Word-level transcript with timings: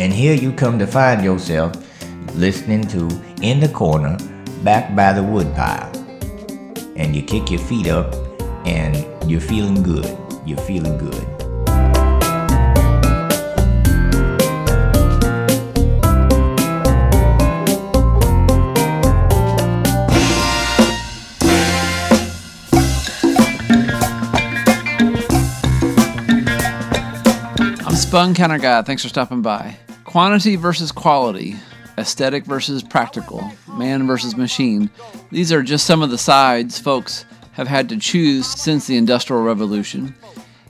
And 0.00 0.14
here 0.14 0.32
you 0.32 0.50
come 0.50 0.78
to 0.78 0.86
find 0.86 1.22
yourself 1.22 1.76
listening 2.34 2.86
to 2.86 3.06
In 3.42 3.60
the 3.60 3.68
Corner, 3.68 4.16
back 4.64 4.96
by 4.96 5.12
the 5.12 5.22
woodpile. 5.22 5.94
And 6.96 7.14
you 7.14 7.20
kick 7.22 7.50
your 7.50 7.60
feet 7.60 7.86
up 7.86 8.14
and 8.66 8.96
you're 9.30 9.42
feeling 9.42 9.82
good. 9.82 10.06
You're 10.46 10.56
feeling 10.56 10.96
good. 10.96 11.22
I'm 27.84 27.96
Spun 27.96 28.32
Counter 28.32 28.56
Guy. 28.56 28.80
Thanks 28.80 29.02
for 29.02 29.10
stopping 29.10 29.42
by. 29.42 29.76
Quantity 30.10 30.56
versus 30.56 30.90
quality, 30.90 31.54
aesthetic 31.96 32.44
versus 32.44 32.82
practical, 32.82 33.48
man 33.68 34.08
versus 34.08 34.36
machine. 34.36 34.90
These 35.30 35.52
are 35.52 35.62
just 35.62 35.86
some 35.86 36.02
of 36.02 36.10
the 36.10 36.18
sides 36.18 36.80
folks 36.80 37.24
have 37.52 37.68
had 37.68 37.88
to 37.90 37.96
choose 37.96 38.44
since 38.44 38.88
the 38.88 38.96
Industrial 38.96 39.40
Revolution. 39.40 40.16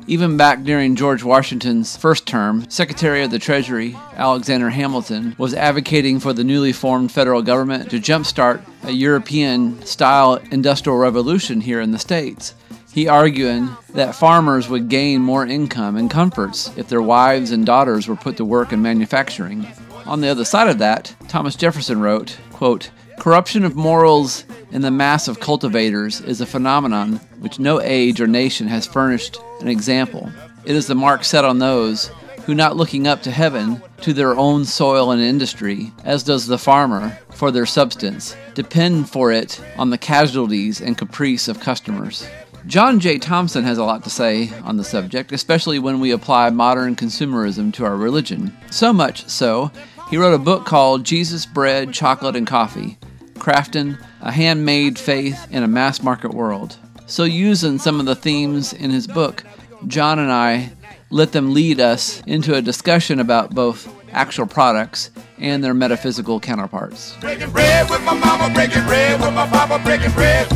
Even 0.06 0.36
back 0.36 0.62
during 0.62 0.94
George 0.94 1.24
Washington's 1.24 1.96
first 1.96 2.26
term, 2.26 2.68
Secretary 2.68 3.22
of 3.22 3.30
the 3.30 3.38
Treasury 3.38 3.96
Alexander 4.12 4.68
Hamilton 4.68 5.34
was 5.38 5.54
advocating 5.54 6.20
for 6.20 6.34
the 6.34 6.44
newly 6.44 6.74
formed 6.74 7.10
federal 7.10 7.40
government 7.40 7.88
to 7.92 7.98
jumpstart 7.98 8.62
a 8.82 8.92
European 8.92 9.80
style 9.86 10.34
industrial 10.50 10.98
revolution 10.98 11.62
here 11.62 11.80
in 11.80 11.92
the 11.92 11.98
States. 11.98 12.54
He 12.92 13.06
arguing 13.06 13.76
that 13.94 14.16
farmers 14.16 14.68
would 14.68 14.88
gain 14.88 15.20
more 15.20 15.46
income 15.46 15.96
and 15.96 16.10
comforts 16.10 16.76
if 16.76 16.88
their 16.88 17.02
wives 17.02 17.52
and 17.52 17.64
daughters 17.64 18.08
were 18.08 18.16
put 18.16 18.36
to 18.38 18.44
work 18.44 18.72
in 18.72 18.82
manufacturing. 18.82 19.66
On 20.06 20.20
the 20.20 20.28
other 20.28 20.44
side 20.44 20.68
of 20.68 20.78
that, 20.78 21.14
Thomas 21.28 21.54
Jefferson 21.54 22.00
wrote, 22.00 22.36
quote, 22.52 22.90
Corruption 23.20 23.64
of 23.64 23.76
morals 23.76 24.44
in 24.72 24.82
the 24.82 24.90
mass 24.90 25.28
of 25.28 25.38
cultivators 25.38 26.20
is 26.20 26.40
a 26.40 26.46
phenomenon 26.46 27.20
which 27.38 27.60
no 27.60 27.80
age 27.80 28.20
or 28.20 28.26
nation 28.26 28.66
has 28.66 28.86
furnished 28.86 29.38
an 29.60 29.68
example. 29.68 30.32
It 30.64 30.74
is 30.74 30.88
the 30.88 30.94
mark 30.94 31.22
set 31.22 31.44
on 31.44 31.58
those 31.58 32.10
who, 32.44 32.54
not 32.54 32.76
looking 32.76 33.06
up 33.06 33.22
to 33.22 33.30
heaven, 33.30 33.82
to 34.00 34.12
their 34.12 34.34
own 34.34 34.64
soil 34.64 35.12
and 35.12 35.22
industry, 35.22 35.92
as 36.04 36.24
does 36.24 36.46
the 36.46 36.58
farmer, 36.58 37.18
for 37.30 37.50
their 37.50 37.66
substance, 37.66 38.34
depend 38.54 39.08
for 39.08 39.30
it 39.30 39.62
on 39.76 39.90
the 39.90 39.98
casualties 39.98 40.80
and 40.80 40.98
caprice 40.98 41.46
of 41.46 41.60
customers. 41.60 42.26
John 42.66 43.00
J. 43.00 43.18
Thompson 43.18 43.64
has 43.64 43.78
a 43.78 43.84
lot 43.84 44.04
to 44.04 44.10
say 44.10 44.50
on 44.62 44.76
the 44.76 44.84
subject, 44.84 45.32
especially 45.32 45.78
when 45.78 45.98
we 45.98 46.10
apply 46.10 46.50
modern 46.50 46.94
consumerism 46.94 47.72
to 47.74 47.84
our 47.84 47.96
religion. 47.96 48.56
So 48.70 48.92
much 48.92 49.28
so, 49.28 49.70
he 50.10 50.16
wrote 50.16 50.34
a 50.34 50.38
book 50.38 50.66
called 50.66 51.04
Jesus, 51.04 51.46
Bread, 51.46 51.92
Chocolate, 51.92 52.36
and 52.36 52.46
Coffee 52.46 52.98
Crafting 53.34 53.98
a 54.20 54.30
Handmade 54.30 54.98
Faith 54.98 55.46
in 55.50 55.62
a 55.62 55.68
Mass 55.68 56.02
Market 56.02 56.34
World. 56.34 56.76
So, 57.06 57.24
using 57.24 57.78
some 57.78 57.98
of 57.98 58.06
the 58.06 58.14
themes 58.14 58.72
in 58.72 58.90
his 58.90 59.06
book, 59.06 59.44
John 59.86 60.18
and 60.18 60.30
I 60.30 60.72
let 61.08 61.32
them 61.32 61.54
lead 61.54 61.80
us 61.80 62.22
into 62.26 62.54
a 62.54 62.62
discussion 62.62 63.18
about 63.18 63.54
both 63.54 63.92
actual 64.12 64.46
products 64.46 65.10
and 65.38 65.64
their 65.64 65.74
metaphysical 65.74 66.38
counterparts. 66.38 67.16
Breaking 67.20 67.50
bread 67.50 67.88
with 67.88 68.02
my 68.04 68.14
mama, 68.14 68.52
breaking 68.52 68.84
bread 68.84 69.20
with 69.20 69.34
my 69.34 69.48
papa, 69.48 69.82
breaking 69.82 70.12
bread. 70.12 70.46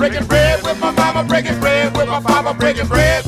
Breaking 0.00 0.26
bread 0.28 0.62
with 0.62 0.80
my 0.80 0.92
mama, 0.92 1.28
breaking 1.28 1.60
bread 1.60 1.94
with 1.94 2.08
my 2.08 2.20
papa, 2.20 2.58
breaking 2.58 2.86
bread. 2.86 3.22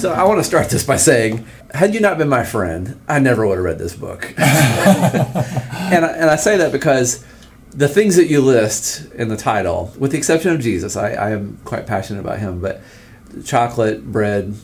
So 0.00 0.12
I 0.12 0.24
want 0.24 0.40
to 0.40 0.44
start 0.44 0.68
this 0.68 0.84
by 0.84 0.96
saying, 0.96 1.46
had 1.72 1.94
you 1.94 2.00
not 2.00 2.18
been 2.18 2.28
my 2.28 2.42
friend, 2.42 3.00
I 3.06 3.20
never 3.20 3.46
would 3.46 3.54
have 3.54 3.64
read 3.64 3.78
this 3.78 3.94
book. 3.94 4.34
and, 4.36 6.04
I, 6.04 6.08
and 6.16 6.28
I 6.28 6.34
say 6.34 6.56
that 6.56 6.72
because 6.72 7.24
the 7.70 7.86
things 7.86 8.16
that 8.16 8.26
you 8.26 8.40
list 8.40 9.12
in 9.12 9.28
the 9.28 9.36
title, 9.36 9.92
with 9.96 10.10
the 10.10 10.18
exception 10.18 10.50
of 10.50 10.60
Jesus, 10.60 10.96
I, 10.96 11.12
I 11.12 11.30
am 11.30 11.60
quite 11.64 11.86
passionate 11.86 12.18
about 12.18 12.40
him, 12.40 12.60
but 12.60 12.80
chocolate, 13.44 14.04
bread, 14.04 14.56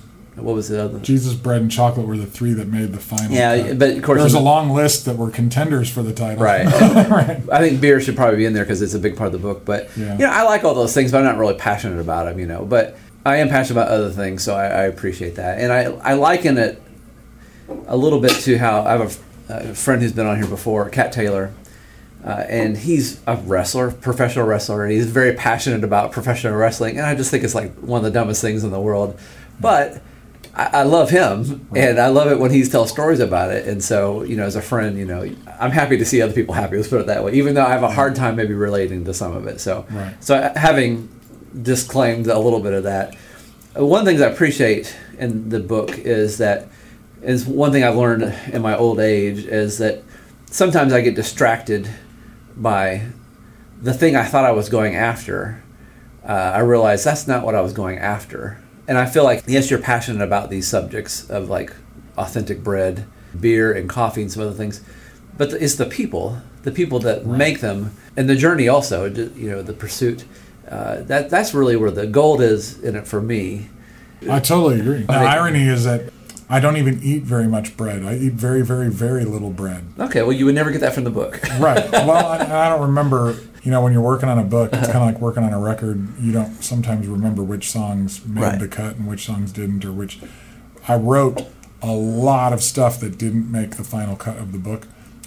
what 0.43 0.54
was 0.54 0.69
the 0.69 0.82
other? 0.84 0.99
Jesus, 1.00 1.34
bread, 1.34 1.60
and 1.62 1.71
chocolate 1.71 2.06
were 2.06 2.16
the 2.16 2.26
three 2.26 2.53
that 2.54 2.69
made 2.69 2.93
the 2.93 2.99
final. 2.99 3.32
Yeah, 3.32 3.69
cut. 3.69 3.78
but 3.78 3.91
of 3.97 4.03
course, 4.03 4.21
there's 4.21 4.34
a 4.34 4.41
long 4.41 4.71
list 4.71 5.04
that 5.04 5.16
were 5.16 5.31
contenders 5.31 5.91
for 5.91 6.03
the 6.03 6.12
title. 6.12 6.43
Right. 6.43 6.65
right. 7.10 7.41
I 7.50 7.59
think 7.60 7.81
beer 7.81 8.00
should 8.00 8.16
probably 8.16 8.37
be 8.38 8.47
in 8.47 8.53
there 8.53 8.65
because 8.65 8.82
it's 8.82 8.94
a 8.94 8.99
big 8.99 9.16
part 9.16 9.26
of 9.28 9.32
the 9.32 9.38
book. 9.38 9.65
But 9.65 9.91
Yeah. 9.97 10.12
you 10.12 10.19
know, 10.21 10.31
I 10.31 10.43
like 10.43 10.65
all 10.65 10.75
those 10.75 10.94
things, 10.94 11.12
but 11.12 11.19
I'm 11.19 11.25
not 11.25 11.38
really 11.38 11.54
passionate 11.54 12.00
about 12.00 12.25
them. 12.26 12.38
You 12.38 12.47
know, 12.47 12.65
but 12.65 12.97
I 13.25 13.37
am 13.37 13.49
passionate 13.49 13.81
about 13.81 13.93
other 13.93 14.10
things, 14.10 14.43
so 14.43 14.54
I, 14.54 14.65
I 14.66 14.82
appreciate 14.84 15.37
that. 15.37 15.59
And 15.60 15.72
I 15.72 15.84
I 16.10 16.15
liken 16.15 16.59
it 16.59 16.82
a 17.87 17.97
little 17.97 18.20
bit 18.20 18.32
to 18.32 18.59
how 18.59 18.82
I 18.82 18.93
have 18.93 19.20
a, 19.49 19.55
a 19.70 19.75
friend 19.75 20.00
who's 20.03 20.12
been 20.12 20.26
on 20.26 20.37
here 20.38 20.47
before, 20.49 20.88
Cat 20.91 21.12
Taylor. 21.12 21.53
Uh, 22.25 22.44
and 22.49 22.76
he's 22.76 23.20
a 23.28 23.37
wrestler, 23.37 23.93
professional 23.93 24.44
wrestler, 24.44 24.82
and 24.82 24.93
he's 24.93 25.06
very 25.06 25.32
passionate 25.34 25.84
about 25.84 26.10
professional 26.10 26.55
wrestling. 26.56 26.97
And 26.99 27.06
I 27.06 27.15
just 27.15 27.31
think 27.31 27.44
it's 27.44 27.55
like 27.55 27.72
one 27.76 27.99
of 27.99 28.05
the 28.05 28.10
dumbest 28.10 28.43
things 28.43 28.65
in 28.65 28.70
the 28.72 28.81
world. 28.81 29.19
But 29.60 30.03
I, 30.58 30.80
I 30.80 30.82
love 30.82 31.10
him, 31.10 31.69
and 31.74 31.98
I 31.98 32.08
love 32.08 32.30
it 32.32 32.38
when 32.38 32.50
he 32.50 32.64
tells 32.64 32.91
stories 32.91 33.20
about 33.20 33.52
it. 33.52 33.66
And 33.69 33.82
so, 33.82 34.22
you 34.24 34.36
know, 34.36 34.44
as 34.44 34.56
a 34.56 34.62
friend, 34.62 34.98
you 34.98 35.04
know, 35.06 35.22
I'm 35.60 35.70
happy 35.70 35.96
to 35.96 36.04
see 36.04 36.20
other 36.20 36.32
people 36.32 36.54
happy. 36.54 36.76
Let's 36.76 36.88
put 36.88 37.00
it 37.00 37.06
that 37.06 37.24
way. 37.24 37.32
Even 37.32 37.54
though 37.54 37.64
I 37.64 37.70
have 37.70 37.82
a 37.84 37.91
hard 37.91 38.16
time 38.16 38.36
maybe 38.36 38.54
relating 38.54 39.04
to 39.04 39.14
some 39.14 39.34
of 39.36 39.46
it. 39.46 39.60
So, 39.60 39.86
Right. 39.91 40.14
so 40.22 40.52
having 40.56 41.08
disclaimed 41.62 42.26
a 42.26 42.38
little 42.38 42.60
bit 42.60 42.72
of 42.74 42.82
that, 42.84 43.16
uh, 43.78 43.86
one 43.86 44.00
of 44.00 44.04
the 44.04 44.10
things 44.10 44.20
I 44.20 44.26
appreciate 44.28 44.96
in 45.19 45.48
the 45.48 45.60
book 45.60 45.96
is 45.98 46.38
that 46.38 46.69
is 47.22 47.46
one 47.46 47.72
thing 47.72 47.82
I've 47.84 47.96
learned 47.96 48.22
in 48.52 48.62
my 48.62 48.76
old 48.76 49.00
age 49.00 49.38
is 49.44 49.78
that 49.78 50.02
sometimes 50.50 50.92
I 50.92 51.00
get 51.00 51.14
distracted 51.16 51.88
by 52.56 53.02
the 53.82 53.92
thing 53.92 54.16
I 54.16 54.25
thought 54.25 54.44
I 54.44 54.52
was 54.52 54.69
going 54.69 54.94
after. 54.96 55.62
Uh, 56.25 56.32
I 56.54 56.60
realize 56.60 57.04
that's 57.04 57.26
not 57.26 57.44
what 57.44 57.54
I 57.54 57.60
was 57.60 57.72
going 57.72 57.98
after. 57.98 58.58
And 58.88 58.97
I 58.97 59.06
feel 59.06 59.22
like, 59.22 59.44
yes, 59.47 59.71
you're 59.71 59.78
passionate 59.78 60.25
about 60.25 60.49
these 60.49 60.66
subjects 60.66 61.28
of 61.28 61.49
like 61.50 61.72
authentic 62.16 62.65
bread, 62.65 63.06
beer, 63.38 63.72
and 63.72 63.88
coffee, 63.88 64.22
and 64.22 64.32
some 64.32 64.43
other 64.43 64.54
things, 64.54 64.82
but 65.37 65.53
it's 65.53 65.76
the 65.76 65.87
people, 65.87 66.41
the 66.62 66.72
people 66.72 66.99
that 67.00 67.26
make 67.26 67.60
them, 67.60 67.93
and 68.16 68.28
the 68.28 68.34
journey 68.34 68.66
also, 68.66 69.04
you 69.04 69.50
know, 69.50 69.62
the 69.62 69.75
pursuit. 69.75 70.25
Uh, 70.69 71.03
that 71.03 71.31
that's 71.31 71.54
really 71.54 71.76
where 71.76 71.91
the 71.91 72.06
gold 72.06 72.41
is 72.41 72.82
in 72.82 72.97
it 72.97 73.06
for 73.06 73.22
me. 73.22 73.69
I 74.28 74.41
totally 74.41 74.81
agree. 74.81 75.03
The 75.03 75.12
irony 75.12 75.69
is 75.69 75.84
that 75.84 76.12
I 76.50 76.60
don't 76.60 76.76
even 76.78 77.03
eat 77.03 77.25
very 77.25 77.47
much 77.47 77.76
bread. 77.76 78.04
I 78.04 78.14
eat 78.16 78.32
very, 78.32 78.62
very, 78.62 78.88
very 78.91 79.25
little 79.25 79.50
bread. 79.50 79.84
Okay, 79.98 80.22
well, 80.22 80.32
you 80.32 80.47
would 80.47 80.54
never 80.54 80.70
get 80.70 80.81
that 80.81 80.94
from 80.94 81.04
the 81.04 81.10
book. 81.10 81.41
Right. 81.59 81.91
Well, 81.92 82.10
I, 82.26 82.38
I 82.38 82.69
don't 82.70 82.82
remember. 82.82 83.36
You 83.64 83.70
know, 83.72 83.82
when 83.82 83.92
you're 83.92 84.00
working 84.03 84.28
on 84.28 84.38
a 84.38 84.44
book, 84.44 84.70
it's 84.72 84.87
kind 84.87 84.98
of 84.98 85.03
like 85.06 85.20
working 85.20 85.42
on 85.42 85.53
a 85.53 85.58
record. 85.58 86.06
You 86.20 86.32
don't 86.32 86.62
sometimes 86.62 87.06
remember 87.06 87.42
which 87.42 87.70
songs 87.70 88.25
made 88.25 88.42
Right. 88.42 88.58
the 88.60 88.69
cut 88.69 88.97
and 88.97 89.06
which 89.08 89.26
songs 89.26 89.53
didn't, 89.53 89.84
or 89.84 89.92
which. 89.92 90.20
I 90.87 90.97
wrote 90.97 91.42
a 91.82 91.91
lot 91.92 92.53
of 92.53 92.62
stuff 92.62 92.98
that 93.00 93.19
didn't 93.19 93.50
make 93.53 93.76
the 93.76 93.84
final 93.84 94.16
cut 94.16 94.38
of 94.38 94.53
the 94.53 94.58
book, 94.58 94.87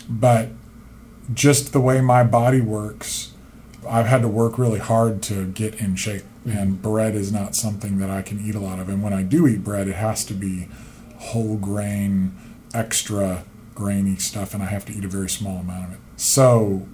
but 0.10 0.50
just 1.34 1.72
the 1.74 1.82
way 1.82 2.02
my 2.02 2.24
body 2.24 2.62
works, 2.62 3.34
I've 3.88 4.08
had 4.08 4.22
to 4.24 4.28
work 4.28 4.58
really 4.58 4.80
hard 4.80 5.22
to 5.24 5.46
get 5.48 5.76
in 5.76 5.96
shape. 5.96 6.24
Mm-hmm. 6.48 6.58
And 6.58 6.82
bread 6.82 7.14
is 7.14 7.32
not 7.32 7.56
something 7.56 8.00
that 8.00 8.10
I 8.10 8.22
can 8.24 8.40
eat 8.44 8.56
a 8.56 8.60
lot 8.60 8.80
of. 8.80 8.90
And 8.90 9.04
when 9.04 9.14
I 9.14 9.22
do 9.22 9.46
eat 9.48 9.64
bread, 9.64 9.88
it 9.88 9.96
has 9.96 10.26
to 10.26 10.34
be 10.34 10.68
whole 11.22 11.58
grain, 11.58 12.36
extra 12.74 13.46
grainy 13.76 14.18
stuff, 14.18 14.54
and 14.54 14.62
I 14.62 14.68
have 14.68 14.86
to 14.86 14.94
eat 14.94 15.06
a 15.06 15.08
very 15.08 15.30
small 15.30 15.58
amount 15.58 15.86
of 15.86 15.94
it. 15.94 16.00
So 16.18 16.88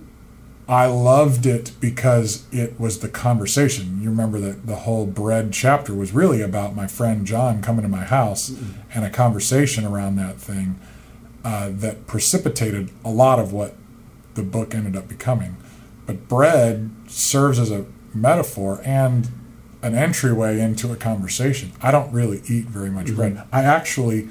I 0.70 0.88
loved 0.88 1.46
it 1.46 1.72
because 1.80 2.46
it 2.52 2.80
was 2.80 3.00
the 3.00 3.08
conversation. 3.08 4.02
You 4.02 4.10
remember 4.10 4.40
that 4.40 4.68
the 4.68 4.76
whole 4.76 5.06
bread 5.06 5.54
chapter 5.54 5.94
was 5.94 6.12
really 6.12 6.42
about 6.42 6.76
my 6.76 6.88
friend 6.88 7.26
John 7.26 7.62
coming 7.62 7.84
to 7.84 7.90
my 7.90 8.04
house 8.04 8.54
and 8.94 9.06
a 9.06 9.10
conversation 9.10 9.86
around 9.86 10.18
that 10.18 10.38
thing 10.38 10.80
uh, 11.46 11.70
that 11.72 12.06
precipitated 12.06 12.92
a 13.06 13.10
lot 13.10 13.40
of 13.40 13.54
what 13.54 13.76
the 14.36 14.44
book 14.44 14.76
ended 14.76 14.98
up 14.98 15.08
becoming. 15.08 15.56
But 16.06 16.28
bread 16.28 16.92
serves 17.08 17.60
as 17.60 17.72
a 17.72 17.86
metaphor 18.14 18.82
and 18.84 19.30
an 19.82 19.96
entryway 19.96 20.60
into 20.60 20.92
a 20.92 20.96
conversation. 20.96 21.72
I 21.82 21.92
don't 21.92 22.12
really 22.12 22.42
eat 22.48 22.66
very 22.66 22.90
much 22.90 23.08
mm-hmm. 23.08 23.16
bread. 23.16 23.44
I 23.52 23.64
actually 23.64 24.30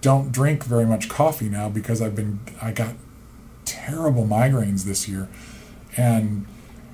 don't 0.00 0.30
drink 0.30 0.64
very 0.64 0.86
much 0.86 1.08
coffee 1.08 1.48
now 1.48 1.68
because 1.68 2.00
I've 2.00 2.14
been 2.14 2.40
I 2.60 2.72
got 2.72 2.94
terrible 3.64 4.24
migraines 4.24 4.84
this 4.84 5.08
year. 5.08 5.28
And 5.96 6.46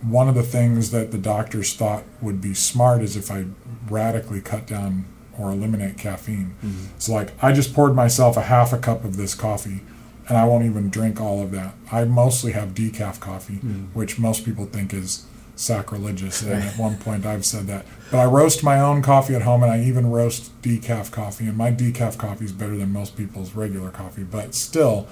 one 0.02 0.28
of 0.28 0.34
the 0.34 0.42
things 0.42 0.90
that 0.92 1.10
the 1.10 1.18
doctors 1.18 1.74
thought 1.74 2.04
would 2.20 2.40
be 2.40 2.54
smart 2.54 3.02
is 3.02 3.16
if 3.16 3.30
I 3.30 3.46
radically 3.88 4.40
cut 4.40 4.66
down 4.66 5.04
or 5.38 5.50
eliminate 5.50 5.98
caffeine. 5.98 6.54
Mm-hmm. 6.64 6.84
So, 6.98 7.12
like, 7.12 7.32
I 7.42 7.52
just 7.52 7.74
poured 7.74 7.94
myself 7.94 8.36
a 8.36 8.42
half 8.42 8.72
a 8.72 8.78
cup 8.78 9.04
of 9.04 9.16
this 9.16 9.34
coffee 9.34 9.80
and 10.28 10.38
I 10.38 10.44
won't 10.44 10.64
even 10.64 10.90
drink 10.90 11.20
all 11.20 11.42
of 11.42 11.50
that. 11.50 11.74
I 11.90 12.04
mostly 12.04 12.52
have 12.52 12.68
decaf 12.68 13.18
coffee, 13.18 13.54
mm-hmm. 13.54 13.86
which 13.98 14.18
most 14.18 14.44
people 14.44 14.66
think 14.66 14.94
is 14.94 15.26
sacrilegious. 15.60 16.42
And 16.42 16.62
at 16.62 16.78
one 16.78 16.96
point, 16.96 17.26
I've 17.26 17.44
said 17.44 17.66
that. 17.66 17.86
But 18.10 18.18
I 18.18 18.24
roast 18.24 18.64
my 18.64 18.80
own 18.80 19.02
coffee 19.02 19.34
at 19.34 19.42
home, 19.42 19.62
and 19.62 19.70
I 19.70 19.82
even 19.82 20.10
roast 20.10 20.60
decaf 20.62 21.10
coffee. 21.10 21.46
And 21.46 21.56
my 21.56 21.70
decaf 21.70 22.18
coffee 22.18 22.46
is 22.46 22.52
better 22.52 22.76
than 22.76 22.92
most 22.92 23.16
people's 23.16 23.54
regular 23.54 23.90
coffee. 23.90 24.24
But 24.24 24.54
still, 24.54 25.06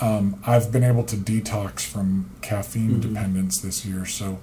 um, 0.00 0.40
I've 0.46 0.72
been 0.72 0.84
able 0.84 1.04
to 1.04 1.16
detox 1.16 1.80
from 1.80 2.30
caffeine 2.42 3.00
dependence 3.00 3.60
this 3.60 3.86
year. 3.86 4.04
So, 4.06 4.38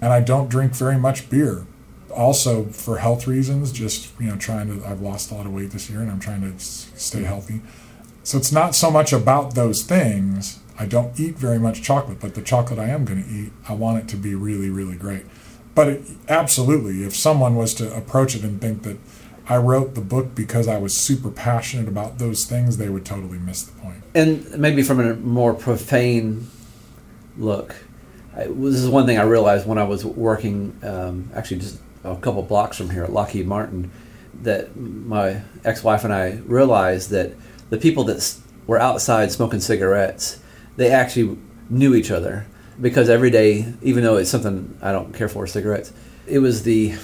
and 0.00 0.12
I 0.12 0.20
don't 0.20 0.48
drink 0.48 0.74
very 0.74 0.98
much 0.98 1.28
beer. 1.28 1.66
Also, 2.14 2.64
for 2.66 2.98
health 2.98 3.26
reasons, 3.26 3.72
just 3.72 4.08
you 4.20 4.28
know, 4.28 4.36
trying 4.36 4.68
to. 4.68 4.86
I've 4.86 5.00
lost 5.00 5.30
a 5.30 5.34
lot 5.34 5.46
of 5.46 5.52
weight 5.52 5.70
this 5.70 5.90
year, 5.90 6.00
and 6.00 6.10
I'm 6.10 6.20
trying 6.20 6.40
to 6.42 6.58
stay 6.58 7.24
healthy. 7.24 7.60
So 8.22 8.38
it's 8.38 8.52
not 8.52 8.74
so 8.74 8.90
much 8.90 9.12
about 9.12 9.54
those 9.54 9.82
things. 9.82 10.60
I 10.78 10.86
don't 10.86 11.18
eat 11.18 11.36
very 11.36 11.58
much 11.58 11.82
chocolate, 11.82 12.20
but 12.20 12.34
the 12.34 12.42
chocolate 12.42 12.78
I 12.78 12.88
am 12.88 13.04
going 13.04 13.22
to 13.24 13.30
eat, 13.30 13.52
I 13.68 13.72
want 13.72 13.98
it 13.98 14.08
to 14.08 14.16
be 14.16 14.34
really, 14.34 14.70
really 14.70 14.96
great. 14.96 15.24
But 15.74 15.88
it, 15.88 16.02
absolutely, 16.28 17.04
if 17.04 17.14
someone 17.14 17.54
was 17.54 17.74
to 17.74 17.94
approach 17.94 18.34
it 18.34 18.42
and 18.42 18.60
think 18.60 18.82
that 18.82 18.98
I 19.48 19.56
wrote 19.58 19.94
the 19.94 20.00
book 20.00 20.34
because 20.34 20.68
I 20.68 20.78
was 20.78 20.96
super 20.96 21.30
passionate 21.30 21.88
about 21.88 22.18
those 22.18 22.44
things, 22.44 22.78
they 22.78 22.88
would 22.88 23.04
totally 23.04 23.38
miss 23.38 23.62
the 23.62 23.72
point. 23.80 24.02
And 24.14 24.58
maybe 24.58 24.82
from 24.82 25.00
a 25.00 25.14
more 25.14 25.54
profane 25.54 26.48
look, 27.38 27.76
I, 28.34 28.44
this 28.44 28.76
is 28.76 28.88
one 28.88 29.06
thing 29.06 29.18
I 29.18 29.22
realized 29.22 29.66
when 29.66 29.78
I 29.78 29.84
was 29.84 30.04
working, 30.04 30.78
um, 30.82 31.30
actually 31.34 31.60
just 31.60 31.80
a 32.04 32.16
couple 32.16 32.42
blocks 32.42 32.76
from 32.76 32.90
here 32.90 33.04
at 33.04 33.12
Lockheed 33.12 33.46
Martin, 33.46 33.90
that 34.42 34.76
my 34.76 35.42
ex-wife 35.64 36.04
and 36.04 36.12
I 36.12 36.32
realized 36.44 37.10
that 37.10 37.32
the 37.70 37.78
people 37.78 38.04
that 38.04 38.36
were 38.66 38.78
outside 38.78 39.32
smoking 39.32 39.60
cigarettes, 39.60 40.40
they 40.76 40.90
actually 40.90 41.38
knew 41.68 41.94
each 41.94 42.10
other 42.10 42.46
because 42.80 43.08
every 43.08 43.30
day, 43.30 43.72
even 43.82 44.04
though 44.04 44.16
it's 44.16 44.30
something 44.30 44.78
I 44.82 44.92
don't 44.92 45.14
care 45.14 45.28
for, 45.28 45.46
cigarettes, 45.46 45.92
it 46.26 46.38
was 46.38 46.62
the 46.62 46.94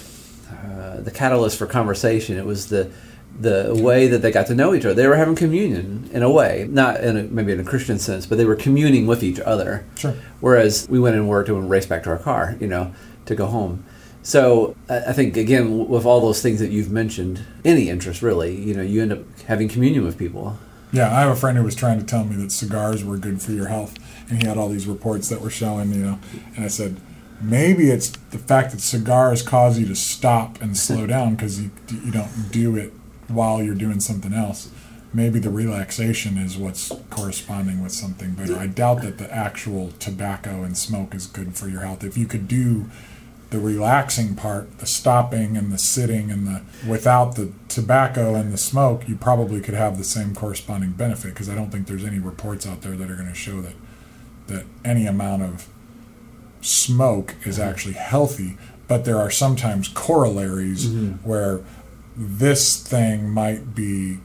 uh, 0.50 1.00
the 1.00 1.10
catalyst 1.10 1.58
for 1.58 1.66
conversation. 1.66 2.36
It 2.36 2.46
was 2.46 2.68
the 2.68 2.90
the 3.38 3.74
way 3.82 4.08
that 4.08 4.18
they 4.18 4.30
got 4.30 4.46
to 4.46 4.54
know 4.54 4.74
each 4.74 4.84
other. 4.84 4.94
They 4.94 5.08
were 5.08 5.16
having 5.16 5.34
communion 5.34 6.10
in 6.12 6.22
a 6.22 6.30
way, 6.30 6.66
not 6.70 7.02
in 7.02 7.16
a, 7.16 7.22
maybe 7.24 7.52
in 7.52 7.60
a 7.60 7.64
Christian 7.64 7.98
sense, 7.98 8.26
but 8.26 8.36
they 8.36 8.44
were 8.44 8.56
communing 8.56 9.06
with 9.06 9.22
each 9.22 9.40
other. 9.40 9.86
Sure. 9.96 10.14
Whereas 10.40 10.86
we 10.88 11.00
went 11.00 11.16
and 11.16 11.28
worked 11.28 11.48
and 11.48 11.70
raced 11.70 11.88
back 11.88 12.02
to 12.02 12.10
our 12.10 12.18
car, 12.18 12.56
you 12.60 12.66
know, 12.66 12.92
to 13.24 13.34
go 13.34 13.46
home. 13.46 13.84
So 14.22 14.76
I 14.88 14.98
I 14.98 15.12
think 15.12 15.36
again, 15.36 15.88
with 15.88 16.04
all 16.04 16.20
those 16.20 16.42
things 16.42 16.60
that 16.60 16.70
you've 16.70 16.90
mentioned, 16.90 17.44
any 17.64 17.88
interest 17.88 18.22
really, 18.22 18.54
you 18.54 18.74
know, 18.74 18.82
you 18.82 19.00
end 19.00 19.12
up 19.12 19.20
having 19.46 19.68
communion 19.68 20.04
with 20.04 20.18
people. 20.18 20.58
Yeah, 20.92 21.08
I 21.10 21.20
have 21.22 21.30
a 21.30 21.36
friend 21.36 21.56
who 21.56 21.64
was 21.64 21.74
trying 21.74 21.98
to 21.98 22.04
tell 22.04 22.24
me 22.24 22.36
that 22.36 22.52
cigars 22.52 23.02
were 23.02 23.16
good 23.16 23.40
for 23.40 23.52
your 23.52 23.68
health, 23.68 23.94
and 24.28 24.42
he 24.42 24.46
had 24.46 24.58
all 24.58 24.68
these 24.68 24.86
reports 24.86 25.30
that 25.30 25.40
were 25.40 25.50
showing, 25.50 25.90
you 25.92 26.04
know, 26.04 26.18
and 26.54 26.64
I 26.66 26.68
said, 26.68 27.00
maybe 27.40 27.90
it's 27.90 28.10
the 28.10 28.38
fact 28.38 28.72
that 28.72 28.80
cigars 28.80 29.42
cause 29.42 29.78
you 29.78 29.86
to 29.86 29.96
stop 29.96 30.60
and 30.60 30.76
slow 30.76 31.06
down 31.06 31.34
because 31.34 31.60
you, 31.62 31.70
you 32.04 32.12
don't 32.12 32.50
do 32.52 32.76
it 32.76 32.92
while 33.28 33.62
you're 33.62 33.74
doing 33.74 34.00
something 34.00 34.34
else. 34.34 34.70
Maybe 35.14 35.38
the 35.38 35.50
relaxation 35.50 36.38
is 36.38 36.56
what's 36.56 36.90
corresponding 37.10 37.82
with 37.82 37.92
something 37.92 38.32
better. 38.32 38.56
I 38.56 38.66
doubt 38.66 39.02
that 39.02 39.18
the 39.18 39.34
actual 39.34 39.92
tobacco 39.98 40.62
and 40.62 40.76
smoke 40.76 41.14
is 41.14 41.26
good 41.26 41.54
for 41.54 41.68
your 41.68 41.82
health. 41.82 42.04
If 42.04 42.16
you 42.16 42.26
could 42.26 42.48
do 42.48 42.86
the 43.52 43.60
relaxing 43.60 44.34
part, 44.34 44.78
the 44.78 44.86
stopping 44.86 45.58
and 45.58 45.70
the 45.70 45.76
sitting 45.76 46.30
and 46.30 46.46
the 46.46 46.62
without 46.88 47.36
the 47.36 47.52
tobacco 47.68 48.34
and 48.34 48.50
the 48.50 48.56
smoke, 48.56 49.06
you 49.06 49.14
probably 49.14 49.60
could 49.60 49.74
have 49.74 49.98
the 49.98 50.04
same 50.04 50.34
corresponding 50.34 50.92
benefit 50.92 51.34
because 51.34 51.50
I 51.50 51.54
don't 51.54 51.70
think 51.70 51.86
there's 51.86 52.04
any 52.04 52.18
reports 52.18 52.66
out 52.66 52.80
there 52.80 52.96
that 52.96 53.10
are 53.10 53.14
going 53.14 53.28
to 53.28 53.34
show 53.34 53.60
that 53.60 53.74
that 54.46 54.64
any 54.84 55.06
amount 55.06 55.42
of 55.42 55.68
smoke 56.62 57.34
is 57.44 57.58
mm-hmm. 57.58 57.68
actually 57.68 57.94
healthy, 57.94 58.56
but 58.88 59.04
there 59.04 59.18
are 59.18 59.30
sometimes 59.30 59.86
corollaries 59.86 60.86
mm-hmm. 60.86 61.28
where 61.28 61.60
this 62.16 62.82
thing 62.82 63.28
might 63.28 63.74
be 63.74 64.18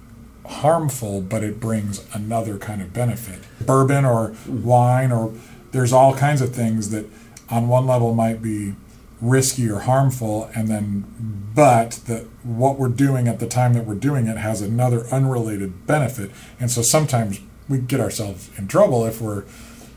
harmful, 0.46 1.20
but 1.20 1.44
it 1.44 1.60
brings 1.60 2.06
another 2.16 2.58
kind 2.58 2.82
of 2.82 2.94
benefit. 2.94 3.40
Bourbon 3.60 4.06
or 4.06 4.30
mm-hmm. 4.30 4.64
wine, 4.64 5.12
or 5.12 5.34
there's 5.74 5.92
all 5.92 6.16
kinds 6.16 6.40
of 6.40 6.56
things 6.56 6.92
that 6.92 7.06
on 7.50 7.68
one 7.68 7.86
level 7.86 8.14
might 8.14 8.42
be 8.42 8.76
risky 9.22 9.70
or 9.70 9.80
harmful, 9.80 10.50
and 10.56 10.68
then, 10.68 11.52
but 11.56 11.92
that 12.06 12.26
what 12.44 12.78
we're 12.78 12.90
doing 12.90 13.28
at 13.28 13.40
the 13.40 13.48
time 13.48 13.74
that 13.74 13.86
we're 13.86 13.96
doing 13.96 14.28
it 14.28 14.38
has 14.38 14.62
another 14.62 15.06
unrelated 15.08 15.88
benefit. 15.88 16.32
And 16.60 16.70
so 16.70 16.82
sometimes 16.82 17.42
we 17.68 17.80
get 17.80 18.00
ourselves 18.00 18.50
in 18.58 18.68
trouble 18.68 19.06
if 19.06 19.20
we're 19.20 19.44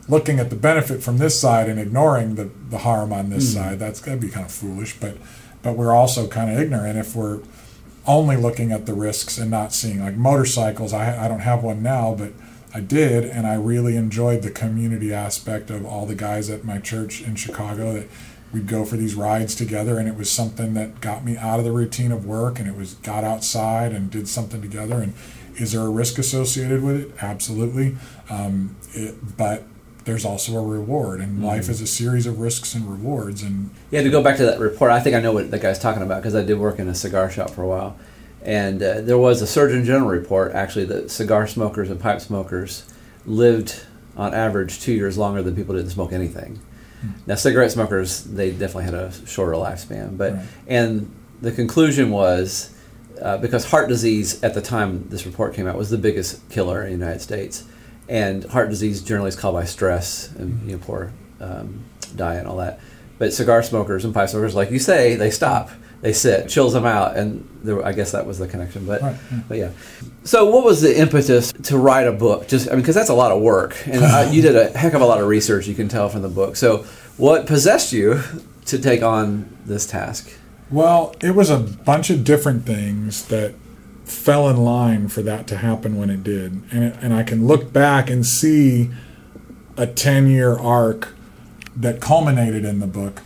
looking 0.09 0.41
at 0.41 0.51
the 0.51 0.57
benefit 0.57 1.03
from 1.03 1.19
this 1.19 1.41
side 1.41 1.69
and 1.69 1.79
ignoring 1.79 2.35
the, 2.35 2.51
the 2.69 2.79
harm 2.79 3.13
on 3.13 3.31
this 3.31 3.53
hmm. 3.53 3.59
side. 3.59 3.79
That's 3.79 4.01
got 4.01 4.15
to 4.15 4.21
be 4.21 4.29
kind 4.29 4.47
of 4.47 4.53
foolish, 4.53 4.99
but 4.99 5.17
but 5.63 5.77
we're 5.77 5.95
also 5.95 6.27
kind 6.27 6.51
of 6.51 6.59
ignorant 6.59 6.99
if 6.99 7.15
we're 7.15 7.41
only 8.07 8.37
looking 8.37 8.73
at 8.73 8.87
the 8.87 8.95
risks 8.95 9.37
and 9.37 9.51
not 9.51 9.73
seeing 9.75 10.01
like 10.01 10.17
motorcycles. 10.17 10.93
I, 10.93 11.27
I 11.27 11.29
don't 11.29 11.41
have 11.41 11.63
one 11.63 11.83
now, 11.83 12.15
but 12.15 12.33
I 12.73 12.81
did, 12.81 13.25
and 13.25 13.47
I 13.47 13.55
really 13.55 13.97
enjoyed 13.97 14.43
the 14.43 14.51
community 14.51 15.13
aspect 15.13 15.71
of 15.71 15.85
all 15.85 16.07
the 16.07 16.15
guys 16.15 16.49
at 16.49 16.65
my 16.65 16.79
church 16.79 17.21
in 17.21 17.35
Chicago 17.35 17.93
that 17.93 18.09
we'd 18.53 18.67
go 18.67 18.85
for 18.85 18.97
these 18.97 19.15
rides 19.15 19.55
together, 19.55 19.99
and 19.99 20.09
it 20.09 20.17
was 20.17 20.31
something 20.31 20.75
that 20.75 21.01
got 21.01 21.25
me 21.25 21.37
out 21.37 21.59
of 21.59 21.65
the 21.65 21.73
routine 21.73 22.13
of 22.13 22.27
work, 22.27 22.59
and 22.59 22.69
it 22.69 22.77
was 22.77 22.95
got 22.95 23.25
outside 23.25 23.93
and 23.93 24.11
did 24.11 24.29
something 24.29 24.61
together. 24.61 24.97
And 24.97 25.15
is 25.57 25.73
there 25.73 25.83
a 25.83 25.91
risk 25.91 26.19
associated 26.19 26.83
with 26.83 27.01
it? 27.01 27.11
Absolutely, 27.21 27.97
um, 28.29 28.77
it, 28.93 29.37
but 29.37 29.65
there's 30.05 30.25
also 30.25 30.57
a 30.57 30.67
reward, 30.67 31.21
and 31.21 31.45
life 31.45 31.69
is 31.69 31.81
a 31.81 31.87
series 31.87 32.27
of 32.27 32.41
risks 32.41 32.75
and 32.75 32.91
rewards, 32.91 33.43
and 33.43 33.71
Yeah, 33.91 34.03
to 34.03 34.11
go 34.11 34.23
back 34.23 34.37
to 34.39 34.47
that 34.47 34.59
report, 34.59 34.91
I 34.91 35.01
think 35.01 35.15
I 35.15 35.21
know 35.21 35.33
what 35.33 35.51
that 35.51 35.61
guy's 35.61 35.79
talking 35.79 36.03
about 36.03 36.23
because 36.23 36.35
I 36.35 36.43
did 36.43 36.59
work 36.59 36.79
in 36.79 36.89
a 36.89 36.95
cigar 36.95 37.31
shop 37.31 37.51
for 37.51 37.63
a 37.63 37.69
while, 37.69 37.97
and 38.43 38.83
uh, 38.83 39.01
there 39.03 39.19
was 39.19 39.43
a 39.43 39.47
Surgeon 39.47 39.85
General 39.85 40.11
report 40.11 40.53
actually 40.53 40.87
that 40.87 41.11
cigar 41.11 41.47
smokers 41.47 41.91
and 41.91 42.01
pipe 42.01 42.21
smokers 42.21 42.85
lived 43.27 43.85
on 44.17 44.35
average 44.35 44.81
two 44.81 44.93
years 44.93 45.17
longer 45.17 45.43
than 45.43 45.55
people 45.55 45.75
didn't 45.75 45.91
smoke 45.91 46.13
anything. 46.13 46.59
Now, 47.27 47.35
cigarette 47.35 47.71
smokers 47.73 48.25
they 48.25 48.51
definitely 48.51 48.85
had 48.85 48.95
a 48.95 49.13
shorter 49.27 49.53
lifespan, 49.53 50.17
but 50.19 50.35
Right. 50.35 50.45
and 50.67 51.11
the 51.41 51.53
conclusion 51.53 52.11
was 52.11 52.75
uh, 53.23 53.37
because 53.39 53.67
heart 53.71 53.89
disease 53.89 54.43
at 54.43 54.55
the 54.55 54.61
time 54.63 55.07
this 55.09 55.27
report 55.27 55.55
came 55.55 55.67
out 55.67 55.77
was 55.77 55.91
the 55.91 55.99
biggest 55.99 56.49
killer 56.51 56.83
in 56.83 56.87
the 56.99 57.05
United 57.05 57.21
States, 57.21 57.65
and 58.09 58.45
heart 58.45 58.69
disease 58.71 59.03
generally 59.03 59.29
is 59.29 59.37
caused 59.37 59.55
by 59.55 59.65
stress 59.65 60.31
and 60.37 60.67
you 60.69 60.77
know, 60.77 60.83
poor 60.85 61.13
um, 61.41 61.85
diet 62.17 62.41
and 62.41 62.49
all 62.49 62.57
that. 62.57 62.79
But 63.19 63.33
cigar 63.33 63.63
smokers 63.63 64.05
and 64.05 64.15
pipe 64.15 64.29
smokers, 64.31 64.55
like 64.55 64.71
you 64.71 64.79
say, 64.79 65.15
they 65.17 65.31
stop, 65.31 65.71
they 66.01 66.13
sit, 66.13 66.49
chills 66.49 66.73
them 66.73 66.87
out, 66.87 67.17
and 67.17 67.47
there, 67.63 67.85
I 67.85 67.93
guess 67.93 68.13
that 68.13 68.27
was 68.27 68.39
the 68.39 68.49
connection. 68.49 68.87
But 68.87 69.03
Right, 69.03 69.17
yeah. 69.31 69.41
but 69.49 69.59
yeah. 69.59 69.71
So 70.25 70.47
what 70.51 70.65
was 70.65 70.81
the 70.81 70.99
impetus 70.99 71.53
to 71.53 71.77
write 71.79 72.07
a 72.07 72.13
book? 72.13 72.49
Just 72.49 72.69
I 72.69 72.73
mean, 72.73 72.81
because 72.81 72.95
that's 72.95 73.11
a 73.11 73.15
lot 73.15 73.33
of 73.33 73.43
work, 73.43 73.77
and 73.87 74.03
uh, 74.03 74.29
you 74.31 74.43
did 74.43 74.57
a 74.57 74.77
heck 74.77 74.95
of 74.95 75.03
a 75.03 75.07
lot 75.07 75.21
of 75.21 75.27
research. 75.27 75.67
You 75.67 75.75
can 75.75 75.89
tell 75.89 76.09
from 76.09 76.23
the 76.23 76.29
book. 76.29 76.57
So 76.57 76.85
what 77.17 77.47
possessed 77.47 77.93
you 77.93 78.23
to 78.67 78.79
take 78.79 79.03
on 79.03 79.57
this 79.67 79.87
task? 79.87 80.31
Well, 80.71 81.15
it 81.21 81.35
was 81.35 81.51
a 81.51 81.59
bunch 81.59 82.11
of 82.11 82.25
different 82.25 82.65
things 82.65 83.27
that 83.27 83.55
fell 84.05 84.49
in 84.49 84.57
line 84.57 85.09
for 85.09 85.23
that 85.23 85.47
to 85.49 85.57
happen 85.57 85.97
when 85.97 86.11
it 86.11 86.23
did. 86.23 86.63
And, 86.71 86.85
it, 86.85 86.97
and 87.01 87.13
I 87.13 87.23
can 87.23 87.47
look 87.47 87.73
back 87.73 88.09
and 88.09 88.25
see 88.25 88.91
a 89.77 89.87
10 89.87 90.29
year 90.29 90.57
arc 90.57 91.15
that 91.77 92.01
culminated 92.01 92.65
in 92.65 92.81
the 92.81 92.87
book. 92.87 93.23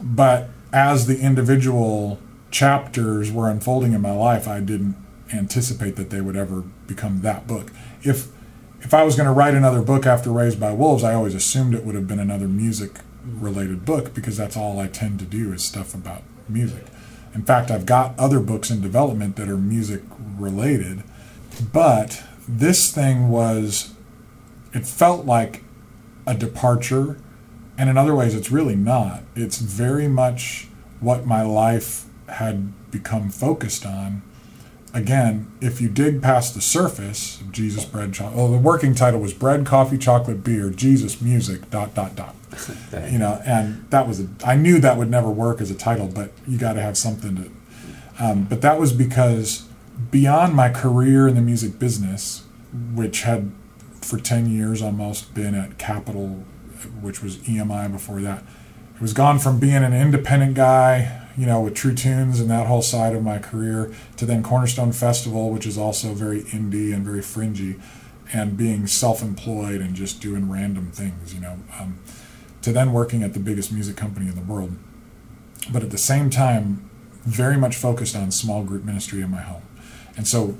But 0.00 0.48
as 0.72 1.06
the 1.06 1.20
individual 1.20 2.18
chapters 2.50 3.30
were 3.30 3.50
unfolding 3.50 3.92
in 3.92 4.00
my 4.00 4.12
life, 4.12 4.46
I 4.48 4.60
didn't 4.60 4.96
anticipate 5.32 5.96
that 5.96 6.10
they 6.10 6.20
would 6.20 6.36
ever 6.36 6.62
become 6.86 7.22
that 7.22 7.46
book. 7.46 7.72
If 8.02 8.28
if 8.80 8.92
I 8.92 9.04
was 9.04 9.14
going 9.14 9.26
to 9.26 9.32
write 9.32 9.54
another 9.54 9.80
book 9.80 10.06
after 10.06 10.30
Raised 10.30 10.58
by 10.58 10.72
Wolves, 10.72 11.04
I 11.04 11.14
always 11.14 11.36
assumed 11.36 11.72
it 11.72 11.84
would 11.84 11.94
have 11.94 12.08
been 12.08 12.18
another 12.18 12.48
music 12.48 12.98
related 13.24 13.84
book 13.84 14.12
because 14.12 14.36
that's 14.36 14.56
all 14.56 14.80
I 14.80 14.88
tend 14.88 15.20
to 15.20 15.24
do 15.24 15.52
is 15.52 15.64
stuff 15.64 15.94
about 15.94 16.22
music. 16.48 16.84
In 17.32 17.42
fact, 17.42 17.70
I've 17.70 17.86
got 17.86 18.18
other 18.18 18.40
books 18.40 18.70
in 18.70 18.80
development 18.80 19.36
that 19.36 19.48
are 19.48 19.56
music 19.56 20.02
related, 20.36 21.04
but 21.72 22.24
this 22.48 22.92
thing 22.92 23.28
was, 23.28 23.94
it 24.74 24.84
felt 24.84 25.24
like 25.24 25.62
a 26.26 26.34
departure, 26.34 27.18
and 27.82 27.90
in 27.90 27.98
other 27.98 28.14
ways, 28.14 28.32
it's 28.32 28.52
really 28.52 28.76
not. 28.76 29.24
It's 29.34 29.58
very 29.58 30.06
much 30.06 30.68
what 31.00 31.26
my 31.26 31.42
life 31.42 32.04
had 32.28 32.90
become 32.92 33.28
focused 33.28 33.84
on 33.84 34.22
again, 34.94 35.50
if 35.60 35.80
you 35.80 35.88
dig 35.88 36.22
past 36.22 36.54
the 36.54 36.60
surface 36.60 37.42
Jesus 37.50 37.84
bread 37.84 38.12
chocolate, 38.12 38.38
oh, 38.38 38.50
the 38.50 38.58
working 38.58 38.94
title 38.94 39.20
was 39.20 39.32
bread, 39.32 39.66
coffee, 39.66 39.98
chocolate, 39.98 40.44
beer, 40.44 40.70
Jesus 40.70 41.20
music, 41.20 41.70
dot 41.70 41.94
dot 41.94 42.14
dot. 42.14 42.34
You 43.10 43.18
know, 43.18 43.40
and 43.46 43.88
that 43.90 44.06
was 44.06 44.20
a, 44.20 44.28
I 44.44 44.56
knew 44.56 44.78
that 44.78 44.96
would 44.96 45.10
never 45.10 45.30
work 45.30 45.60
as 45.60 45.70
a 45.70 45.74
title, 45.74 46.06
but 46.06 46.30
you 46.46 46.58
got 46.58 46.74
to 46.74 46.82
have 46.82 46.96
something 46.96 47.36
to. 47.36 47.50
Um, 48.22 48.44
but 48.44 48.60
that 48.60 48.78
was 48.78 48.92
because 48.92 49.66
beyond 50.10 50.54
my 50.54 50.68
career 50.68 51.26
in 51.26 51.34
the 51.34 51.40
music 51.40 51.78
business, 51.78 52.44
which 52.94 53.22
had 53.22 53.50
for 54.02 54.18
ten 54.18 54.50
years 54.50 54.82
almost 54.82 55.34
been 55.34 55.54
at 55.54 55.78
Capitol, 55.78 56.44
which 57.00 57.22
was 57.22 57.38
EMI 57.38 57.90
before 57.90 58.20
that, 58.20 58.42
It 58.94 59.00
was 59.00 59.12
gone 59.12 59.38
from 59.38 59.58
being 59.58 59.82
an 59.82 59.92
independent 59.92 60.54
guy, 60.54 61.28
you 61.36 61.46
know, 61.46 61.60
with 61.60 61.74
True 61.74 61.94
Tunes 61.94 62.40
and 62.40 62.50
that 62.50 62.66
whole 62.66 62.82
side 62.82 63.14
of 63.14 63.22
my 63.22 63.38
career, 63.38 63.92
to 64.16 64.26
then 64.26 64.42
Cornerstone 64.42 64.92
Festival, 64.92 65.50
which 65.50 65.66
is 65.66 65.78
also 65.78 66.14
very 66.14 66.42
indie 66.42 66.94
and 66.94 67.04
very 67.04 67.22
fringy, 67.22 67.76
and 68.32 68.56
being 68.56 68.86
self-employed 68.86 69.80
and 69.80 69.94
just 69.94 70.20
doing 70.20 70.50
random 70.50 70.90
things, 70.90 71.34
you 71.34 71.40
know, 71.40 71.58
um, 71.78 71.98
to 72.62 72.72
then 72.72 72.92
working 72.92 73.22
at 73.22 73.34
the 73.34 73.40
biggest 73.40 73.72
music 73.72 73.96
company 73.96 74.28
in 74.28 74.34
the 74.34 74.42
world. 74.42 74.76
But 75.72 75.82
at 75.82 75.90
the 75.90 75.98
same 75.98 76.30
time, 76.30 76.88
very 77.24 77.56
much 77.56 77.76
focused 77.76 78.16
on 78.16 78.30
small 78.30 78.64
group 78.64 78.84
ministry 78.84 79.20
in 79.20 79.30
my 79.30 79.42
home. 79.42 79.62
And 80.16 80.26
so 80.26 80.56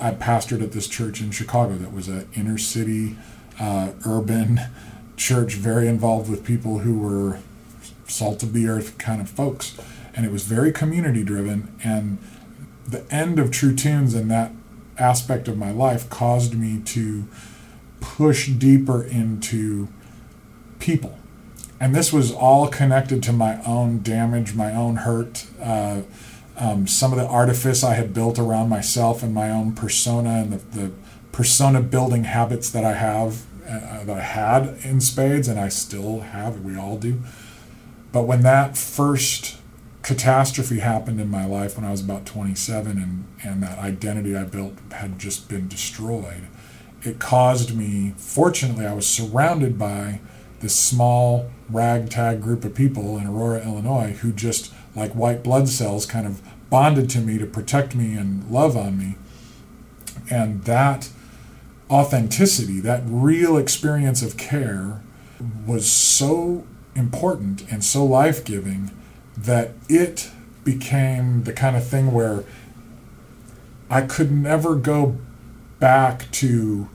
I 0.00 0.12
pastored 0.12 0.62
at 0.62 0.72
this 0.72 0.88
church 0.88 1.20
in 1.20 1.30
Chicago 1.30 1.74
that 1.74 1.92
was 1.92 2.08
an 2.08 2.28
inner 2.34 2.58
city, 2.58 3.16
uh, 3.58 3.92
urban 4.04 4.60
church, 5.16 5.54
very 5.54 5.88
involved 5.88 6.30
with 6.30 6.44
people 6.44 6.80
who 6.80 6.98
were 6.98 7.38
salt 8.06 8.42
of 8.42 8.52
the 8.52 8.66
earth 8.66 8.98
kind 8.98 9.20
of 9.20 9.28
folks. 9.28 9.78
And 10.14 10.24
it 10.24 10.32
was 10.32 10.44
very 10.44 10.72
community 10.72 11.24
driven. 11.24 11.74
And 11.82 12.18
the 12.86 13.04
end 13.12 13.38
of 13.38 13.50
True 13.50 13.74
Tunes 13.74 14.14
and 14.14 14.30
that 14.30 14.52
aspect 14.98 15.48
of 15.48 15.58
my 15.58 15.72
life 15.72 16.08
caused 16.08 16.54
me 16.54 16.80
to 16.84 17.24
push 18.00 18.48
deeper 18.48 19.02
into 19.02 19.88
people. 20.78 21.18
And 21.80 21.94
this 21.94 22.12
was 22.12 22.32
all 22.32 22.68
connected 22.68 23.22
to 23.24 23.32
my 23.32 23.62
own 23.64 24.02
damage, 24.02 24.54
my 24.54 24.74
own 24.74 24.96
hurt, 24.96 25.46
uh, 25.60 26.02
um, 26.56 26.86
some 26.86 27.12
of 27.12 27.18
the 27.18 27.26
artifice 27.26 27.82
I 27.82 27.94
had 27.94 28.14
built 28.14 28.38
around 28.38 28.68
myself 28.68 29.22
and 29.22 29.34
my 29.34 29.50
own 29.50 29.72
persona 29.72 30.42
and 30.42 30.52
the, 30.52 30.78
the 30.78 30.92
persona 31.32 31.80
building 31.80 32.24
habits 32.24 32.70
that 32.70 32.84
I 32.84 32.94
have, 32.94 33.44
that 33.64 34.10
I 34.10 34.20
had 34.20 34.78
in 34.82 35.00
spades, 35.00 35.48
and 35.48 35.58
I 35.58 35.68
still 35.68 36.20
have, 36.20 36.60
we 36.60 36.76
all 36.76 36.96
do. 36.96 37.20
But 38.12 38.22
when 38.22 38.42
that 38.42 38.76
first 38.76 39.56
catastrophe 40.02 40.80
happened 40.80 41.20
in 41.20 41.30
my 41.30 41.46
life 41.46 41.76
when 41.76 41.84
I 41.86 41.90
was 41.90 42.02
about 42.02 42.26
27 42.26 42.98
and, 42.98 43.26
and 43.42 43.62
that 43.62 43.78
identity 43.78 44.36
I 44.36 44.44
built 44.44 44.74
had 44.92 45.18
just 45.18 45.48
been 45.48 45.66
destroyed, 45.66 46.46
it 47.02 47.18
caused 47.18 47.76
me, 47.76 48.14
fortunately, 48.16 48.86
I 48.86 48.94
was 48.94 49.06
surrounded 49.06 49.78
by 49.78 50.20
this 50.60 50.74
small 50.74 51.50
ragtag 51.68 52.40
group 52.40 52.64
of 52.64 52.74
people 52.74 53.18
in 53.18 53.26
Aurora, 53.26 53.62
Illinois, 53.62 54.12
who 54.20 54.32
just, 54.32 54.72
like 54.94 55.12
white 55.12 55.42
blood 55.42 55.68
cells, 55.68 56.06
kind 56.06 56.26
of 56.26 56.40
bonded 56.70 57.10
to 57.10 57.20
me 57.20 57.38
to 57.38 57.46
protect 57.46 57.94
me 57.94 58.14
and 58.14 58.50
love 58.50 58.76
on 58.76 58.98
me. 58.98 59.16
And 60.30 60.64
that 60.64 61.10
authenticity, 61.90 62.80
that 62.80 63.02
real 63.06 63.56
experience 63.56 64.22
of 64.22 64.36
care, 64.36 65.00
was 65.66 65.90
so 65.90 66.64
important 66.94 67.70
and 67.70 67.84
so 67.84 68.04
life 68.04 68.44
giving 68.44 68.90
that 69.36 69.72
it 69.88 70.30
became 70.62 71.44
the 71.44 71.52
kind 71.52 71.76
of 71.76 71.86
thing 71.86 72.12
where 72.12 72.44
I 73.90 74.02
could 74.02 74.30
never 74.30 74.76
go 74.76 75.16
back 75.78 76.30
to 76.32 76.88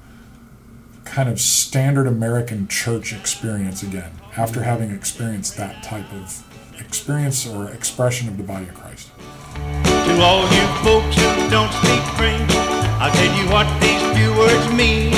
kind 1.06 1.30
of 1.30 1.40
standard 1.40 2.08
American 2.08 2.68
church 2.68 3.14
experience 3.14 3.84
again 3.84 4.12
after 4.38 4.64
having 4.64 4.92
experienced 4.92 5.58
that 5.58 5.84
type 5.84 6.12
of 6.14 6.44
experience 6.80 7.48
or 7.48 7.70
expression 7.70 8.28
of 8.28 8.38
the 8.38 8.44
body 8.44 8.68
of 8.68 8.76
Christ. 8.76 9.12
To 9.56 10.22
all 10.22 10.44
you 10.44 10.68
folks 10.84 11.16
don't 11.50 11.72
speak 11.74 12.79
I'll 13.02 13.12
tell 13.12 13.34
you 13.40 13.46
what 13.50 13.68
these 13.80 14.04
few 14.18 14.36
words 14.36 14.68
mean. 14.74 15.14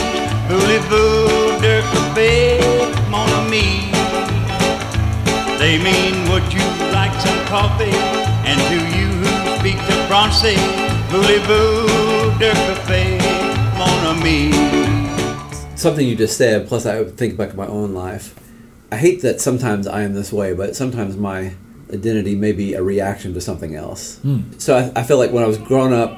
Voulez-vous 0.47 1.61
de 1.61 1.81
café, 1.93 2.61
mon 3.09 3.27
ami? 3.41 3.89
They 5.57 5.77
mean 5.81 6.29
would 6.29 6.45
you 6.53 6.65
like 6.91 7.13
some 7.19 7.39
coffee? 7.47 7.97
And 8.45 8.59
to 8.69 8.77
you 8.97 9.07
who 9.21 9.59
speak 9.59 9.77
the 9.87 9.97
Francais, 10.07 10.61
voulez-vous 11.09 12.37
de 12.37 12.51
café, 12.51 13.17
mon 13.77 14.05
ami? 14.13 14.51
something 15.81 16.07
you 16.07 16.15
just 16.15 16.37
said, 16.37 16.67
plus 16.67 16.85
I 16.85 17.03
think 17.03 17.35
back 17.37 17.49
to 17.49 17.57
my 17.57 17.65
own 17.65 17.95
life. 17.95 18.35
I 18.91 18.97
hate 18.97 19.23
that 19.23 19.41
sometimes 19.41 19.87
I 19.87 20.03
am 20.03 20.13
this 20.13 20.31
way, 20.31 20.53
but 20.53 20.75
sometimes 20.75 21.17
my 21.17 21.53
identity 21.91 22.35
may 22.35 22.51
be 22.51 22.75
a 22.75 22.83
reaction 22.83 23.33
to 23.33 23.41
something 23.41 23.73
else. 23.73 24.19
Hmm. 24.19 24.41
So 24.59 24.77
I, 24.77 24.99
I 24.99 25.03
feel 25.03 25.17
like 25.17 25.31
when 25.31 25.43
I 25.43 25.47
was 25.47 25.57
growing 25.57 25.93
up, 25.93 26.15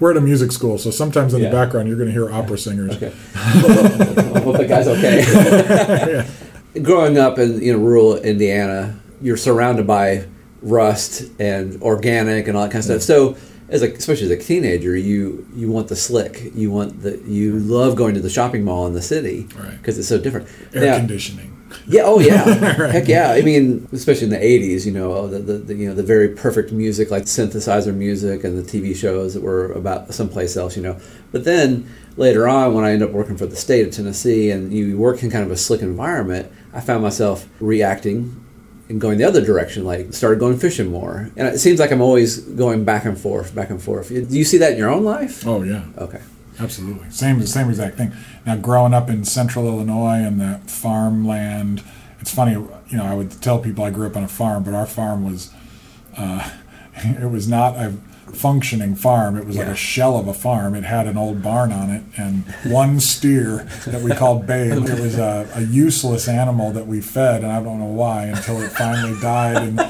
We're 0.00 0.10
at 0.12 0.16
a 0.16 0.20
music 0.22 0.50
school, 0.50 0.78
so 0.78 0.90
sometimes 0.90 1.34
in 1.34 1.42
Yeah. 1.42 1.50
the 1.50 1.54
background 1.56 1.86
you're 1.86 1.96
going 1.98 2.08
to 2.08 2.12
hear 2.12 2.30
opera 2.32 2.56
singers. 2.58 2.96
okay, 2.96 3.12
I 3.34 4.40
hope 4.40 4.56
the 4.56 4.66
guy's 4.66 4.88
okay. 4.88 6.26
growing 6.82 7.18
up 7.18 7.38
in 7.38 7.60
you 7.60 7.72
know 7.74 7.78
rural 7.78 8.16
Indiana, 8.16 8.98
you're 9.20 9.36
surrounded 9.36 9.86
by 9.86 10.24
rust 10.62 11.24
and 11.38 11.80
organic 11.82 12.48
and 12.48 12.56
all 12.56 12.64
that 12.64 12.72
kind 12.72 12.78
of 12.80 12.84
stuff. 12.84 13.02
So 13.02 13.36
as 13.68 13.82
a, 13.82 13.92
especially 13.92 14.24
as 14.26 14.30
a 14.32 14.36
teenager, 14.38 14.96
you 14.96 15.46
you 15.54 15.70
want 15.70 15.88
the 15.88 15.96
slick, 15.96 16.50
you 16.54 16.70
want 16.70 17.02
the 17.02 17.18
you 17.26 17.58
love 17.58 17.94
going 17.96 18.14
to 18.14 18.20
the 18.20 18.30
shopping 18.30 18.64
mall 18.64 18.86
in 18.86 18.94
the 18.94 19.02
city 19.02 19.46
Right. 19.56 19.76
because 19.76 19.98
it's 19.98 20.08
so 20.08 20.18
different. 20.18 20.48
Air 20.74 20.86
Now- 20.86 20.96
conditioning. 20.98 21.56
Yeah. 21.86 22.02
Oh, 22.04 22.20
yeah. 22.20 22.44
Heck 22.92 23.08
yeah. 23.08 23.32
I 23.32 23.42
mean, 23.42 23.88
especially 23.92 24.24
in 24.24 24.30
the 24.30 24.36
'80s, 24.36 24.86
you 24.86 24.92
know, 24.92 25.26
the, 25.26 25.38
the, 25.38 25.52
the 25.58 25.74
you 25.74 25.88
know 25.88 25.94
the 25.94 26.02
very 26.02 26.28
perfect 26.28 26.72
music, 26.72 27.10
like 27.10 27.24
synthesizer 27.24 27.94
music, 27.94 28.44
and 28.44 28.58
the 28.58 28.62
TV 28.62 28.94
shows 28.94 29.34
that 29.34 29.42
were 29.42 29.72
about 29.72 30.12
someplace 30.14 30.56
else, 30.56 30.76
you 30.76 30.82
know. 30.82 30.98
But 31.32 31.44
then 31.44 31.88
later 32.16 32.48
on, 32.48 32.74
when 32.74 32.84
I 32.84 32.92
ended 32.92 33.08
up 33.08 33.14
working 33.14 33.36
for 33.36 33.46
the 33.46 33.56
state 33.56 33.86
of 33.86 33.92
Tennessee, 33.92 34.50
and 34.50 34.72
you 34.72 34.98
work 34.98 35.22
in 35.22 35.30
kind 35.30 35.44
of 35.44 35.50
a 35.50 35.56
slick 35.56 35.82
environment, 35.82 36.50
I 36.72 36.80
found 36.80 37.02
myself 37.02 37.48
reacting 37.60 38.44
and 38.88 39.00
going 39.00 39.18
the 39.18 39.24
other 39.24 39.44
direction. 39.44 39.84
Like 39.84 40.12
started 40.12 40.38
going 40.38 40.58
fishing 40.58 40.90
more, 40.90 41.30
and 41.36 41.48
it 41.48 41.58
seems 41.58 41.80
like 41.80 41.92
I'm 41.92 42.02
always 42.02 42.38
going 42.40 42.84
back 42.84 43.04
and 43.04 43.18
forth, 43.18 43.54
back 43.54 43.70
and 43.70 43.82
forth. 43.82 44.08
Do 44.08 44.38
you 44.38 44.44
see 44.44 44.58
that 44.58 44.72
in 44.72 44.78
your 44.78 44.90
own 44.90 45.04
life? 45.04 45.46
Oh 45.46 45.62
yeah. 45.62 45.84
Okay. 45.98 46.20
Absolutely. 46.60 47.10
Same 47.10 47.44
same 47.46 47.68
exact 47.68 47.96
thing. 47.96 48.12
Now 48.46 48.56
growing 48.56 48.94
up 48.94 49.08
in 49.08 49.24
central 49.24 49.66
Illinois 49.66 50.22
and 50.22 50.40
that 50.40 50.70
farmland, 50.70 51.82
it's 52.20 52.32
funny, 52.34 52.52
you 52.52 52.96
know, 52.96 53.04
I 53.04 53.14
would 53.14 53.30
tell 53.42 53.58
people 53.58 53.84
I 53.84 53.90
grew 53.90 54.06
up 54.06 54.16
on 54.16 54.24
a 54.24 54.28
farm, 54.28 54.62
but 54.64 54.74
our 54.74 54.86
farm 54.86 55.24
was 55.24 55.52
uh, 56.16 56.50
it 56.94 57.30
was 57.30 57.48
not 57.48 57.76
a 57.76 57.94
functioning 58.32 58.94
farm. 58.94 59.36
It 59.36 59.44
was 59.44 59.56
like 59.56 59.66
a 59.66 59.74
shell 59.74 60.16
of 60.16 60.28
a 60.28 60.34
farm. 60.34 60.74
It 60.74 60.84
had 60.84 61.06
an 61.06 61.16
old 61.16 61.42
barn 61.42 61.72
on 61.72 61.90
it 61.90 62.02
and 62.16 62.44
one 62.64 63.00
steer 63.00 63.68
that 63.86 64.02
we 64.02 64.12
called 64.12 64.46
Babe. 64.46 64.72
It 64.72 65.00
was 65.00 65.18
a, 65.18 65.48
a 65.54 65.62
useless 65.62 66.28
animal 66.28 66.70
that 66.72 66.86
we 66.86 67.00
fed, 67.00 67.42
and 67.42 67.52
I 67.52 67.62
don't 67.62 67.78
know 67.78 67.86
why 67.86 68.26
until 68.26 68.60
it 68.62 68.70
finally 68.70 69.18
died. 69.20 69.56
And 69.56 69.80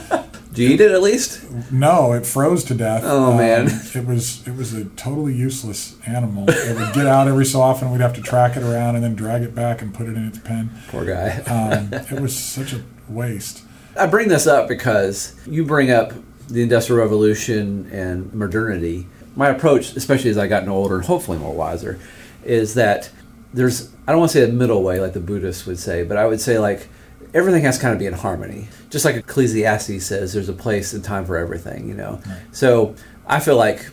Do 0.53 0.63
you 0.65 0.71
eat 0.71 0.81
it 0.81 0.91
at 0.91 1.01
least? 1.03 1.41
no, 1.71 2.13
it 2.13 2.27
froze 2.27 2.65
to 2.65 2.75
death. 2.75 3.05
Um, 3.05 3.11
Oh, 3.11 3.37
man. 3.37 3.69
It 3.95 4.05
was 4.07 4.47
it 4.49 4.57
was 4.57 4.75
a 4.75 4.85
totally 4.87 5.33
useless 5.35 5.97
animal. 6.07 6.45
It 6.49 6.77
would 6.77 6.93
get 6.93 7.07
out 7.07 7.29
every 7.29 7.45
so 7.47 7.61
often. 7.61 7.91
We'd 7.93 8.01
have 8.01 8.15
to 8.15 8.21
track 8.23 8.57
it 8.57 8.63
around 8.63 8.97
and 8.97 9.05
then 9.05 9.15
drag 9.15 9.43
it 9.43 9.55
back 9.55 9.81
and 9.83 9.95
put 9.95 10.07
it 10.09 10.17
in 10.17 10.27
its 10.27 10.39
pen. 10.39 10.71
Poor 10.89 11.05
guy. 11.05 11.39
Um, 11.47 11.91
it 11.93 12.21
was 12.21 12.37
such 12.37 12.73
a 12.73 12.83
waste. 13.09 13.63
I 13.97 14.07
bring 14.07 14.29
this 14.29 14.47
up 14.47 14.67
because 14.69 15.35
you 15.47 15.65
bring 15.65 15.91
up 15.91 16.13
the 16.49 16.63
Industrial 16.63 17.01
Revolution 17.01 17.89
and 17.93 18.33
modernity. 18.35 19.07
My 19.37 19.49
approach, 19.51 19.95
especially 19.97 20.31
as 20.31 20.39
I 20.39 20.49
gotten 20.49 20.69
older 20.69 20.97
and 20.97 21.05
hopefully 21.05 21.39
more 21.39 21.55
wiser, 21.55 21.99
is 22.45 22.75
that 22.75 23.11
there's, 23.55 23.93
I 24.07 24.13
don't 24.13 24.19
want 24.21 24.33
to 24.33 24.39
say 24.39 24.45
a 24.45 24.53
middle 24.53 24.83
way 24.83 25.01
like 25.01 25.13
the 25.13 25.21
Buddhists 25.21 25.65
would 25.67 25.79
say, 25.79 26.03
but 26.03 26.17
I 26.17 26.27
would 26.27 26.41
say 26.41 26.59
like 26.59 26.89
everything 27.35 27.63
has 27.63 27.77
to 27.77 27.83
kind 27.83 27.93
of 27.93 27.99
be 27.99 28.07
in 28.07 28.13
harmony. 28.15 28.69
Just 28.91 29.05
like 29.05 29.15
Ecclesiastes 29.17 30.05
says, 30.05 30.33
there's 30.33 30.49
a 30.49 30.53
place 30.55 30.93
and 30.93 31.03
time 31.05 31.25
for 31.25 31.37
everything, 31.37 31.89
you 31.89 31.95
know? 31.95 32.21
So 32.53 32.95
I 33.27 33.41
feel 33.41 33.57
like 33.57 33.91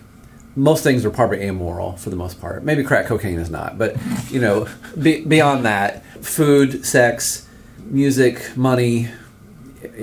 most 0.56 0.84
things 0.84 1.06
are 1.06 1.12
probably 1.12 1.42
amoral 1.42 1.98
for 1.98 2.10
the 2.10 2.16
most 2.16 2.42
part. 2.42 2.64
Maybe 2.64 2.84
crack 2.84 3.06
cocaine 3.06 3.40
is 3.40 3.50
not, 3.50 3.78
but 3.78 3.96
you 4.32 4.42
know, 4.42 4.68
be, 5.00 5.22
beyond 5.24 5.66
that, 5.66 6.04
food, 6.24 6.84
sex, 6.86 7.48
music, 7.86 8.58
money, 8.58 9.10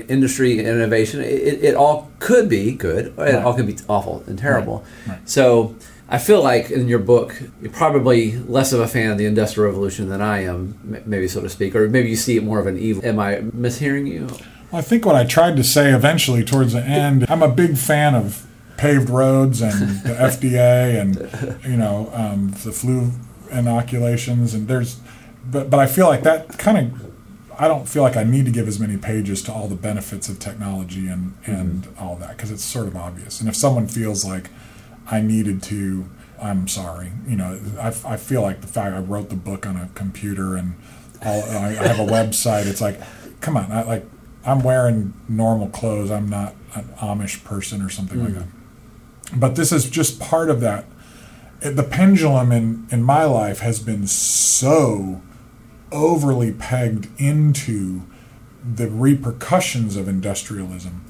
industry, 0.09 0.59
innovation, 0.61 1.21
it, 1.21 1.65
it 1.65 1.75
all 1.75 2.11
could 2.21 2.49
be 2.49 2.73
good, 2.73 3.07
it 3.07 3.15
Right. 3.17 3.35
all 3.35 3.55
could 3.55 3.67
be 3.67 3.77
awful 3.89 4.23
and 4.27 4.39
terrible. 4.39 4.85
Right, 5.07 5.17
right. 5.19 5.29
So 5.29 5.75
I 6.15 6.19
feel 6.19 6.45
like 6.45 6.71
in 6.71 6.87
your 6.87 7.01
book, 7.01 7.35
you're 7.61 7.73
probably 7.73 8.39
less 8.39 8.73
of 8.73 8.79
a 8.79 8.87
fan 8.87 9.11
of 9.11 9.19
the 9.19 9.27
Industrial 9.27 9.69
Revolution 9.69 10.09
than 10.09 10.23
I 10.23 10.45
am, 10.45 11.03
maybe 11.05 11.27
so 11.27 11.41
to 11.41 11.49
speak, 11.49 11.75
or 11.75 11.89
maybe 11.89 12.09
you 12.09 12.15
see 12.15 12.37
it 12.37 12.45
more 12.45 12.61
of 12.61 12.69
an 12.69 12.79
evil. 12.79 13.05
Am 13.05 13.19
I 13.19 13.39
mishearing 13.39 14.07
you? 14.07 14.27
Well, 14.71 14.79
I 14.79 14.81
think 14.81 15.05
what 15.05 15.17
I 15.17 15.25
tried 15.25 15.57
to 15.57 15.65
say 15.65 15.93
eventually 15.93 16.45
towards 16.45 16.73
the 16.73 16.85
end, 16.85 17.29
I'm 17.29 17.43
a 17.43 17.49
big 17.49 17.77
fan 17.77 18.15
of 18.15 18.47
paved 18.77 19.11
roads 19.11 19.61
and 19.61 20.05
the 20.05 20.11
FDA 20.15 21.01
and 21.01 21.65
you 21.65 21.77
know 21.77 22.09
um, 22.13 22.53
the 22.63 22.71
flu 22.71 23.11
inoculations 23.51 24.55
and 24.55 24.69
there's, 24.69 25.01
but 25.51 25.69
but 25.69 25.81
I 25.81 25.87
feel 25.87 26.07
like 26.07 26.23
that 26.23 26.59
kind 26.59 26.79
of. 26.79 27.11
I 27.57 27.69
don't 27.69 27.89
feel 27.89 28.03
like 28.03 28.17
I 28.17 28.25
need 28.25 28.47
to 28.47 28.51
give 28.51 28.67
as 28.67 28.81
many 28.81 28.97
pages 28.97 29.41
to 29.43 29.53
all 29.53 29.69
the 29.69 29.77
benefits 29.77 30.29
of 30.29 30.41
technology 30.41 31.07
and, 31.07 31.35
and 31.47 31.87
all 32.01 32.17
that 32.17 32.37
because 32.37 32.51
it's 32.51 32.65
sort 32.65 32.89
of 32.89 32.97
obvious. 32.97 33.39
And 33.39 33.49
if 33.49 33.55
someone 33.55 33.87
feels 33.87 34.25
like 34.25 34.51
I 35.11 35.21
needed 35.21 35.63
to, 35.65 36.07
I'm 36.41 36.69
sorry. 36.69 37.13
You 37.27 37.37
know, 37.37 37.61
I, 37.81 37.89
I 37.89 38.17
feel 38.17 38.43
like 38.43 38.61
the 38.61 38.67
fact 38.67 38.95
I 38.95 39.01
wrote 39.01 39.31
the 39.31 39.37
book 39.37 39.67
on 39.67 39.77
a 39.77 39.89
computer 39.95 40.57
and 40.57 40.75
all, 41.25 41.43
I, 41.43 41.69
I 41.69 41.87
have 41.87 42.01
a 42.01 42.07
website. 42.07 42.67
It's 42.67 42.81
like 42.81 43.01
come 43.45 43.57
on, 43.57 43.71
I, 43.71 43.83
like 43.83 44.07
I'm 44.45 44.63
wearing 44.63 45.15
normal 45.29 45.69
clothes. 45.69 46.11
I'm 46.11 46.29
not 46.29 46.55
an 46.75 46.85
Amish 46.97 47.45
person 47.45 47.83
or 47.83 47.91
something 47.91 48.21
like 48.21 48.33
hmm. 48.33 48.39
that. 48.39 48.49
But 49.37 49.57
this 49.57 49.71
is 49.71 49.89
just 49.89 50.21
part 50.21 50.51
of 50.51 50.61
that. 50.61 50.87
The 51.61 51.83
pendulum 51.83 52.53
in 52.53 52.87
in 52.91 53.03
my 53.03 53.25
life 53.25 53.61
has 53.61 53.81
been 53.81 54.07
so 54.07 55.23
overly 55.93 56.53
pegged 56.53 57.09
into 57.19 58.03
the 58.65 58.89
repercussions 58.89 59.97
of 59.97 60.09
industrialism 60.09 61.05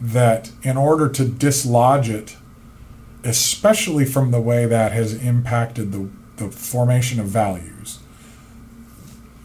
that 0.00 0.50
in 0.62 0.76
order 0.76 1.08
to 1.08 1.24
dislodge 1.24 2.08
it, 2.08 2.36
especially 3.24 4.04
from 4.04 4.30
the 4.30 4.40
way 4.40 4.66
that 4.66 4.92
has 4.92 5.14
impacted 5.14 5.92
the, 5.92 6.08
the 6.36 6.50
formation 6.50 7.18
of 7.18 7.26
values, 7.26 7.98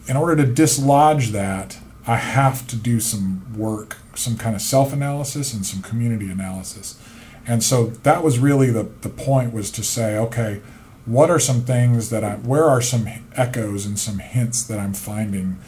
in 0.06 0.16
order 0.16 0.36
to 0.36 0.46
dislodge 0.46 1.30
that, 1.30 1.78
I 2.06 2.16
have 2.16 2.66
to 2.68 2.76
do 2.76 2.98
some 2.98 3.56
work, 3.56 3.98
some 4.14 4.36
kind 4.36 4.56
of 4.56 4.62
self 4.62 4.92
analysis 4.92 5.54
and 5.54 5.64
some 5.64 5.82
community 5.82 6.30
analysis. 6.30 7.00
And 7.46 7.62
so 7.62 7.86
that 7.86 8.22
was 8.22 8.38
really 8.38 8.70
the, 8.70 8.84
the 9.00 9.08
point 9.08 9.52
was 9.52 9.70
to 9.72 9.82
say, 9.82 10.16
okay, 10.18 10.60
what 11.06 11.30
are 11.30 11.38
some 11.38 11.62
things 11.62 12.10
that 12.10 12.22
I, 12.22 12.34
where 12.36 12.64
are 12.64 12.80
some 12.80 13.08
echoes 13.34 13.86
and 13.86 13.98
some 13.98 14.18
hints 14.18 14.62
that 14.64 14.78
I'm 14.78 14.92
finding, 14.92 15.58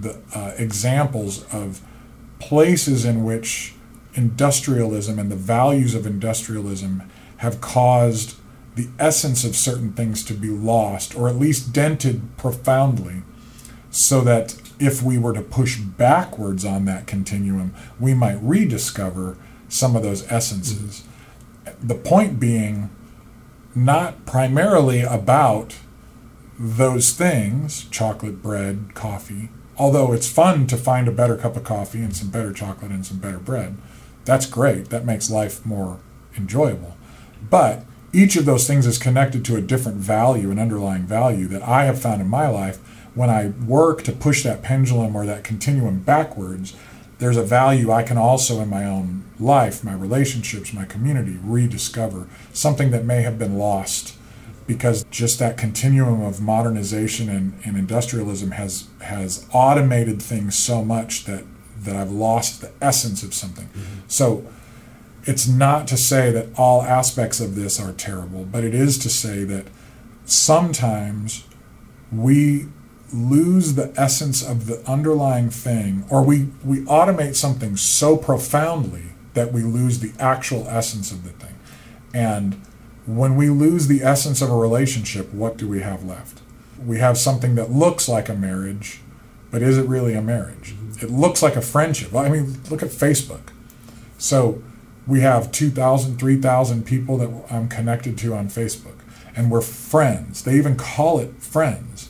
the 0.00 0.20
uh, 0.34 0.52
examples 0.58 1.44
of 1.52 1.80
places 2.38 3.04
in 3.04 3.24
which 3.24 3.74
industrialism 4.14 5.18
and 5.18 5.30
the 5.30 5.36
values 5.36 5.94
of 5.94 6.06
industrialism 6.06 7.02
have 7.44 7.60
caused 7.60 8.36
the 8.74 8.88
essence 8.98 9.44
of 9.44 9.54
certain 9.54 9.92
things 9.92 10.24
to 10.24 10.34
be 10.34 10.48
lost 10.48 11.14
or 11.14 11.28
at 11.28 11.36
least 11.36 11.72
dented 11.72 12.36
profoundly 12.36 13.22
so 13.90 14.20
that 14.22 14.56
if 14.80 15.02
we 15.02 15.16
were 15.16 15.32
to 15.32 15.42
push 15.42 15.78
backwards 15.78 16.64
on 16.64 16.84
that 16.86 17.06
continuum, 17.06 17.72
we 18.00 18.14
might 18.14 18.38
rediscover 18.42 19.36
some 19.68 19.94
of 19.94 20.02
those 20.02 20.30
essences. 20.32 21.04
The 21.80 21.94
point 21.94 22.40
being 22.40 22.90
not 23.74 24.26
primarily 24.26 25.02
about 25.02 25.76
those 26.58 27.12
things 27.12 27.84
chocolate, 27.84 28.42
bread, 28.42 28.94
coffee. 28.94 29.50
Although 29.76 30.12
it's 30.12 30.28
fun 30.28 30.66
to 30.68 30.76
find 30.76 31.08
a 31.08 31.12
better 31.12 31.36
cup 31.36 31.56
of 31.56 31.64
coffee 31.64 32.02
and 32.02 32.14
some 32.14 32.30
better 32.30 32.52
chocolate 32.52 32.92
and 32.92 33.04
some 33.04 33.18
better 33.18 33.38
bread. 33.38 33.76
That's 34.24 34.46
great. 34.46 34.90
That 34.90 35.04
makes 35.04 35.30
life 35.30 35.64
more 35.66 36.00
enjoyable. 36.36 36.96
But 37.50 37.84
each 38.12 38.36
of 38.36 38.44
those 38.44 38.66
things 38.66 38.86
is 38.86 38.98
connected 38.98 39.44
to 39.46 39.56
a 39.56 39.60
different 39.60 39.98
value, 39.98 40.50
an 40.50 40.58
underlying 40.58 41.02
value 41.02 41.46
that 41.48 41.62
I 41.62 41.84
have 41.84 42.00
found 42.00 42.20
in 42.20 42.28
my 42.28 42.48
life. 42.48 42.78
When 43.14 43.30
I 43.30 43.48
work 43.66 44.02
to 44.04 44.12
push 44.12 44.42
that 44.42 44.62
pendulum 44.62 45.16
or 45.16 45.26
that 45.26 45.44
continuum 45.44 46.00
backwards, 46.00 46.74
there's 47.18 47.36
a 47.36 47.42
value 47.42 47.90
I 47.90 48.02
can 48.02 48.18
also 48.18 48.60
in 48.60 48.68
my 48.68 48.84
own 48.84 49.24
life, 49.38 49.84
my 49.84 49.94
relationships, 49.94 50.72
my 50.72 50.84
community 50.84 51.38
rediscover. 51.42 52.26
Something 52.52 52.90
that 52.90 53.04
may 53.04 53.22
have 53.22 53.38
been 53.38 53.58
lost 53.58 54.16
because 54.66 55.04
just 55.10 55.38
that 55.38 55.56
continuum 55.56 56.22
of 56.22 56.40
modernization 56.40 57.28
and, 57.28 57.58
and 57.64 57.76
industrialism 57.76 58.52
has 58.52 58.88
has 59.02 59.46
automated 59.52 60.22
things 60.22 60.56
so 60.56 60.84
much 60.84 61.24
that 61.24 61.44
that 61.82 61.96
I've 61.96 62.10
lost 62.10 62.60
the 62.60 62.72
essence 62.80 63.22
of 63.22 63.34
something. 63.34 63.66
Mm-hmm. 63.66 64.00
So 64.08 64.46
it's 65.26 65.46
not 65.46 65.88
to 65.88 65.96
say 65.96 66.30
that 66.30 66.48
all 66.56 66.82
aspects 66.82 67.40
of 67.40 67.54
this 67.54 67.80
are 67.80 67.92
terrible, 67.92 68.44
but 68.44 68.64
it 68.64 68.74
is 68.74 68.98
to 68.98 69.08
say 69.08 69.44
that 69.44 69.66
sometimes 70.26 71.46
we 72.12 72.66
lose 73.12 73.74
the 73.74 73.92
essence 73.96 74.42
of 74.42 74.66
the 74.66 74.82
underlying 74.88 75.48
thing 75.48 76.04
or 76.10 76.22
we, 76.22 76.48
we 76.64 76.80
automate 76.80 77.36
something 77.36 77.76
so 77.76 78.16
profoundly 78.16 79.04
that 79.34 79.52
we 79.52 79.62
lose 79.62 80.00
the 80.00 80.12
actual 80.18 80.66
essence 80.68 81.10
of 81.10 81.24
the 81.24 81.30
thing. 81.30 81.54
And 82.12 82.54
when 83.06 83.36
we 83.36 83.50
lose 83.50 83.86
the 83.86 84.02
essence 84.02 84.42
of 84.42 84.50
a 84.50 84.56
relationship, 84.56 85.32
what 85.32 85.56
do 85.56 85.68
we 85.68 85.80
have 85.80 86.04
left? 86.04 86.40
We 86.84 86.98
have 86.98 87.16
something 87.18 87.54
that 87.54 87.70
looks 87.70 88.08
like 88.08 88.28
a 88.28 88.34
marriage, 88.34 89.00
but 89.50 89.62
is 89.62 89.78
it 89.78 89.86
really 89.86 90.14
a 90.14 90.22
marriage? 90.22 90.74
Mm-hmm. 90.74 91.04
It 91.04 91.10
looks 91.10 91.42
like 91.42 91.56
a 91.56 91.62
friendship. 91.62 92.14
I 92.14 92.28
mean, 92.28 92.60
look 92.70 92.82
at 92.82 92.90
Facebook. 92.90 93.52
So 94.18 94.62
we 95.06 95.20
have 95.20 95.52
2,000, 95.52 96.18
3,000 96.18 96.84
people 96.86 97.18
that 97.18 97.30
I'm 97.50 97.68
connected 97.68 98.16
to 98.18 98.34
on 98.34 98.48
Facebook, 98.48 98.98
and 99.36 99.50
we're 99.50 99.60
friends. 99.60 100.42
They 100.44 100.56
even 100.56 100.76
call 100.76 101.18
it 101.18 101.34
friends. 101.42 102.08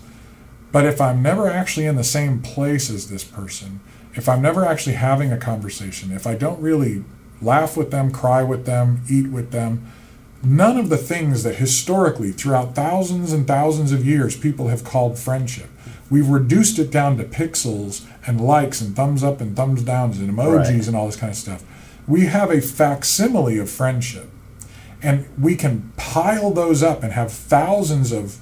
But 0.73 0.87
if 0.87 1.01
I'm 1.01 1.23
never 1.23 1.49
actually 1.49 1.87
in 1.87 1.97
the 1.97 2.05
same 2.05 2.41
place 2.43 2.91
as 2.91 3.09
this 3.09 3.25
person, 3.25 3.81
if 4.15 4.29
I'm 4.29 4.43
never 4.43 4.65
actually 4.65 4.95
having 4.97 5.33
a 5.33 5.37
conversation, 5.37 6.13
if 6.13 6.27
I 6.27 6.35
don't 6.35 6.61
really 6.61 7.05
laugh 7.43 7.77
with 7.77 7.91
them, 7.91 8.11
cry 8.13 8.43
with 8.43 8.65
them, 8.67 9.03
eat 9.09 9.29
with 9.29 9.51
them, 9.51 9.87
none 10.43 10.77
of 10.77 10.89
the 10.89 10.97
things 10.97 11.43
that 11.43 11.57
historically, 11.57 12.31
throughout 12.33 12.75
thousands 12.75 13.33
and 13.33 13.47
thousands 13.47 13.93
of 13.93 14.05
years, 14.07 14.37
people 14.37 14.69
have 14.69 14.85
called 14.85 15.19
friendship. 15.19 15.69
We've 16.11 16.29
reduced 16.29 16.79
it 16.79 16.91
down 16.91 17.17
to 17.17 17.25
pixels 17.25 18.05
and 18.27 18.41
likes 18.41 18.81
and 18.81 18.95
thumbs 18.95 19.25
up 19.25 19.41
and 19.41 19.57
thumbs 19.57 19.83
downs 19.83 20.19
and 20.19 20.31
emojis 20.31 20.69
Right. 20.79 20.87
and 20.87 20.95
all 20.97 21.07
this 21.07 21.17
kind 21.17 21.31
of 21.33 21.37
stuff. 21.37 21.65
We 22.07 22.27
have 22.27 22.51
a 22.51 22.61
facsimile 22.61 23.59
of 23.59 23.71
friendship. 23.71 24.29
And 25.03 25.27
we 25.39 25.55
can 25.55 25.93
pile 25.97 26.51
those 26.51 26.83
up 26.83 27.03
and 27.03 27.13
have 27.13 27.31
thousands 27.31 28.11
of 28.11 28.39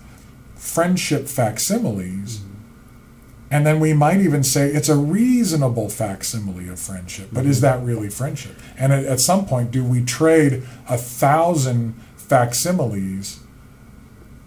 friendship 0.54 1.26
facsimiles. 1.26 2.42
And 3.50 3.66
then 3.66 3.80
we 3.80 3.92
might 3.92 4.20
even 4.20 4.44
say 4.44 4.68
it's 4.68 4.88
a 4.88 4.96
reasonable 4.96 5.88
facsimile 5.90 6.68
of 6.68 6.78
friendship. 6.78 7.28
But 7.32 7.44
is 7.44 7.60
mm-hmm. 7.60 7.80
that 7.80 7.84
really 7.84 8.08
friendship? 8.08 8.56
And 8.78 8.92
at, 8.92 9.04
at 9.04 9.20
some 9.20 9.44
point, 9.44 9.72
do 9.72 9.84
we 9.84 10.04
trade 10.04 10.62
a 10.88 10.96
thousand 10.96 11.94
facsimiles 12.16 13.40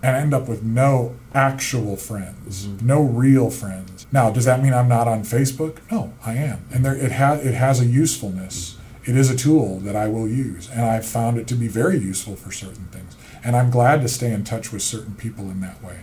and 0.01 0.15
end 0.15 0.34
up 0.34 0.47
with 0.47 0.63
no 0.63 1.15
actual 1.34 1.97
friends, 1.97 2.65
mm-hmm. 2.65 2.88
no 2.88 3.01
real 3.04 3.51
friends? 3.51 4.08
Now, 4.12 4.32
does 4.32 4.45
that 4.45 4.63
mean 4.63 4.73
I'm 4.73 4.88
not 4.88 5.08
on 5.08 5.23
Facebook? 5.23 5.78
No, 5.91 6.13
I 6.25 6.34
am. 6.34 6.65
And 6.73 6.86
there, 6.86 6.95
it, 6.95 7.12
ha- 7.12 7.34
it 7.43 7.54
has 7.54 7.82
a 7.82 7.86
usefulness. 7.86 8.78
It 9.06 9.15
is 9.15 9.30
a 9.30 9.36
tool 9.36 9.80
that 9.82 9.96
I 9.96 10.08
will 10.08 10.28
use. 10.28 10.70
And 10.70 10.82
I've 10.82 11.06
found 11.06 11.38
it 11.38 11.48
to 11.48 11.56
be 11.56 11.68
very 11.68 11.98
useful 11.98 12.36
for 12.36 12.52
certain 12.52 12.86
things. 12.88 13.15
And 13.44 13.56
I'm 13.56 13.70
glad 13.70 14.02
to 14.02 14.08
stay 14.08 14.32
in 14.34 14.44
touch 14.44 14.72
with 14.72 14.82
certain 14.82 15.15
people 15.15 15.50
in 15.52 15.62
that 15.62 15.84
way. 15.84 16.00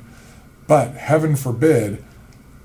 But 0.68 0.92
heaven 0.94 1.34
forbid 1.34 2.04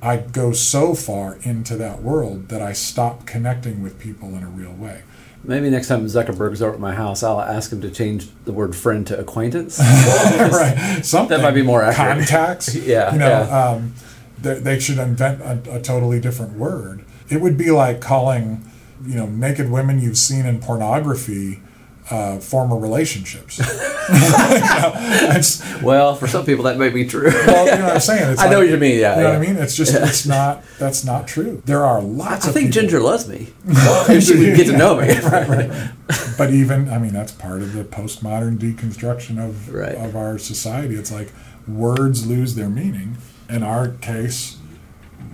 I 0.01 0.17
go 0.17 0.51
so 0.53 0.93
far 0.93 1.37
into 1.41 1.75
that 1.77 2.03
world 2.03 2.49
that 2.49 2.61
I 2.61 2.73
stop 2.73 3.25
connecting 3.25 3.81
with 3.81 3.99
people 3.99 4.29
in 4.35 4.43
a 4.43 4.47
real 4.47 4.73
way. 4.73 5.01
Maybe 5.43 5.69
next 5.69 5.87
time 5.87 6.05
Zuckerberg's 6.05 6.61
over 6.61 6.73
at 6.73 6.79
my 6.79 6.93
house, 6.93 7.23
I'll 7.23 7.41
ask 7.41 7.71
him 7.71 7.81
to 7.81 7.89
change 7.89 8.27
the 8.45 8.51
word 8.51 8.75
friend 8.75 9.07
to 9.07 9.17
acquaintance. 9.17 9.79
right. 9.79 10.99
Something. 11.03 11.37
That 11.37 11.43
might 11.43 11.53
be 11.55 11.61
more 11.63 11.81
accurate. 11.81 12.27
Contacts. 12.27 12.75
Yeah, 12.87 13.13
You 13.13 13.19
know, 13.19 13.27
yeah. 13.27 13.69
Um, 13.69 13.93
they, 14.39 14.59
they 14.59 14.79
should 14.79 14.99
invent 14.99 15.41
a, 15.41 15.77
a 15.77 15.81
totally 15.81 16.19
different 16.19 16.53
word. 16.53 17.03
It 17.29 17.41
would 17.41 17.57
be 17.57 17.71
like 17.71 18.01
calling, 18.01 18.69
you 19.05 19.15
know, 19.15 19.25
naked 19.27 19.69
women 19.69 19.99
you've 19.99 20.17
seen 20.17 20.45
in 20.45 20.59
pornography 20.59 21.61
uh, 22.09 22.39
former 22.39 22.77
relationships. 22.77 23.59
You 24.09 24.13
know, 24.21 25.41
well, 25.83 26.15
for 26.15 26.27
some 26.27 26.45
people 26.45 26.63
that 26.63 26.77
may 26.77 26.87
be 26.87 27.05
true. 27.05 27.29
well, 27.29 27.65
you 27.65 27.75
know 27.77 27.83
what 27.87 27.93
I'm 27.95 27.99
saying? 27.99 28.31
It's 28.31 28.41
I 28.41 28.49
know 28.49 28.59
what 28.59 28.69
you 28.69 28.77
mean, 28.77 28.99
yeah, 28.99 29.17
You 29.17 29.21
know 29.23 29.27
yeah. 29.33 29.37
what 29.37 29.45
I 29.47 29.51
mean? 29.51 29.57
It's 29.61 29.75
just, 29.75 29.93
it's 29.93 30.25
not, 30.25 30.63
that's 30.79 31.03
not 31.03 31.27
true. 31.27 31.61
There 31.65 31.83
are 31.85 32.01
lots 32.01 32.45
of. 32.45 32.47
I 32.47 32.47
of 32.47 32.53
think 32.53 32.67
people- 32.67 32.81
Ginger 32.83 32.99
loves 33.01 33.27
me. 33.27 33.47
she 34.21 34.37
would 34.37 34.55
get 34.55 34.67
to 34.67 34.77
know 34.77 34.95
me. 35.01 35.09
right, 35.19 35.47
right. 35.49 35.91
But 36.37 36.51
even, 36.51 36.89
I 36.89 36.99
mean, 36.99 37.11
that's 37.11 37.33
part 37.33 37.61
of 37.61 37.73
the 37.73 37.83
postmodern 37.83 38.57
deconstruction 38.57 39.45
of 39.45 39.73
Right. 39.73 39.95
of 39.95 40.15
our 40.15 40.37
society. 40.37 40.95
It's 40.95 41.11
like 41.11 41.33
words 41.67 42.25
lose 42.25 42.55
their 42.55 42.69
meaning. 42.69 43.17
In 43.49 43.61
our 43.61 43.89
case, 43.89 44.55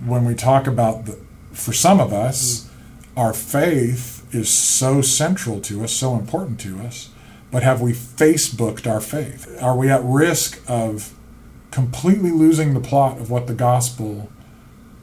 when 0.04 0.24
we 0.24 0.34
talk 0.34 0.66
about 0.66 1.06
the, 1.06 1.16
for 1.52 1.72
some 1.72 2.00
of 2.00 2.12
us, 2.12 2.68
our 3.16 3.32
faith 3.32 4.26
is 4.34 4.48
so 4.48 5.02
central 5.02 5.60
to 5.62 5.84
us, 5.84 5.92
so 5.92 6.14
important 6.14 6.58
to 6.60 6.80
us. 6.80 7.10
But 7.50 7.62
have 7.62 7.80
we 7.80 7.92
Facebooked 7.92 8.90
our 8.90 9.00
faith? 9.00 9.56
Are 9.62 9.76
we 9.76 9.88
at 9.88 10.02
risk 10.02 10.60
of 10.66 11.14
completely 11.70 12.30
losing 12.30 12.74
the 12.74 12.80
plot 12.80 13.18
of 13.18 13.30
what 13.30 13.46
the 13.46 13.54
gospel 13.54 14.30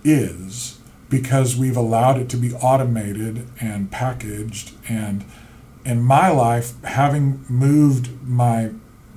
is 0.04 0.80
because 1.10 1.58
we've 1.58 1.76
allowed 1.76 2.18
it 2.18 2.30
to 2.30 2.38
be 2.38 2.54
automated 2.54 3.46
and 3.60 3.92
packaged 3.92 4.72
and 4.88 5.26
in 5.84 6.02
my 6.02 6.30
life 6.30 6.82
having 6.84 7.44
moved 7.50 8.10
my 8.26 8.72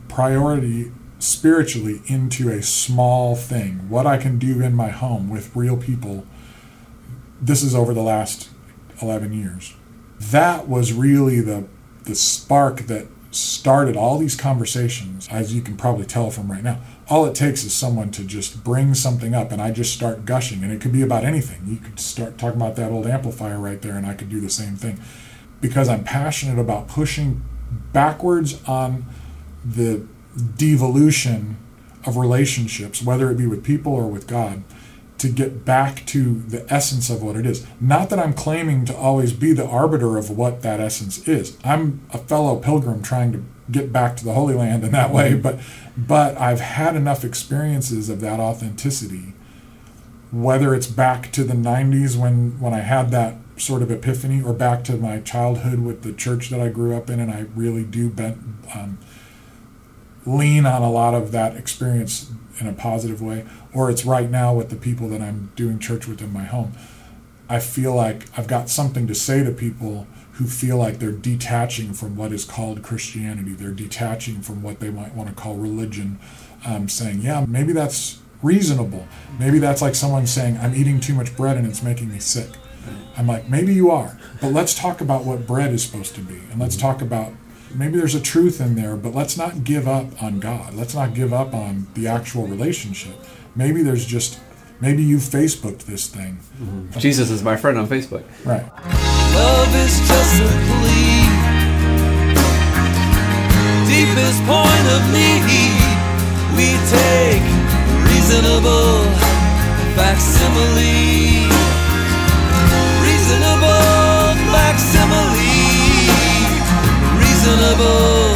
priority 0.08 0.90
spiritually 1.20 2.02
into 2.06 2.50
a 2.50 2.60
small 2.60 3.36
thing 3.36 3.88
what 3.88 4.04
i 4.04 4.16
can 4.16 4.36
do 4.36 4.60
in 4.60 4.74
my 4.74 4.88
home 4.88 5.30
with 5.30 5.54
real 5.54 5.76
people 5.76 6.26
this 7.40 7.62
is 7.62 7.74
over 7.74 7.94
the 7.94 8.02
last 8.02 8.50
11 9.00 9.32
years 9.32 9.74
that 10.18 10.68
was 10.68 10.92
really 10.92 11.40
the 11.40 11.66
the 12.04 12.14
spark 12.14 12.82
that 12.82 13.06
started 13.30 13.96
all 13.96 14.18
these 14.18 14.36
conversations, 14.36 15.26
as 15.30 15.54
you 15.54 15.60
can 15.60 15.76
probably 15.76 16.04
tell 16.04 16.30
from 16.30 16.50
right 16.50 16.62
now. 16.62 16.78
All 17.08 17.26
it 17.26 17.34
takes 17.34 17.64
is 17.64 17.74
someone 17.74 18.10
to 18.12 18.24
just 18.24 18.62
bring 18.62 18.94
something 18.94 19.34
up, 19.34 19.50
and 19.50 19.60
I 19.60 19.70
just 19.70 19.92
start 19.92 20.24
gushing. 20.24 20.62
And 20.62 20.72
it 20.72 20.80
could 20.80 20.92
be 20.92 21.02
about 21.02 21.24
anything. 21.24 21.62
You 21.66 21.76
could 21.76 21.98
start 21.98 22.38
talking 22.38 22.60
about 22.60 22.76
that 22.76 22.92
old 22.92 23.06
amplifier 23.06 23.58
right 23.58 23.80
there, 23.80 23.96
and 23.96 24.06
I 24.06 24.14
could 24.14 24.28
do 24.28 24.40
the 24.40 24.50
same 24.50 24.76
thing. 24.76 25.00
Because 25.60 25.88
I'm 25.88 26.04
passionate 26.04 26.60
about 26.60 26.88
pushing 26.88 27.42
backwards 27.92 28.62
on 28.68 29.06
the 29.64 30.06
devolution 30.56 31.56
of 32.06 32.16
relationships, 32.16 33.02
whether 33.02 33.30
it 33.30 33.38
be 33.38 33.46
with 33.46 33.64
people 33.64 33.94
or 33.94 34.06
with 34.06 34.26
God, 34.26 34.62
to 35.18 35.28
get 35.28 35.64
back 35.64 36.04
to 36.06 36.40
the 36.40 36.70
essence 36.72 37.08
of 37.08 37.22
what 37.22 37.36
it 37.36 37.46
is. 37.46 37.66
Not 37.80 38.10
that 38.10 38.18
I'm 38.18 38.34
claiming 38.34 38.84
to 38.86 38.96
always 38.96 39.32
be 39.32 39.52
the 39.52 39.66
arbiter 39.66 40.18
of 40.18 40.30
what 40.30 40.62
that 40.62 40.80
essence 40.80 41.26
is. 41.28 41.56
I'm 41.64 42.06
a 42.12 42.18
fellow 42.18 42.56
pilgrim 42.56 43.02
trying 43.02 43.32
to 43.32 43.44
get 43.70 43.92
back 43.92 44.16
to 44.16 44.24
the 44.24 44.34
Holy 44.34 44.54
Land 44.54 44.84
in 44.84 44.92
that 44.92 45.12
way, 45.12 45.34
but 45.34 45.58
but 45.96 46.36
I've 46.38 46.60
had 46.60 46.96
enough 46.96 47.24
experiences 47.24 48.08
of 48.10 48.20
that 48.20 48.40
authenticity, 48.40 49.32
whether 50.32 50.74
it's 50.74 50.86
back 50.86 51.32
to 51.32 51.44
the 51.44 51.54
90s 51.54 52.16
when 52.16 52.60
when 52.60 52.74
I 52.74 52.80
had 52.80 53.10
that 53.12 53.36
sort 53.56 53.82
of 53.82 53.90
epiphany, 53.90 54.42
or 54.42 54.52
back 54.52 54.82
to 54.84 54.96
my 54.96 55.20
childhood 55.20 55.78
with 55.78 56.02
the 56.02 56.12
church 56.12 56.50
that 56.50 56.60
I 56.60 56.68
grew 56.68 56.96
up 56.96 57.08
in, 57.08 57.20
and 57.20 57.30
I 57.30 57.46
really 57.54 57.84
do 57.84 58.10
bent, 58.10 58.38
um, 58.74 58.98
lean 60.26 60.66
on 60.66 60.82
a 60.82 60.90
lot 60.90 61.14
of 61.14 61.30
that 61.32 61.56
experience 61.56 62.32
in 62.60 62.66
a 62.66 62.72
positive 62.72 63.22
way, 63.22 63.46
or 63.74 63.90
it's 63.90 64.04
right 64.04 64.30
now 64.30 64.54
with 64.54 64.70
the 64.70 64.76
people 64.76 65.08
that 65.08 65.20
I'm 65.20 65.52
doing 65.56 65.78
church 65.78 66.06
with 66.06 66.22
in 66.22 66.32
my 66.32 66.44
home. 66.44 66.72
I 67.48 67.60
feel 67.60 67.94
like 67.94 68.26
I've 68.38 68.46
got 68.46 68.70
something 68.70 69.06
to 69.06 69.14
say 69.14 69.44
to 69.44 69.50
people 69.50 70.06
who 70.34 70.46
feel 70.46 70.78
like 70.78 70.98
they're 70.98 71.12
detaching 71.12 71.92
from 71.92 72.16
what 72.16 72.32
is 72.32 72.44
called 72.44 72.82
Christianity. 72.82 73.52
They're 73.52 73.70
detaching 73.70 74.40
from 74.40 74.62
what 74.62 74.80
they 74.80 74.90
might 74.90 75.14
want 75.14 75.28
to 75.28 75.34
call 75.34 75.56
religion, 75.56 76.18
um, 76.66 76.88
saying, 76.88 77.20
yeah, 77.20 77.44
maybe 77.46 77.72
that's 77.72 78.20
reasonable. 78.42 79.06
Maybe 79.38 79.58
that's 79.58 79.82
like 79.82 79.94
someone 79.94 80.26
saying, 80.26 80.58
I'm 80.58 80.74
eating 80.74 81.00
too 81.00 81.14
much 81.14 81.36
bread 81.36 81.56
and 81.56 81.66
it's 81.66 81.82
making 81.82 82.10
me 82.10 82.18
sick. 82.18 82.50
I'm 83.16 83.26
like, 83.26 83.48
maybe 83.48 83.72
you 83.72 83.90
are, 83.90 84.18
but 84.40 84.52
let's 84.52 84.74
talk 84.74 85.00
about 85.00 85.24
what 85.24 85.46
bread 85.46 85.72
is 85.72 85.84
supposed 85.84 86.14
to 86.16 86.20
be. 86.20 86.40
And 86.50 86.60
let's 86.60 86.76
talk 86.76 87.00
about 87.00 87.32
maybe 87.74 87.96
there's 87.96 88.14
a 88.14 88.20
truth 88.20 88.60
in 88.60 88.74
there, 88.74 88.96
but 88.96 89.14
let's 89.14 89.36
not 89.36 89.64
give 89.64 89.86
up 89.86 90.20
on 90.22 90.40
God. 90.40 90.74
Let's 90.74 90.94
not 90.94 91.14
give 91.14 91.32
up 91.32 91.54
on 91.54 91.86
the 91.94 92.08
actual 92.08 92.46
relationship. 92.46 93.14
Maybe 93.56 93.82
there's 93.82 94.04
just, 94.04 94.40
maybe 94.80 95.02
you 95.02 95.18
Facebooked 95.18 95.84
this 95.84 96.08
thing. 96.08 96.40
Mm-hmm. 96.60 96.98
Jesus 96.98 97.30
is 97.30 97.42
my 97.42 97.56
friend 97.56 97.78
on 97.78 97.86
Facebook. 97.86 98.24
Right. 98.44 98.66
Love 99.34 99.74
is 99.76 99.98
just 100.08 100.42
a 100.42 100.50
plea. 100.68 101.22
Deepest 103.86 104.42
point 104.42 104.86
of 104.96 105.02
need. 105.12 105.44
We 106.56 106.70
take 106.86 107.42
reasonable 108.06 109.02
facsimile. 109.98 111.46
Reasonable 113.02 114.34
facsimile. 114.54 115.54
Reasonable 117.18 118.34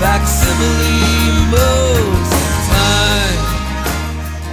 facsimile 0.00 1.03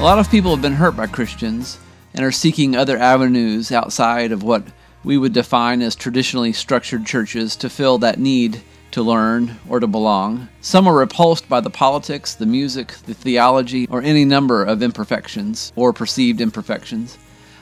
A 0.02 0.04
lot 0.04 0.18
of 0.18 0.32
people 0.32 0.50
have 0.50 0.64
been 0.64 0.74
hurt 0.74 0.98
by 0.98 1.06
Christians 1.06 1.78
and 2.16 2.26
are 2.26 2.32
seeking 2.32 2.76
other 2.76 2.98
avenues 2.98 3.72
outside 3.72 4.32
of 4.32 4.42
what 4.42 4.64
we 5.04 5.16
would 5.16 5.32
define 5.32 5.84
as 5.84 5.96
traditionally 5.96 6.54
structured 6.54 7.06
churches 7.06 7.56
to 7.58 7.70
fill 7.70 8.00
that 8.00 8.18
need 8.18 8.64
to 8.90 9.04
learn 9.04 9.60
or 9.70 9.80
to 9.80 9.86
belong. 9.86 10.50
Some 10.60 10.88
are 10.88 10.96
repulsed 10.96 11.48
by 11.48 11.62
the 11.62 11.70
politics, 11.70 12.34
the 12.34 12.48
music, 12.48 12.94
the 13.06 13.14
theology, 13.14 13.88
or 13.92 14.02
any 14.02 14.26
number 14.26 14.64
of 14.64 14.82
imperfections 14.82 15.72
or 15.76 15.94
perceived 15.94 16.42
imperfections. 16.42 17.20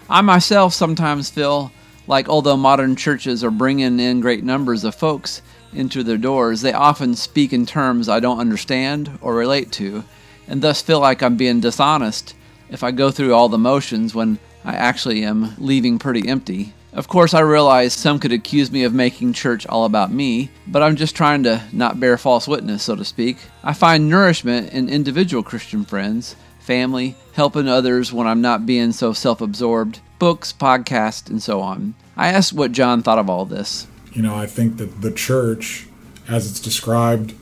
I 0.09 0.21
myself 0.21 0.73
sometimes 0.73 1.29
feel 1.29 1.73
like 2.07 2.29
although 2.29 2.55
modern 2.55 2.95
churches 2.95 3.43
are 3.43 3.51
bringing 3.51 3.99
in 3.99 4.21
great 4.21 4.45
numbers 4.45 4.85
of 4.85 4.95
folks 4.95 5.41
into 5.73 6.03
their 6.03 6.17
doors, 6.17 6.61
they 6.61 6.71
often 6.71 7.15
speak 7.15 7.51
in 7.51 7.65
terms 7.65 8.07
I 8.07 8.21
don't 8.21 8.39
understand 8.39 9.19
or 9.19 9.35
relate 9.35 9.73
to, 9.73 10.05
and 10.49 10.61
thus 10.61 10.81
feel 10.81 10.99
like 10.99 11.21
I'm 11.23 11.37
being 11.37 11.61
dishonest 11.61 12.35
if 12.69 12.83
I 12.83 12.91
go 12.91 13.11
through 13.11 13.33
all 13.33 13.47
the 13.47 13.57
motions 13.57 14.13
when 14.13 14.39
I 14.65 14.73
actually 14.73 15.23
am 15.23 15.53
leaving 15.57 15.99
pretty 15.99 16.27
empty. 16.27 16.73
Of 16.91 17.07
course, 17.07 17.35
I 17.35 17.41
realize 17.41 17.93
some 17.93 18.19
could 18.19 18.33
accuse 18.33 18.71
me 18.71 18.83
of 18.83 18.93
making 18.93 19.33
church 19.33 19.67
all 19.67 19.85
about 19.85 20.11
me, 20.11 20.49
but 20.67 20.81
I'm 20.81 20.95
just 20.95 21.15
trying 21.15 21.43
to 21.43 21.61
not 21.71 21.99
bear 21.99 22.17
false 22.17 22.47
witness, 22.47 22.83
so 22.83 22.95
to 22.95 23.05
speak. 23.05 23.37
I 23.63 23.73
find 23.73 24.09
nourishment 24.09 24.73
in 24.73 24.89
individual 24.89 25.43
Christian 25.43 25.85
friends, 25.85 26.35
family, 26.59 27.15
helping 27.33 27.67
others 27.67 28.11
when 28.11 28.25
I'm 28.25 28.41
not 28.41 28.65
being 28.65 28.91
so 28.91 29.13
self 29.13 29.39
absorbed, 29.39 29.99
books, 30.17 30.51
podcasts, 30.51 31.29
and 31.29 31.41
so 31.41 31.61
on. 31.61 31.93
I 32.17 32.29
asked 32.29 32.53
what 32.53 32.71
John 32.71 33.03
thought 33.03 33.19
of 33.19 33.29
all 33.29 33.45
this. 33.45 33.87
You 34.11 34.23
know, 34.23 34.35
I 34.35 34.47
think 34.47 34.77
that 34.77 35.01
the 35.01 35.11
church, 35.11 35.87
as 36.27 36.49
it's 36.49 36.59
described 36.59 37.35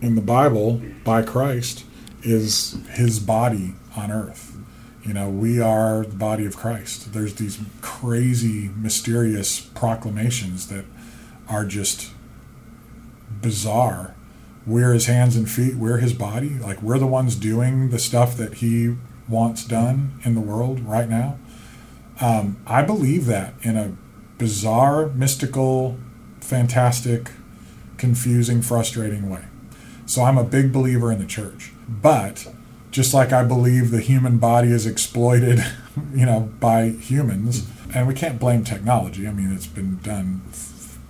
in 0.00 0.14
the 0.14 0.22
Bible 0.22 0.82
by 1.04 1.22
Christ, 1.22 1.84
is 2.24 2.76
his 2.90 3.20
body 3.20 3.74
on 3.96 4.10
earth. 4.10 4.56
You 5.04 5.12
know, 5.12 5.28
we 5.28 5.60
are 5.60 6.04
the 6.04 6.16
body 6.16 6.46
of 6.46 6.56
Christ. 6.56 7.12
There's 7.12 7.34
these 7.34 7.60
crazy, 7.82 8.70
mysterious 8.74 9.60
proclamations 9.60 10.68
that 10.68 10.86
are 11.46 11.66
just 11.66 12.10
bizarre. 13.42 14.14
We're 14.66 14.94
his 14.94 15.06
hands 15.06 15.36
and 15.36 15.48
feet, 15.48 15.74
we're 15.74 15.98
his 15.98 16.14
body. 16.14 16.58
Like, 16.58 16.82
we're 16.82 16.98
the 16.98 17.06
ones 17.06 17.36
doing 17.36 17.90
the 17.90 17.98
stuff 17.98 18.36
that 18.38 18.54
he 18.54 18.96
wants 19.28 19.64
done 19.64 20.18
in 20.24 20.34
the 20.34 20.40
world 20.40 20.80
right 20.80 21.08
now. 21.08 21.38
Um, 22.20 22.56
I 22.66 22.82
believe 22.82 23.26
that 23.26 23.54
in 23.60 23.76
a 23.76 23.94
bizarre, 24.38 25.08
mystical, 25.08 25.98
fantastic, 26.40 27.30
confusing, 27.98 28.62
frustrating 28.62 29.28
way. 29.28 29.44
So 30.06 30.22
I'm 30.22 30.38
a 30.38 30.44
big 30.44 30.72
believer 30.72 31.12
in 31.12 31.18
the 31.18 31.26
church. 31.26 31.73
But 31.88 32.52
just 32.90 33.12
like 33.12 33.32
I 33.32 33.42
believe 33.44 33.90
the 33.90 34.00
human 34.00 34.38
body 34.38 34.68
is 34.68 34.86
exploited, 34.86 35.64
you 36.14 36.26
know, 36.26 36.52
by 36.60 36.90
humans, 36.90 37.68
and 37.94 38.06
we 38.06 38.14
can't 38.14 38.38
blame 38.38 38.64
technology. 38.64 39.26
I 39.26 39.32
mean, 39.32 39.52
it's 39.52 39.66
been 39.66 39.98
done 39.98 40.42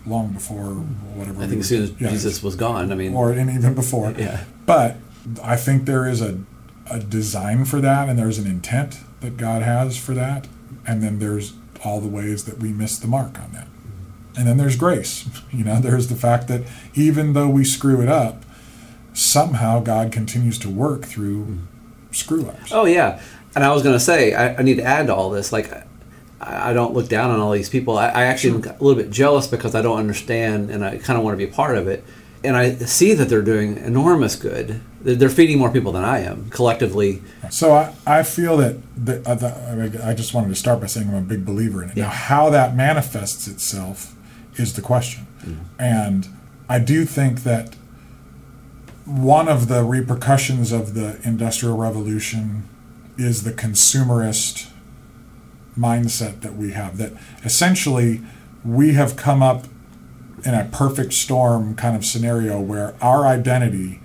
long 0.06 0.32
before 0.32 0.74
whatever. 1.14 1.42
I 1.42 1.46
think 1.46 1.60
as 1.60 1.68
soon 1.68 1.82
as 1.82 1.92
yeah, 1.98 2.10
Jesus 2.10 2.42
was 2.42 2.56
gone, 2.56 2.90
I 2.92 2.94
mean, 2.94 3.14
or 3.14 3.32
and 3.32 3.50
even 3.50 3.74
before. 3.74 4.14
Yeah. 4.16 4.44
But 4.66 4.96
I 5.42 5.56
think 5.56 5.84
there 5.86 6.06
is 6.06 6.20
a, 6.20 6.40
a 6.90 7.00
design 7.00 7.64
for 7.64 7.80
that, 7.80 8.08
and 8.08 8.18
there's 8.18 8.38
an 8.38 8.46
intent 8.46 8.98
that 9.20 9.36
God 9.36 9.62
has 9.62 9.96
for 9.96 10.14
that, 10.14 10.46
and 10.86 11.02
then 11.02 11.18
there's 11.18 11.54
all 11.84 12.00
the 12.00 12.08
ways 12.08 12.44
that 12.44 12.58
we 12.58 12.72
miss 12.72 12.98
the 12.98 13.06
mark 13.06 13.38
on 13.38 13.52
that. 13.52 13.68
And 14.36 14.48
then 14.48 14.56
there's 14.56 14.76
grace. 14.76 15.28
You 15.52 15.62
know, 15.62 15.78
there's 15.78 16.08
the 16.08 16.16
fact 16.16 16.48
that 16.48 16.62
even 16.94 17.32
though 17.32 17.48
we 17.48 17.62
screw 17.62 18.02
it 18.02 18.08
up, 18.08 18.43
somehow 19.14 19.80
God 19.80 20.12
continues 20.12 20.58
to 20.58 20.68
work 20.68 21.04
through 21.04 21.58
screw 22.10 22.46
ups. 22.46 22.70
Oh 22.72 22.84
yeah, 22.84 23.20
and 23.54 23.64
I 23.64 23.72
was 23.72 23.82
gonna 23.82 23.98
say 23.98 24.34
I, 24.34 24.56
I 24.56 24.62
need 24.62 24.76
to 24.76 24.84
add 24.84 25.06
to 25.06 25.14
all 25.14 25.30
this. 25.30 25.52
Like, 25.52 25.72
I, 26.40 26.70
I 26.70 26.72
don't 26.74 26.92
look 26.92 27.08
down 27.08 27.30
on 27.30 27.40
all 27.40 27.52
these 27.52 27.70
people. 27.70 27.96
I, 27.96 28.08
I 28.08 28.24
actually 28.24 28.56
am 28.56 28.64
a 28.64 28.84
little 28.84 29.02
bit 29.02 29.10
jealous 29.10 29.46
because 29.46 29.74
I 29.74 29.80
don't 29.80 29.98
understand, 29.98 30.70
and 30.70 30.84
I 30.84 30.98
kind 30.98 31.18
of 31.18 31.24
want 31.24 31.38
to 31.38 31.46
be 31.46 31.50
a 31.50 31.54
part 31.54 31.78
of 31.78 31.88
it. 31.88 32.04
And 32.42 32.58
I 32.58 32.74
see 32.74 33.14
that 33.14 33.30
they're 33.30 33.40
doing 33.40 33.78
enormous 33.78 34.36
good. 34.36 34.82
They're, 35.00 35.14
they're 35.14 35.30
feeding 35.30 35.58
more 35.58 35.70
people 35.70 35.92
than 35.92 36.04
I 36.04 36.18
am 36.18 36.50
collectively. 36.50 37.22
So 37.50 37.72
I, 37.72 37.94
I 38.06 38.22
feel 38.22 38.58
that, 38.58 38.76
that, 39.06 39.26
uh, 39.26 40.02
I, 40.04 40.10
I 40.10 40.14
just 40.14 40.34
wanted 40.34 40.48
to 40.48 40.54
start 40.54 40.78
by 40.78 40.86
saying 40.86 41.08
I'm 41.08 41.14
a 41.14 41.20
big 41.22 41.46
believer 41.46 41.82
in 41.82 41.88
it. 41.88 41.96
Yeah. 41.96 42.04
Now, 42.04 42.10
how 42.10 42.50
that 42.50 42.76
manifests 42.76 43.48
itself 43.48 44.14
is 44.56 44.74
the 44.74 44.82
question. 44.82 45.26
And 45.78 46.28
I 46.68 46.80
do 46.80 47.06
think 47.06 47.44
that 47.44 47.76
one 49.04 49.48
of 49.48 49.68
the 49.68 49.84
repercussions 49.84 50.72
of 50.72 50.94
the 50.94 51.20
Industrial 51.24 51.76
Revolution 51.76 52.68
is 53.18 53.44
the 53.44 53.52
consumerist 53.52 54.70
mindset 55.78 56.40
that 56.40 56.56
we 56.56 56.72
have. 56.72 56.96
That 56.96 57.12
essentially 57.44 58.22
we 58.64 58.94
have 58.94 59.16
come 59.16 59.42
up 59.42 59.66
in 60.44 60.54
a 60.54 60.68
perfect 60.72 61.12
storm 61.12 61.74
kind 61.74 61.96
of 61.96 62.04
scenario 62.04 62.60
where 62.60 62.94
our 63.02 63.26
identity 63.26 64.00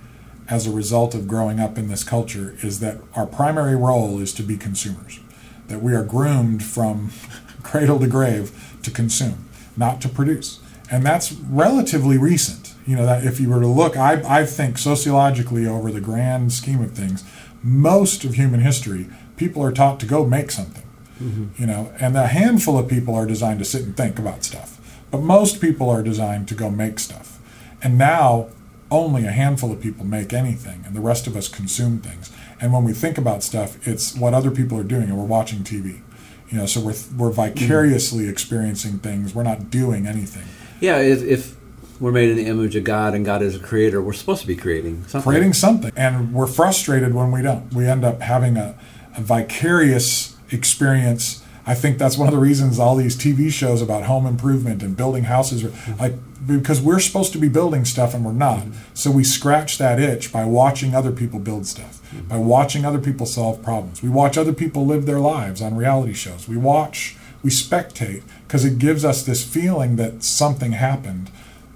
as 0.48 0.66
a 0.66 0.70
result 0.70 1.14
of 1.14 1.28
growing 1.28 1.60
up 1.60 1.78
in 1.78 1.88
this 1.88 2.02
culture 2.02 2.56
is 2.62 2.80
that 2.80 2.98
our 3.14 3.26
primary 3.26 3.76
role 3.76 4.20
is 4.20 4.32
to 4.34 4.42
be 4.42 4.56
consumers. 4.56 5.20
That 5.68 5.80
we 5.80 5.94
are 5.94 6.04
groomed 6.04 6.62
from 6.62 7.10
cradle 7.62 8.00
to 8.00 8.06
grave 8.06 8.76
to 8.82 8.90
consume, 8.90 9.48
not 9.76 10.00
to 10.02 10.08
produce. 10.08 10.60
And 10.90 11.06
that's 11.06 11.32
relatively 11.32 12.18
recent. 12.18 12.59
You 12.86 12.96
know, 12.96 13.06
that 13.06 13.24
if 13.24 13.38
you 13.38 13.50
were 13.50 13.60
to 13.60 13.66
look, 13.66 13.96
I, 13.96 14.40
I 14.40 14.46
think 14.46 14.78
sociologically 14.78 15.66
over 15.66 15.92
the 15.92 16.00
grand 16.00 16.52
scheme 16.52 16.82
of 16.82 16.92
things, 16.92 17.24
most 17.62 18.24
of 18.24 18.34
human 18.34 18.60
history, 18.60 19.08
people 19.36 19.62
are 19.62 19.72
taught 19.72 20.00
to 20.00 20.06
go 20.06 20.26
make 20.26 20.50
something. 20.50 20.84
Mm-hmm. 21.22 21.60
You 21.60 21.66
know, 21.66 21.92
and 22.00 22.16
a 22.16 22.28
handful 22.28 22.78
of 22.78 22.88
people 22.88 23.14
are 23.14 23.26
designed 23.26 23.58
to 23.58 23.64
sit 23.64 23.82
and 23.82 23.96
think 23.96 24.18
about 24.18 24.44
stuff. 24.44 24.78
But 25.10 25.20
most 25.20 25.60
people 25.60 25.90
are 25.90 26.02
designed 26.02 26.48
to 26.48 26.54
go 26.54 26.70
make 26.70 26.98
stuff. 26.98 27.38
And 27.82 27.98
now 27.98 28.48
only 28.90 29.24
a 29.24 29.30
handful 29.30 29.70
of 29.72 29.80
people 29.80 30.04
make 30.04 30.32
anything, 30.32 30.82
and 30.84 30.96
the 30.96 31.00
rest 31.00 31.26
of 31.26 31.36
us 31.36 31.48
consume 31.48 32.00
things. 32.00 32.32
And 32.60 32.72
when 32.72 32.84
we 32.84 32.92
think 32.92 33.18
about 33.18 33.42
stuff, 33.42 33.86
it's 33.86 34.16
what 34.16 34.34
other 34.34 34.50
people 34.50 34.78
are 34.78 34.84
doing, 34.84 35.04
and 35.04 35.16
we're 35.16 35.24
watching 35.24 35.60
TV. 35.60 36.00
You 36.48 36.58
know, 36.58 36.66
so 36.66 36.80
we're 36.80 36.94
we're 37.16 37.30
mm-hmm. 37.30 37.58
vicariously 37.58 38.28
experiencing 38.28 38.98
things. 38.98 39.34
We're 39.34 39.44
not 39.44 39.70
doing 39.70 40.06
anything. 40.06 40.44
Yeah, 40.80 40.98
if, 40.98 41.22
if 41.22 41.56
we're 42.00 42.12
made 42.12 42.30
in 42.30 42.36
the 42.36 42.46
image 42.46 42.74
of 42.74 42.84
God 42.84 43.14
and 43.14 43.24
God 43.24 43.42
is 43.42 43.54
a 43.54 43.58
creator, 43.60 44.00
we're 44.00 44.14
supposed 44.14 44.40
to 44.40 44.46
be 44.46 44.56
creating 44.56 45.04
something. 45.06 45.30
creating 45.30 45.52
something. 45.52 45.92
And 45.94 46.32
we're 46.32 46.46
frustrated 46.46 47.14
when 47.14 47.30
we 47.30 47.42
don't. 47.42 47.72
We 47.74 47.86
end 47.86 48.04
up 48.04 48.22
having 48.22 48.56
a, 48.56 48.76
a 49.16 49.20
vicarious 49.20 50.36
experience. 50.50 51.44
I 51.66 51.74
think 51.74 51.98
that's 51.98 52.16
one 52.16 52.26
of 52.26 52.32
the 52.32 52.40
reasons 52.40 52.78
all 52.78 52.96
these 52.96 53.16
TV 53.16 53.52
shows 53.52 53.82
about 53.82 54.04
home 54.04 54.26
improvement 54.26 54.82
and 54.82 54.96
building 54.96 55.24
houses 55.24 55.62
are 55.62 55.72
like 56.00 56.14
because 56.46 56.80
we're 56.80 57.00
supposed 57.00 57.32
to 57.34 57.38
be 57.38 57.48
building 57.48 57.84
stuff 57.84 58.14
and 58.14 58.24
we're 58.24 58.32
not. 58.32 58.64
So 58.94 59.10
we 59.10 59.22
scratch 59.22 59.76
that 59.76 60.00
itch 60.00 60.32
by 60.32 60.46
watching 60.46 60.94
other 60.94 61.12
people 61.12 61.38
build 61.38 61.66
stuff, 61.66 62.00
by 62.28 62.38
watching 62.38 62.86
other 62.86 62.98
people 62.98 63.26
solve 63.26 63.62
problems. 63.62 64.02
We 64.02 64.08
watch 64.08 64.38
other 64.38 64.54
people 64.54 64.86
live 64.86 65.04
their 65.04 65.20
lives 65.20 65.60
on 65.60 65.76
reality 65.76 66.14
shows. 66.14 66.48
We 66.48 66.56
watch, 66.56 67.16
we 67.42 67.50
spectate 67.50 68.22
because 68.46 68.64
it 68.64 68.78
gives 68.78 69.04
us 69.04 69.22
this 69.22 69.44
feeling 69.44 69.96
that 69.96 70.24
something 70.24 70.72
happened 70.72 71.30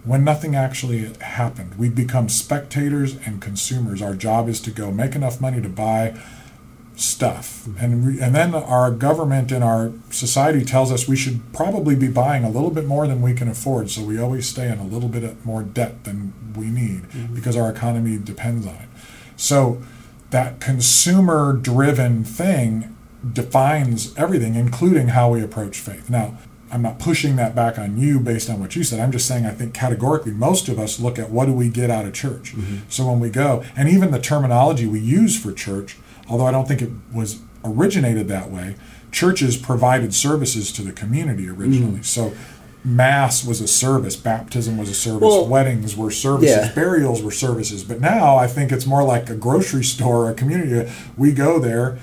when 0.04 0.22
nothing 0.22 0.54
actually 0.54 1.12
happened. 1.20 1.74
We 1.76 1.88
become 1.88 2.28
spectators 2.28 3.16
and 3.26 3.40
consumers. 3.40 4.02
Our 4.02 4.14
job 4.14 4.48
is 4.48 4.60
to 4.62 4.70
go 4.70 4.90
make 4.90 5.14
enough 5.14 5.40
money 5.40 5.60
to 5.62 5.68
buy 5.68 6.14
stuff, 6.96 7.66
and 7.80 8.06
we, 8.06 8.20
and 8.20 8.32
then 8.32 8.54
our 8.54 8.92
government 8.92 9.50
and 9.50 9.64
our 9.64 9.92
society 10.10 10.64
tells 10.64 10.92
us 10.92 11.08
we 11.08 11.16
should 11.16 11.40
probably 11.52 11.96
be 11.96 12.06
buying 12.06 12.44
a 12.44 12.48
little 12.48 12.70
bit 12.70 12.86
more 12.86 13.08
than 13.08 13.20
we 13.20 13.34
can 13.34 13.48
afford. 13.48 13.90
So 13.90 14.02
we 14.02 14.16
always 14.16 14.48
stay 14.48 14.70
in 14.70 14.78
a 14.78 14.84
little 14.84 15.08
bit 15.08 15.44
more 15.44 15.64
debt 15.64 16.04
than 16.04 16.32
we 16.54 16.66
need 16.66 17.02
mm-hmm. 17.02 17.34
because 17.34 17.56
our 17.56 17.68
economy 17.68 18.16
depends 18.16 18.64
on 18.64 18.76
it. 18.76 18.88
So 19.36 19.82
that 20.30 20.60
consumer-driven 20.60 22.22
thing 22.22 22.96
defines 23.32 24.16
everything, 24.16 24.54
including 24.54 25.08
how 25.08 25.30
we 25.30 25.42
approach 25.42 25.78
faith. 25.78 26.08
Now, 26.08 26.38
I'm 26.74 26.82
not 26.82 26.98
pushing 26.98 27.36
that 27.36 27.54
back 27.54 27.78
on 27.78 27.96
you 27.96 28.18
based 28.18 28.50
on 28.50 28.58
what 28.58 28.74
you 28.74 28.82
said. 28.82 28.98
I'm 28.98 29.12
just 29.12 29.28
saying 29.28 29.46
I 29.46 29.52
think 29.52 29.74
categorically 29.74 30.32
most 30.32 30.68
of 30.68 30.76
us 30.76 30.98
look 30.98 31.20
at 31.20 31.30
what 31.30 31.46
do 31.46 31.52
we 31.52 31.68
get 31.68 31.88
out 31.88 32.04
of 32.04 32.14
church. 32.14 32.52
Mm-hmm. 32.52 32.78
So 32.88 33.06
when 33.06 33.20
we 33.20 33.30
go, 33.30 33.62
and 33.76 33.88
even 33.88 34.10
the 34.10 34.18
terminology 34.18 34.84
we 34.84 34.98
use 34.98 35.40
for 35.40 35.52
church, 35.52 35.96
although 36.28 36.46
I 36.46 36.50
don't 36.50 36.66
think 36.66 36.82
it 36.82 36.90
was 37.12 37.40
originated 37.64 38.26
that 38.26 38.50
way, 38.50 38.74
churches 39.12 39.56
provided 39.56 40.12
services 40.12 40.72
to 40.72 40.82
the 40.82 40.90
community 40.90 41.48
originally. 41.48 42.00
Mm. 42.00 42.04
So 42.04 42.34
mass 42.84 43.44
was 43.46 43.60
a 43.60 43.68
service, 43.68 44.16
baptism 44.16 44.76
was 44.76 44.90
a 44.90 44.94
service, 44.94 45.22
Well, 45.22 45.46
weddings 45.46 45.96
were 45.96 46.10
services, 46.10 46.50
yeah. 46.50 46.74
burials 46.74 47.22
were 47.22 47.30
services. 47.30 47.84
But 47.84 48.00
now 48.00 48.36
I 48.36 48.46
think 48.48 48.72
it's 48.72 48.84
more 48.84 49.04
like 49.04 49.30
a 49.30 49.36
grocery 49.36 49.84
store, 49.84 50.28
a 50.28 50.34
community. 50.34 50.90
We 51.16 51.32
go 51.32 51.58
there, 51.60 51.98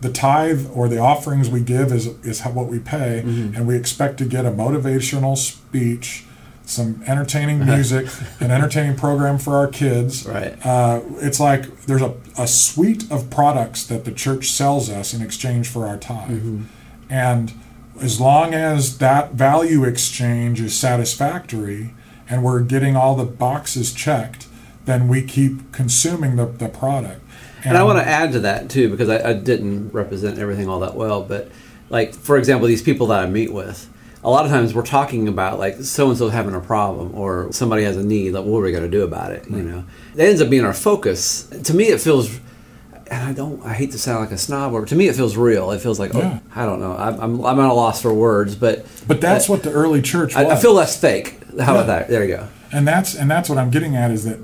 the 0.00 0.10
tithe 0.10 0.66
or 0.74 0.88
the 0.88 0.98
offerings 0.98 1.50
we 1.50 1.60
give 1.60 1.92
is 1.92 2.06
is 2.24 2.42
what 2.42 2.66
we 2.66 2.78
pay, 2.78 3.22
Mm-hmm. 3.24 3.56
and 3.56 3.66
we 3.66 3.76
expect 3.76 4.18
to 4.18 4.24
get 4.24 4.44
a 4.46 4.50
motivational 4.50 5.36
speech, 5.36 6.24
some 6.64 7.02
entertaining 7.06 7.64
music, 7.64 8.06
an 8.40 8.50
entertaining 8.50 8.96
program 8.96 9.38
for 9.38 9.56
our 9.56 9.66
kids. 9.68 10.24
Right. 10.26 10.54
Uh, 10.64 11.00
it's 11.16 11.40
like 11.40 11.62
there's 11.86 12.02
a, 12.02 12.14
a 12.38 12.46
suite 12.46 13.10
of 13.10 13.28
products 13.30 13.84
that 13.86 14.04
the 14.04 14.12
church 14.12 14.50
sells 14.50 14.88
us 14.90 15.12
in 15.14 15.20
exchange 15.22 15.68
for 15.68 15.86
our 15.86 15.96
tithe, 15.96 16.30
Mm-hmm. 16.30 16.62
and 17.10 17.52
as 18.00 18.20
long 18.20 18.54
as 18.54 18.98
that 18.98 19.32
value 19.32 19.82
exchange 19.82 20.60
is 20.60 20.78
satisfactory 20.78 21.90
and 22.30 22.44
we're 22.44 22.60
getting 22.60 22.94
all 22.94 23.16
the 23.16 23.24
boxes 23.24 23.92
checked, 23.92 24.46
then 24.84 25.08
we 25.08 25.20
keep 25.22 25.72
consuming 25.72 26.36
the, 26.36 26.46
the 26.46 26.68
product. 26.68 27.20
And 27.64 27.76
I 27.76 27.82
want 27.82 27.98
to 27.98 28.04
add 28.06 28.32
to 28.32 28.40
that 28.40 28.70
too, 28.70 28.88
because 28.88 29.08
I, 29.08 29.30
I 29.30 29.32
didn't 29.32 29.90
represent 29.90 30.38
everything 30.38 30.68
all 30.68 30.80
that 30.80 30.94
well. 30.94 31.22
But 31.22 31.50
like, 31.90 32.14
for 32.14 32.36
example, 32.38 32.66
these 32.68 32.82
people 32.82 33.06
that 33.08 33.20
I 33.22 33.26
meet 33.26 33.52
with, 33.52 33.88
a 34.24 34.30
lot 34.30 34.44
of 34.44 34.50
times 34.50 34.74
we're 34.74 34.82
talking 34.82 35.28
about 35.28 35.58
like 35.58 35.76
so 35.82 36.08
and 36.08 36.18
so 36.18 36.28
having 36.28 36.54
a 36.54 36.60
problem 36.60 37.14
or 37.14 37.52
somebody 37.52 37.84
has 37.84 37.96
a 37.96 38.02
need. 38.04 38.32
Like, 38.32 38.44
what 38.44 38.58
are 38.58 38.62
we 38.62 38.72
going 38.72 38.82
to 38.84 38.90
do 38.90 39.02
about 39.02 39.32
it? 39.32 39.48
You 39.48 39.62
know, 39.62 39.84
that 40.16 40.28
ends 40.28 40.40
up 40.42 40.50
being 40.50 40.64
our 40.64 40.74
focus. 40.74 41.46
To 41.64 41.74
me, 41.74 41.84
it 41.86 42.00
feels. 42.00 42.40
And 43.10 43.22
I 43.26 43.32
don't. 43.32 43.64
I 43.64 43.72
hate 43.72 43.92
to 43.92 43.98
sound 43.98 44.20
like 44.20 44.32
a 44.32 44.36
snob, 44.38 44.72
but 44.72 44.86
to 44.88 44.94
me, 44.96 45.08
it 45.08 45.16
feels 45.16 45.34
real. 45.36 45.70
It 45.70 45.80
feels 45.80 45.98
like 45.98 46.14
oh, 46.14 46.18
Yeah. 46.18 46.40
oh, 46.42 46.60
I 46.60 46.66
don't 46.66 46.78
know. 46.78 46.92
I'm, 46.94 47.18
I'm 47.20 47.44
I'm 47.46 47.58
at 47.60 47.70
a 47.70 47.72
loss 47.72 48.02
for 48.02 48.12
words, 48.12 48.54
but 48.54 48.84
But 49.06 49.20
that's 49.22 49.48
what 49.48 49.62
the 49.62 49.70
early 49.72 50.02
church 50.02 50.34
was. 50.34 50.44
I, 50.44 50.50
I 50.50 50.56
feel 50.56 50.74
less 50.74 51.00
fake. 51.00 51.40
How 51.58 51.72
Yeah. 51.72 51.80
about 51.80 51.86
that? 51.86 52.08
There 52.08 52.22
you 52.22 52.36
go. 52.36 52.48
and 52.70 52.86
that's 52.86 53.14
and 53.14 53.30
that's 53.30 53.48
what 53.48 53.56
I'm 53.56 53.70
getting 53.70 53.96
at 53.96 54.10
is 54.10 54.24
that 54.24 54.38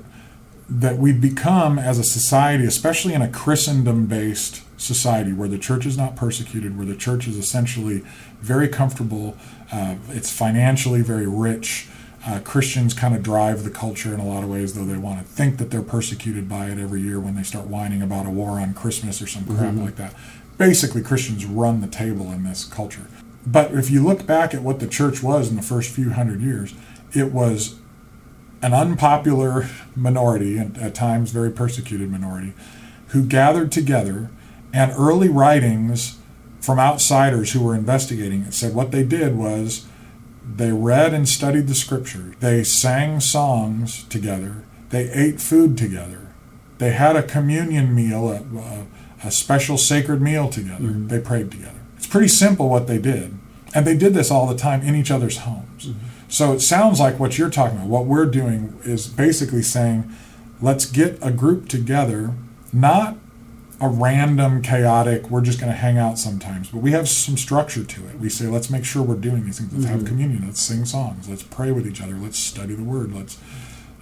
that 0.69 0.97
we've 0.97 1.21
become 1.21 1.77
as 1.77 1.99
a 1.99 2.03
society, 2.03 2.65
especially 2.65 3.13
in 3.13 3.21
a 3.21 3.29
Christendom-based 3.29 4.63
society 4.79 5.31
where 5.31 5.47
the 5.47 5.59
church 5.59 5.85
is 5.85 5.97
not 5.97 6.15
persecuted, 6.15 6.77
where 6.77 6.87
the 6.87 6.95
church 6.95 7.27
is 7.27 7.37
essentially 7.37 8.03
very 8.41 8.67
comfortable, 8.67 9.37
uh, 9.71 9.95
it's 10.09 10.31
financially 10.31 11.01
very 11.01 11.27
rich. 11.27 11.87
Uh, 12.25 12.39
Christians 12.39 12.95
kind 12.95 13.15
of 13.15 13.21
drive 13.21 13.63
the 13.63 13.69
culture 13.69 14.13
in 14.13 14.19
a 14.19 14.25
lot 14.25 14.43
of 14.43 14.49
ways, 14.49 14.73
though 14.73 14.85
they 14.85 14.97
want 14.97 15.19
to 15.19 15.25
think 15.25 15.57
that 15.57 15.69
they're 15.69 15.83
persecuted 15.83 16.49
by 16.49 16.65
it 16.67 16.79
every 16.79 17.01
year 17.01 17.19
when 17.19 17.35
they 17.35 17.43
start 17.43 17.67
whining 17.67 18.01
about 18.01 18.25
a 18.25 18.31
war 18.31 18.59
on 18.59 18.73
Christmas 18.73 19.21
or 19.21 19.27
some 19.27 19.45
crap 19.45 19.75
like 19.75 19.95
that. 19.97 20.15
Basically, 20.57 21.03
Christians 21.03 21.45
run 21.45 21.81
the 21.81 21.87
table 21.87 22.31
in 22.31 22.43
this 22.43 22.63
culture. 22.63 23.05
But 23.45 23.75
if 23.75 23.91
you 23.91 24.03
look 24.03 24.25
back 24.25 24.55
at 24.55 24.63
what 24.63 24.79
the 24.79 24.87
church 24.87 25.21
was 25.21 25.49
in 25.51 25.55
the 25.55 25.61
first 25.61 25.91
few 25.91 26.11
hundred 26.11 26.41
years, 26.41 26.73
it 27.13 27.31
was 27.31 27.75
an 28.65 28.73
unpopular 28.73 29.69
minority, 29.95 30.57
and 30.57 30.75
at 30.79 30.95
times 30.95 31.29
very 31.29 31.51
persecuted 31.51 32.11
minority, 32.11 32.51
who 33.09 33.23
gathered 33.23 33.71
together, 33.71 34.31
and 34.73 34.91
early 34.97 35.29
writings 35.29 36.17
from 36.59 36.79
outsiders 36.79 37.51
who 37.51 37.63
were 37.63 37.75
investigating 37.75 38.41
it 38.41 38.55
said 38.55 38.73
what 38.73 38.89
they 38.89 39.03
did 39.03 39.37
was 39.37 39.85
they 40.43 40.71
read 40.71 41.13
and 41.13 41.29
studied 41.29 41.67
the 41.67 41.75
scriptures, 41.75 42.33
they 42.39 42.63
sang 42.63 43.19
songs 43.19 44.03
together, 44.05 44.63
they 44.89 45.11
ate 45.11 45.39
food 45.39 45.77
together, 45.77 46.33
they 46.79 46.89
had 46.89 47.15
a 47.15 47.21
communion 47.21 47.93
meal, 47.93 48.29
a, 48.29 48.41
a, 48.57 49.27
a 49.27 49.31
special 49.31 49.77
sacred 49.77 50.23
meal 50.23 50.49
together, 50.49 50.85
mm-hmm. 50.85 51.07
they 51.07 51.19
prayed 51.19 51.51
together. 51.51 51.81
It's 51.97 52.07
pretty 52.07 52.29
simple 52.29 52.67
what 52.67 52.87
they 52.87 52.97
did. 52.97 53.37
And 53.75 53.85
they 53.85 53.95
did 53.95 54.15
this 54.15 54.31
all 54.31 54.47
the 54.47 54.57
time 54.57 54.81
in 54.81 54.95
each 54.95 55.11
other's 55.11 55.39
homes. 55.39 55.87
Mm-hmm. 55.87 56.04
So 56.27 56.53
it 56.53 56.59
sounds 56.59 56.99
like 56.99 57.19
what 57.19 57.37
you're 57.37 57.49
talking 57.49 57.77
about. 57.77 57.87
What 57.87 58.05
we're 58.05 58.25
doing 58.25 58.79
is 58.83 59.07
basically 59.07 59.61
saying, 59.61 60.11
let's 60.61 60.85
get 60.85 61.17
a 61.21 61.31
group 61.31 61.69
together, 61.69 62.33
not 62.73 63.17
a 63.81 63.89
random, 63.89 64.61
chaotic, 64.61 65.29
we're 65.29 65.41
just 65.41 65.59
going 65.59 65.71
to 65.71 65.77
hang 65.77 65.97
out 65.97 66.17
sometimes, 66.17 66.69
but 66.69 66.79
we 66.79 66.91
have 66.91 67.09
some 67.09 67.35
structure 67.35 67.83
to 67.83 68.07
it. 68.07 68.19
We 68.19 68.29
say, 68.29 68.47
let's 68.47 68.69
make 68.69 68.85
sure 68.85 69.03
we're 69.03 69.15
doing 69.15 69.45
these 69.45 69.59
things. 69.59 69.73
Let's 69.73 69.85
have 69.85 69.99
mm-hmm. 69.99 70.07
communion. 70.07 70.45
Let's 70.45 70.61
sing 70.61 70.85
songs. 70.85 71.27
Let's 71.27 71.43
pray 71.43 71.71
with 71.71 71.85
each 71.85 72.01
other. 72.01 72.15
Let's 72.15 72.39
study 72.39 72.73
the 72.73 72.83
word. 72.83 73.13
Let's, 73.13 73.37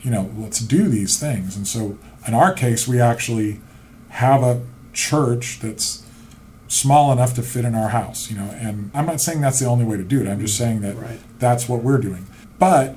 you 0.02 0.12
know, 0.12 0.32
let's 0.38 0.60
do 0.60 0.88
these 0.90 1.20
things. 1.20 1.56
And 1.56 1.68
so 1.68 1.98
in 2.28 2.34
our 2.34 2.54
case, 2.54 2.88
we 2.88 3.02
actually 3.02 3.62
have 4.10 4.44
a 4.44 4.62
church 4.94 5.60
that's 5.60 6.03
small 6.74 7.12
enough 7.12 7.36
to 7.36 7.44
fit 7.44 7.66
in 7.66 7.76
our 7.76 7.90
house, 7.90 8.32
you 8.32 8.36
know. 8.36 8.50
And 8.60 8.90
I'm 8.96 9.06
not 9.06 9.22
saying 9.22 9.42
that's 9.42 9.60
the 9.60 9.68
only 9.68 9.86
way 9.86 9.96
to 9.96 10.04
do 10.04 10.22
it. 10.22 10.28
I'm 10.28 10.40
just 10.40 10.56
mm. 10.56 10.58
saying 10.58 10.82
that 10.82 10.98
Right. 10.98 11.20
that's 11.38 11.70
what 11.70 11.84
we're 11.84 12.00
doing. 12.00 12.26
But 12.58 12.96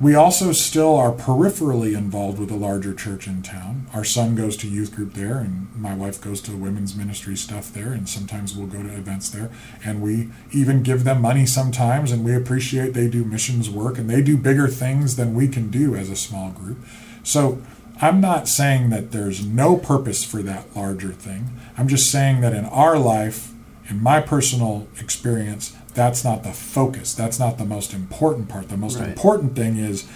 we 0.00 0.14
also 0.14 0.52
still 0.52 0.96
are 0.96 1.12
peripherally 1.12 1.94
involved 1.94 2.38
with 2.38 2.50
a 2.50 2.56
larger 2.56 2.94
church 2.94 3.26
in 3.26 3.42
town. 3.42 3.86
Our 3.92 4.04
son 4.04 4.34
goes 4.34 4.56
to 4.58 4.68
youth 4.68 4.96
group 4.96 5.12
there, 5.12 5.36
and 5.36 5.68
my 5.76 5.94
wife 5.94 6.18
goes 6.18 6.40
to 6.42 6.56
women's 6.56 6.96
ministry 6.96 7.36
stuff 7.36 7.70
there, 7.74 7.92
and 7.92 8.08
sometimes 8.08 8.56
we'll 8.56 8.66
go 8.66 8.82
to 8.82 8.88
events 8.88 9.28
there. 9.28 9.50
And 9.84 10.00
we 10.00 10.30
even 10.52 10.82
give 10.82 11.04
them 11.04 11.20
money 11.20 11.44
sometimes, 11.44 12.12
and 12.12 12.24
we 12.24 12.34
appreciate 12.34 12.94
they 12.94 13.08
do 13.08 13.24
missions 13.24 13.68
work, 13.68 13.98
and 13.98 14.08
they 14.08 14.22
do 14.22 14.38
bigger 14.38 14.68
things 14.68 15.16
than 15.16 15.34
we 15.34 15.46
can 15.46 15.70
do 15.70 15.94
as 15.94 16.08
a 16.08 16.16
small 16.16 16.50
group. 16.52 16.78
So 17.22 17.60
I'm 18.00 18.20
not 18.20 18.48
saying 18.48 18.90
that 18.90 19.12
there's 19.12 19.44
no 19.44 19.76
purpose 19.76 20.24
for 20.24 20.42
that 20.42 20.74
larger 20.74 21.12
thing. 21.12 21.50
I'm 21.76 21.88
just 21.88 22.10
saying 22.10 22.40
that 22.40 22.54
in 22.54 22.64
our 22.66 22.98
life, 22.98 23.52
in 23.88 24.02
my 24.02 24.20
personal 24.20 24.88
experience, 24.98 25.76
that's 25.94 26.24
not 26.24 26.42
the 26.42 26.52
focus. 26.52 27.14
That's 27.14 27.38
not 27.38 27.58
the 27.58 27.64
most 27.64 27.92
important 27.92 28.48
part. 28.48 28.68
The 28.68 28.76
most 28.76 28.98
Right. 28.98 29.08
important 29.08 29.54
thing 29.54 29.76
is 29.76 30.06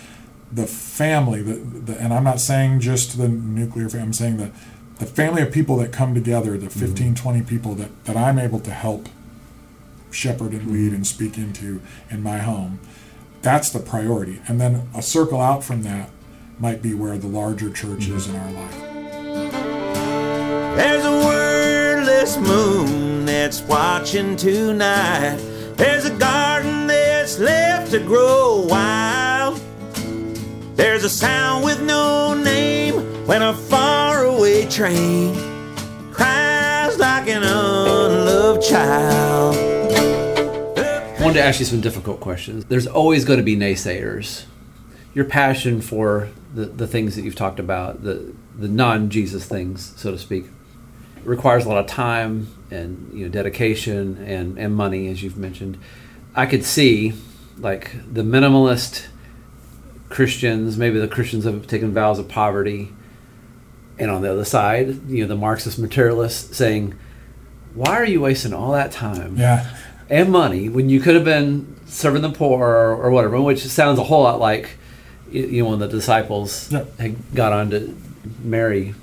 the 0.50 0.66
family. 0.66 1.42
The, 1.42 1.54
the, 1.54 2.00
and 2.00 2.14
I'm 2.14 2.24
not 2.24 2.40
saying 2.40 2.80
just 2.80 3.18
the 3.18 3.28
nuclear 3.28 3.88
family. 3.88 4.06
I'm 4.06 4.12
saying 4.12 4.36
the, 4.38 4.50
the 4.98 5.06
family 5.06 5.42
of 5.42 5.52
people 5.52 5.76
that 5.78 5.92
come 5.92 6.14
together, 6.14 6.56
the 6.56 6.66
mm-hmm. 6.66 6.80
15, 6.80 7.14
20 7.14 7.42
people 7.42 7.74
that, 7.74 8.04
that 8.04 8.16
I'm 8.16 8.38
able 8.38 8.60
to 8.60 8.70
help 8.70 9.08
shepherd 10.10 10.52
and 10.52 10.70
lead 10.70 10.86
mm-hmm. 10.86 10.96
and 10.96 11.06
speak 11.06 11.36
into 11.36 11.82
in 12.10 12.22
my 12.22 12.38
home. 12.38 12.78
That's 13.42 13.68
the 13.68 13.80
priority. 13.80 14.40
And 14.48 14.60
then 14.60 14.88
a 14.94 15.02
circle 15.02 15.40
out 15.40 15.64
from 15.64 15.82
that 15.82 16.08
might 16.58 16.82
be 16.82 16.94
where 16.94 17.18
the 17.18 17.26
larger 17.26 17.70
church 17.70 18.08
is 18.08 18.28
in 18.28 18.36
our 18.36 18.50
life. 18.52 18.80
There's 20.76 21.04
a 21.04 21.10
wordless 21.10 22.36
moon 22.36 23.24
that's 23.26 23.62
watching 23.62 24.36
tonight. 24.36 25.36
There's 25.76 26.04
a 26.04 26.16
garden 26.16 26.86
that's 26.86 27.38
left 27.38 27.90
to 27.92 28.00
grow 28.00 28.66
wild. 28.68 29.60
There's 30.76 31.04
a 31.04 31.10
sound 31.10 31.64
with 31.64 31.82
no 31.82 32.34
name 32.34 33.26
when 33.26 33.42
a 33.42 33.54
faraway 33.54 34.66
train 34.68 35.34
cries 36.12 36.98
like 36.98 37.28
an 37.28 37.42
unloved 37.42 38.62
child. 38.62 39.56
I 40.76 41.18
wanted 41.20 41.34
to 41.34 41.44
ask 41.44 41.58
you 41.58 41.66
some 41.66 41.80
difficult 41.80 42.20
questions. 42.20 42.64
There's 42.66 42.86
always 42.86 43.24
going 43.24 43.38
to 43.38 43.44
be 43.44 43.56
naysayers. 43.56 44.44
Your 45.14 45.24
passion 45.24 45.81
for 45.81 46.29
the, 46.55 46.66
the 46.66 46.87
things 46.87 47.16
that 47.16 47.22
you've 47.22 47.37
talked 47.37 47.61
about, 47.61 48.03
the, 48.03 48.35
the 48.57 48.68
non 48.68 49.11
Jesus 49.11 49.46
things, 49.46 49.94
so 49.96 50.11
to 50.11 50.18
speak, 50.18 50.46
requires 51.24 51.64
a 51.64 51.68
lot 51.68 51.79
of 51.79 51.87
time 51.87 52.48
and 52.70 53.11
you 53.12 53.24
know 53.24 53.31
dedication 53.31 54.22
and, 54.24 54.59
and 54.59 54.74
money, 54.74 55.09
as 55.09 55.22
you've 55.22 55.37
mentioned. 55.37 55.79
I 56.35 56.46
could 56.46 56.64
see 56.64 57.14
like 57.59 57.92
the 58.12 58.22
minimalist 58.22 59.07
Christians, 60.09 60.77
maybe 60.77 60.98
the 60.98 61.09
Christians 61.09 61.44
have 61.44 61.66
taken 61.66 61.92
vows 61.92 62.18
of 62.18 62.29
poverty, 62.29 62.92
and 63.98 64.11
on 64.11 64.22
the 64.22 64.31
other 64.31 64.44
side, 64.44 65.09
you 65.09 65.22
know, 65.22 65.29
the 65.29 65.37
Marxist 65.37 65.79
materialists 65.79 66.57
saying, 66.57 66.94
"Why 67.74 67.92
are 67.92 68.05
you 68.05 68.20
wasting 68.20 68.53
all 68.53 68.72
that 68.72 68.92
time?" 68.92 69.37
Yeah. 69.37 69.66
and 70.11 70.31
money 70.31 70.68
when 70.68 70.88
you 70.90 71.00
could 71.00 71.14
have 71.14 71.24
been 71.24 71.77
serving 71.87 72.22
the 72.22 72.31
poor 72.31 72.66
or, 72.66 72.96
or 72.96 73.11
whatever, 73.11 73.40
which 73.40 73.64
sounds 73.64 73.98
a 73.98 74.05
whole 74.05 74.24
lot 74.24 74.38
like 74.40 74.77
you 75.30 75.62
know 75.62 75.70
when 75.70 75.78
the 75.78 75.88
disciples 75.88 76.70
had 76.98 77.16
got 77.34 77.52
on 77.52 77.70
to 77.70 77.96
Mary 78.42 78.94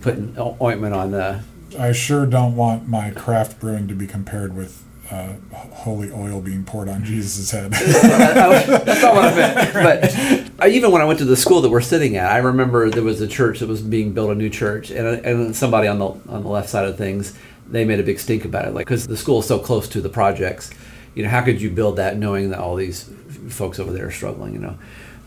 putting 0.00 0.36
ointment 0.60 0.94
on 0.94 1.10
the. 1.12 1.42
I 1.78 1.92
sure 1.92 2.26
don't 2.26 2.56
want 2.56 2.88
my 2.88 3.10
craft 3.10 3.60
brewing 3.60 3.86
to 3.88 3.94
be 3.94 4.06
compared 4.06 4.56
with 4.56 4.82
uh, 5.10 5.34
holy 5.72 6.10
oil 6.12 6.40
being 6.40 6.64
poured 6.64 6.88
on 6.88 7.04
Jesus' 7.04 7.50
head. 7.50 7.72
That's 7.72 9.02
not 9.02 9.14
what 9.14 9.24
I 9.24 9.34
meant. 9.34 10.50
But 10.60 10.64
I, 10.64 10.68
even 10.68 10.90
when 10.90 11.00
I 11.00 11.04
went 11.04 11.18
to 11.20 11.24
the 11.24 11.36
school 11.36 11.60
that 11.62 11.70
we're 11.70 11.80
sitting 11.80 12.16
at, 12.16 12.30
I 12.30 12.38
remember 12.38 12.90
there 12.90 13.02
was 13.02 13.20
a 13.20 13.26
church 13.26 13.60
that 13.60 13.68
was 13.68 13.82
being 13.82 14.12
built, 14.12 14.30
a 14.30 14.34
new 14.34 14.50
church, 14.50 14.90
and, 14.90 15.06
and 15.24 15.56
somebody 15.56 15.88
on 15.88 15.98
the 15.98 16.06
on 16.06 16.42
the 16.42 16.48
left 16.48 16.68
side 16.68 16.86
of 16.86 16.96
things, 16.96 17.36
they 17.68 17.84
made 17.84 18.00
a 18.00 18.02
big 18.02 18.18
stink 18.18 18.44
about 18.44 18.66
it, 18.66 18.74
like 18.74 18.86
because 18.86 19.06
the 19.06 19.16
school 19.16 19.40
is 19.40 19.46
so 19.46 19.58
close 19.58 19.88
to 19.88 20.00
the 20.00 20.08
projects. 20.08 20.70
You 21.14 21.24
know, 21.24 21.28
how 21.28 21.42
could 21.42 21.60
you 21.60 21.70
build 21.70 21.96
that 21.96 22.16
knowing 22.16 22.50
that 22.50 22.60
all 22.60 22.76
these 22.76 23.10
folks 23.48 23.80
over 23.80 23.92
there 23.92 24.06
are 24.06 24.12
struggling? 24.12 24.52
You 24.52 24.60
know, 24.60 24.78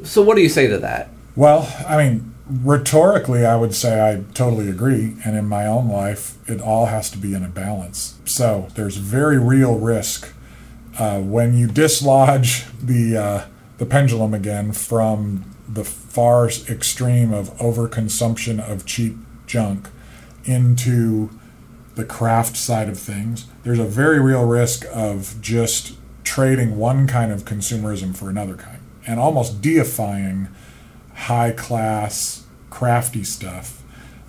so 0.03 0.21
what 0.21 0.35
do 0.35 0.41
you 0.41 0.49
say 0.49 0.67
to 0.67 0.77
that? 0.79 1.09
Well, 1.35 1.71
I 1.87 1.97
mean, 1.97 2.33
rhetorically, 2.47 3.45
I 3.45 3.55
would 3.55 3.73
say 3.73 4.01
I 4.01 4.23
totally 4.33 4.69
agree. 4.69 5.15
And 5.25 5.35
in 5.35 5.45
my 5.45 5.65
own 5.65 5.89
life, 5.89 6.37
it 6.49 6.61
all 6.61 6.87
has 6.87 7.09
to 7.11 7.17
be 7.17 7.33
in 7.33 7.43
a 7.43 7.49
balance. 7.49 8.19
So 8.25 8.67
there's 8.75 8.97
very 8.97 9.37
real 9.37 9.77
risk 9.79 10.33
uh, 10.99 11.19
when 11.19 11.57
you 11.57 11.67
dislodge 11.67 12.65
the 12.81 13.17
uh, 13.17 13.45
the 13.77 13.85
pendulum 13.85 14.33
again 14.33 14.71
from 14.71 15.45
the 15.67 15.83
far 15.83 16.47
extreme 16.47 17.33
of 17.33 17.49
overconsumption 17.57 18.59
of 18.59 18.85
cheap 18.85 19.17
junk 19.47 19.89
into 20.45 21.31
the 21.95 22.05
craft 22.05 22.55
side 22.55 22.89
of 22.89 22.99
things. 22.99 23.47
There's 23.63 23.79
a 23.79 23.85
very 23.85 24.19
real 24.19 24.45
risk 24.45 24.85
of 24.93 25.35
just 25.41 25.97
trading 26.23 26.77
one 26.77 27.07
kind 27.07 27.31
of 27.31 27.45
consumerism 27.45 28.15
for 28.15 28.29
another 28.29 28.55
kind 28.55 28.72
and 29.05 29.19
almost 29.19 29.61
deifying 29.61 30.47
high 31.13 31.51
class 31.51 32.45
crafty 32.69 33.23
stuff. 33.23 33.79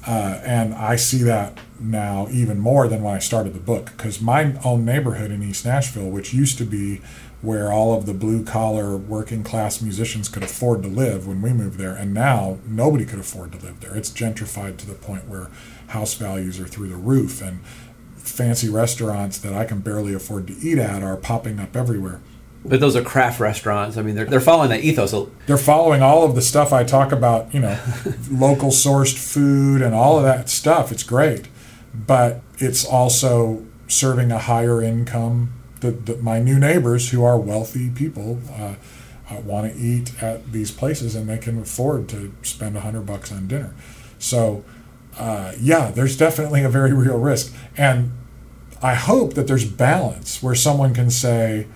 Uh, 0.06 0.38
and 0.44 0.74
i 0.74 0.96
see 0.96 1.22
that 1.22 1.58
now 1.80 2.28
even 2.30 2.58
more 2.58 2.86
than 2.88 3.02
when 3.02 3.14
i 3.14 3.18
started 3.18 3.54
the 3.54 3.58
book 3.58 3.86
because 3.96 4.20
my 4.20 4.54
own 4.62 4.84
neighborhood 4.84 5.30
in 5.30 5.42
east 5.42 5.64
nashville 5.64 6.10
which 6.10 6.34
used 6.34 6.58
to 6.58 6.64
be 6.64 7.00
where 7.44 7.70
all 7.70 7.96
of 7.96 8.06
the 8.06 8.14
blue 8.14 8.42
collar 8.42 8.96
working 8.96 9.44
class 9.44 9.82
musicians 9.82 10.30
could 10.30 10.42
afford 10.42 10.82
to 10.82 10.88
live 10.88 11.26
when 11.26 11.42
we 11.42 11.52
moved 11.52 11.78
there 11.78 11.94
and 11.94 12.14
now 12.14 12.58
nobody 12.66 13.04
could 13.04 13.18
afford 13.18 13.52
to 13.52 13.58
live 13.58 13.80
there. 13.80 13.94
It's 13.94 14.10
gentrified 14.10 14.78
to 14.78 14.86
the 14.86 14.94
point 14.94 15.28
where 15.28 15.50
house 15.88 16.14
values 16.14 16.58
are 16.58 16.66
through 16.66 16.88
the 16.88 16.96
roof 16.96 17.42
and 17.42 17.62
fancy 18.16 18.70
restaurants 18.70 19.36
that 19.36 19.52
i 19.52 19.66
can 19.66 19.80
barely 19.80 20.14
afford 20.14 20.46
to 20.46 20.54
eat 20.54 20.78
at 20.78 21.02
are 21.02 21.16
popping 21.18 21.60
up 21.60 21.76
everywhere 21.76 22.22
But 22.64 22.80
those 22.80 22.96
are 22.96 23.02
craft 23.02 23.40
restaurants. 23.40 23.98
I 23.98 24.02
mean, 24.02 24.14
they're, 24.14 24.24
they're 24.24 24.40
following 24.40 24.70
that 24.70 24.80
ethos. 24.80 25.14
They're 25.46 25.58
following 25.58 26.00
all 26.00 26.24
of 26.24 26.34
the 26.34 26.40
stuff 26.40 26.72
I 26.72 26.82
talk 26.82 27.12
about, 27.12 27.52
you 27.52 27.60
know, 27.60 27.78
local 28.30 28.70
sourced 28.70 29.18
food 29.18 29.82
and 29.82 29.94
all 29.94 30.16
of 30.16 30.24
that 30.24 30.48
stuff. 30.48 30.90
It's 30.90 31.02
great, 31.02 31.48
but 31.94 32.40
it's 32.58 32.84
also 32.84 33.66
serving 33.86 34.32
a 34.32 34.38
higher 34.38 34.82
income. 34.82 35.52
The, 35.80 35.90
the, 35.90 36.16
my 36.16 36.38
new 36.38 36.58
neighbors, 36.58 37.10
who 37.10 37.22
are 37.22 37.38
wealthy 37.38 37.90
people, 37.90 38.40
uh, 38.50 38.76
uh, 39.30 39.40
want 39.40 39.72
to 39.72 39.78
eat 39.78 40.22
at 40.22 40.52
these 40.52 40.70
places 40.70 41.14
and 41.14 41.28
they 41.28 41.38
can 41.38 41.60
afford 41.60 42.08
to 42.10 42.34
spend 42.42 42.76
a 42.76 42.80
hundred 42.80 43.06
bucks 43.06 43.32
on 43.32 43.46
dinner. 43.46 43.74
So, 44.18 44.64
uh, 45.18 45.52
yeah, 45.60 45.90
there's 45.90 46.16
definitely 46.16 46.64
a 46.64 46.68
very 46.68 46.92
real 46.92 47.18
risk, 47.18 47.54
and 47.76 48.12
I 48.82 48.94
hope 48.94 49.34
that 49.34 49.46
there's 49.46 49.64
balance 49.64 50.42
where 50.42 50.54
someone 50.54 50.92
can 50.92 51.10
say 51.10 51.66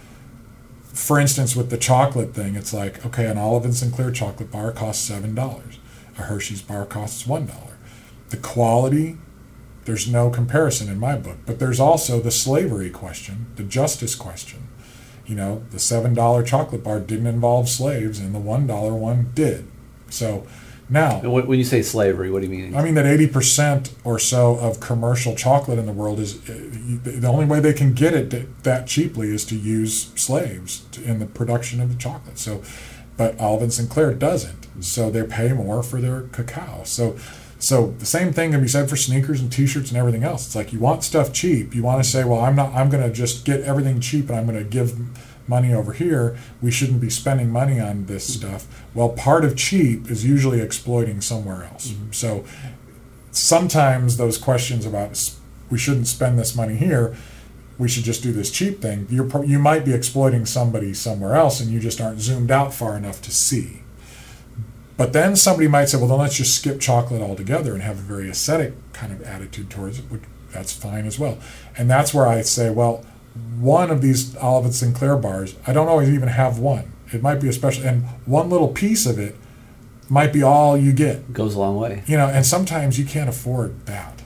for 0.99 1.19
instance, 1.19 1.55
with 1.55 1.71
the 1.71 1.79
chocolate 1.79 2.35
thing, 2.35 2.57
it's 2.57 2.75
like, 2.75 3.07
okay, 3.07 3.27
an 3.27 3.39
Olive 3.39 3.65
and 3.65 3.75
Sinclair 3.75 4.11
chocolate 4.11 4.51
bar 4.51 4.73
costs 4.73 5.09
$7. 5.09 5.77
A 6.19 6.23
Hershey's 6.23 6.61
bar 6.61 6.85
costs 6.85 7.23
$1. 7.23 7.49
The 8.31 8.37
quality, 8.37 9.17
there's 9.85 10.09
no 10.09 10.29
comparison 10.29 10.89
in 10.89 10.99
my 10.99 11.17
book. 11.17 11.37
But 11.47 11.61
there's 11.61 11.79
also 11.79 12.21
the 12.21 12.33
slavery 12.33 12.91
question, 12.91 13.47
the 13.55 13.63
justice 13.63 14.17
question. 14.17 14.67
You 15.25 15.37
know, 15.37 15.63
the 15.71 15.77
$7 15.77 16.45
chocolate 16.45 16.83
bar 16.83 16.99
didn't 16.99 17.29
involve 17.29 17.69
slaves, 17.69 18.19
and 18.19 18.35
the 18.35 18.41
$1 18.41 18.99
one 18.99 19.31
did. 19.35 19.69
So 20.11 20.47
now, 20.91 21.21
and 21.21 21.33
when 21.33 21.59
you 21.59 21.65
say 21.65 21.83
slavery, 21.83 22.31
what 22.31 22.41
do 22.41 22.49
you 22.49 22.57
mean? 22.57 22.75
I 22.75 22.83
mean 22.83 22.95
that 22.95 23.05
80% 23.05 23.93
or 24.05 24.19
so 24.19 24.57
of 24.57 24.81
commercial 24.81 25.35
chocolate 25.35 25.79
in 25.79 25.87
the 25.87 25.93
world 25.93 26.19
is 26.19 26.37
uh, 26.49 26.55
the 27.05 27.29
only 27.29 27.45
way 27.45 27.61
they 27.61 27.75
can 27.75 27.93
get 27.93 28.15
it 28.15 28.63
that- 28.63 28.87
cheaply 28.87 29.29
is 29.29 29.45
to 29.45 29.57
use 29.57 30.13
slaves 30.15 30.87
in 31.05 31.19
the 31.19 31.27
production 31.27 31.81
of 31.81 31.91
the 31.91 31.99
chocolate. 31.99 32.39
So, 32.39 32.63
but 33.17 33.39
Olive 33.39 33.63
and 33.63 33.73
Sinclair 33.73 34.15
doesn't. 34.15 34.67
So 34.83 35.11
they 35.11 35.23
pay 35.25 35.53
more 35.53 35.83
for 35.83 36.01
their 36.01 36.23
cacao. 36.33 36.85
So, 36.85 37.19
so 37.59 37.95
the 37.99 38.07
same 38.07 38.33
thing 38.33 38.53
can 38.53 38.63
be 38.63 38.69
said 38.69 38.89
for 38.89 38.97
sneakers 38.97 39.41
and 39.41 39.53
T-shirts 39.53 39.91
and 39.91 39.99
everything 39.99 40.23
else. 40.23 40.47
It's 40.47 40.55
like 40.55 40.73
you 40.73 40.79
want 40.79 41.03
stuff 41.03 41.33
cheap. 41.33 41.75
You 41.75 41.83
want 41.83 42.03
to 42.03 42.09
say, 42.09 42.25
well, 42.25 42.41
I'm 42.41 42.55
not. 42.55 42.73
I'm 42.73 42.89
going 42.89 43.03
to 43.03 43.13
just 43.13 43.45
get 43.45 43.63
everything 43.63 44.01
cheap, 44.01 44.29
and 44.31 44.39
I'm 44.39 44.47
going 44.47 44.59
to 44.59 44.65
give 44.65 44.97
money 45.49 45.73
over 45.73 45.93
here. 45.93 46.37
We 46.61 46.71
shouldn't 46.71 47.01
be 47.01 47.11
spending 47.11 47.51
money 47.51 47.81
on 47.81 48.07
this 48.07 48.35
stuff. 48.35 48.67
Well, 48.95 49.11
part 49.11 49.45
of 49.45 49.57
cheap 49.57 50.11
is 50.11 50.25
usually 50.25 50.61
exploiting 50.61 51.21
somewhere 51.21 51.65
else. 51.65 51.89
Mm-hmm. 51.89 52.13
So 52.13 52.45
sometimes 53.31 54.17
those 54.17 54.39
questions 54.39 54.87
about 54.87 55.33
we 55.71 55.79
shouldn't 55.79 56.07
spend 56.07 56.39
this 56.39 56.57
money 56.57 56.77
here, 56.77 57.15
we 57.79 57.89
should 57.89 58.05
just 58.05 58.23
do 58.23 58.33
this 58.33 58.51
cheap 58.51 58.81
thing. 58.81 59.07
You're, 59.09 59.45
you 59.45 59.59
might 59.59 59.85
be 59.85 59.95
exploiting 59.95 60.47
somebody 60.47 60.93
somewhere 60.95 61.37
else, 61.37 61.61
and 61.61 61.71
you 61.71 61.79
just 61.79 62.01
aren't 62.01 62.21
zoomed 62.21 62.51
out 62.51 62.75
far 62.75 62.97
enough 62.97 63.23
to 63.23 63.31
see. 63.31 63.83
But 64.97 65.13
then 65.13 65.37
somebody 65.37 65.69
might 65.69 65.85
say, 65.85 65.97
well, 65.97 66.09
then 66.09 66.19
let's 66.19 66.37
just 66.37 66.57
skip 66.57 66.81
chocolate 66.81 67.23
altogether 67.23 67.73
and 67.73 67.83
have 67.83 67.99
a 67.99 68.03
very 68.03 68.29
ascetic 68.29 68.75
kind 68.93 69.13
of 69.13 69.23
attitude 69.23 69.71
towards 69.71 70.01
it, 70.01 70.07
which 70.11 70.23
that's 70.53 70.73
fine 70.73 71.07
as 71.07 71.21
well. 71.21 71.39
And 71.77 71.89
that's 71.89 72.13
where 72.13 72.27
I 72.27 72.43
say, 72.43 72.71
well, 72.71 73.05
one 73.59 73.91
of 73.91 74.01
these 74.03 74.37
Olive 74.37 74.67
and 74.67 74.75
Sinclair 74.75 75.17
bars, 75.17 75.55
I 75.67 75.73
don't 75.73 75.89
always 75.89 76.09
even 76.11 76.29
have 76.29 76.59
one. 76.59 76.93
It 77.13 77.23
might 77.23 77.41
be 77.41 77.49
a 77.49 77.53
special, 77.53 77.85
and 77.87 78.05
one 78.27 78.51
little 78.51 78.69
piece 78.69 79.07
of 79.07 79.19
it 79.19 79.37
might 80.11 80.33
be 80.33 80.43
all 80.43 80.77
you 80.77 80.93
get 80.93 81.33
goes 81.33 81.55
a 81.55 81.59
long 81.59 81.77
way. 81.77 82.03
you 82.07 82.17
know 82.17 82.27
and 82.29 82.47
sometimes 82.47 82.99
you 82.99 83.05
can't 83.05 83.29
afford 83.29 83.85
that 83.85 84.23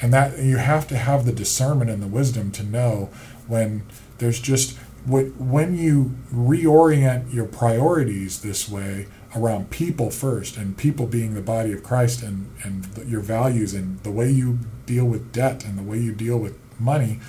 and 0.00 0.14
that 0.14 0.38
you 0.38 0.56
have 0.56 0.88
to 0.88 0.96
have 0.96 1.26
the 1.26 1.32
discernment 1.32 1.90
and 1.90 2.02
the 2.02 2.06
wisdom 2.06 2.50
to 2.50 2.62
know 2.62 3.10
when 3.46 3.82
there's 4.16 4.40
just 4.40 4.78
wh- 5.04 5.28
when 5.38 5.76
you 5.76 6.14
reorient 6.32 7.32
your 7.34 7.44
priorities 7.44 8.40
this 8.40 8.66
way 8.66 9.06
around 9.36 9.68
people 9.68 10.10
first 10.10 10.56
and 10.56 10.78
people 10.78 11.06
being 11.06 11.34
the 11.34 11.42
body 11.42 11.70
of 11.72 11.82
christ 11.82 12.22
and 12.22 12.50
and 12.64 12.86
your 13.06 13.20
values 13.20 13.74
and 13.74 14.02
the 14.02 14.10
way 14.10 14.30
you 14.30 14.58
deal 14.86 15.04
with 15.04 15.32
debt 15.32 15.66
and 15.66 15.76
the 15.78 15.82
way 15.82 15.98
you 15.98 16.12
deal 16.12 16.38
with 16.38 16.56
money 16.80 17.20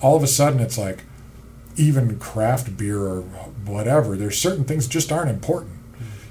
all 0.00 0.16
of 0.16 0.22
a 0.22 0.26
sudden 0.26 0.60
it's 0.60 0.78
like 0.78 1.04
even 1.76 2.18
craft 2.18 2.76
beer 2.76 3.00
or 3.00 3.20
whatever 3.22 4.16
there's 4.16 4.38
certain 4.38 4.64
things 4.64 4.86
just 4.86 5.12
aren't 5.12 5.30
important 5.30 5.78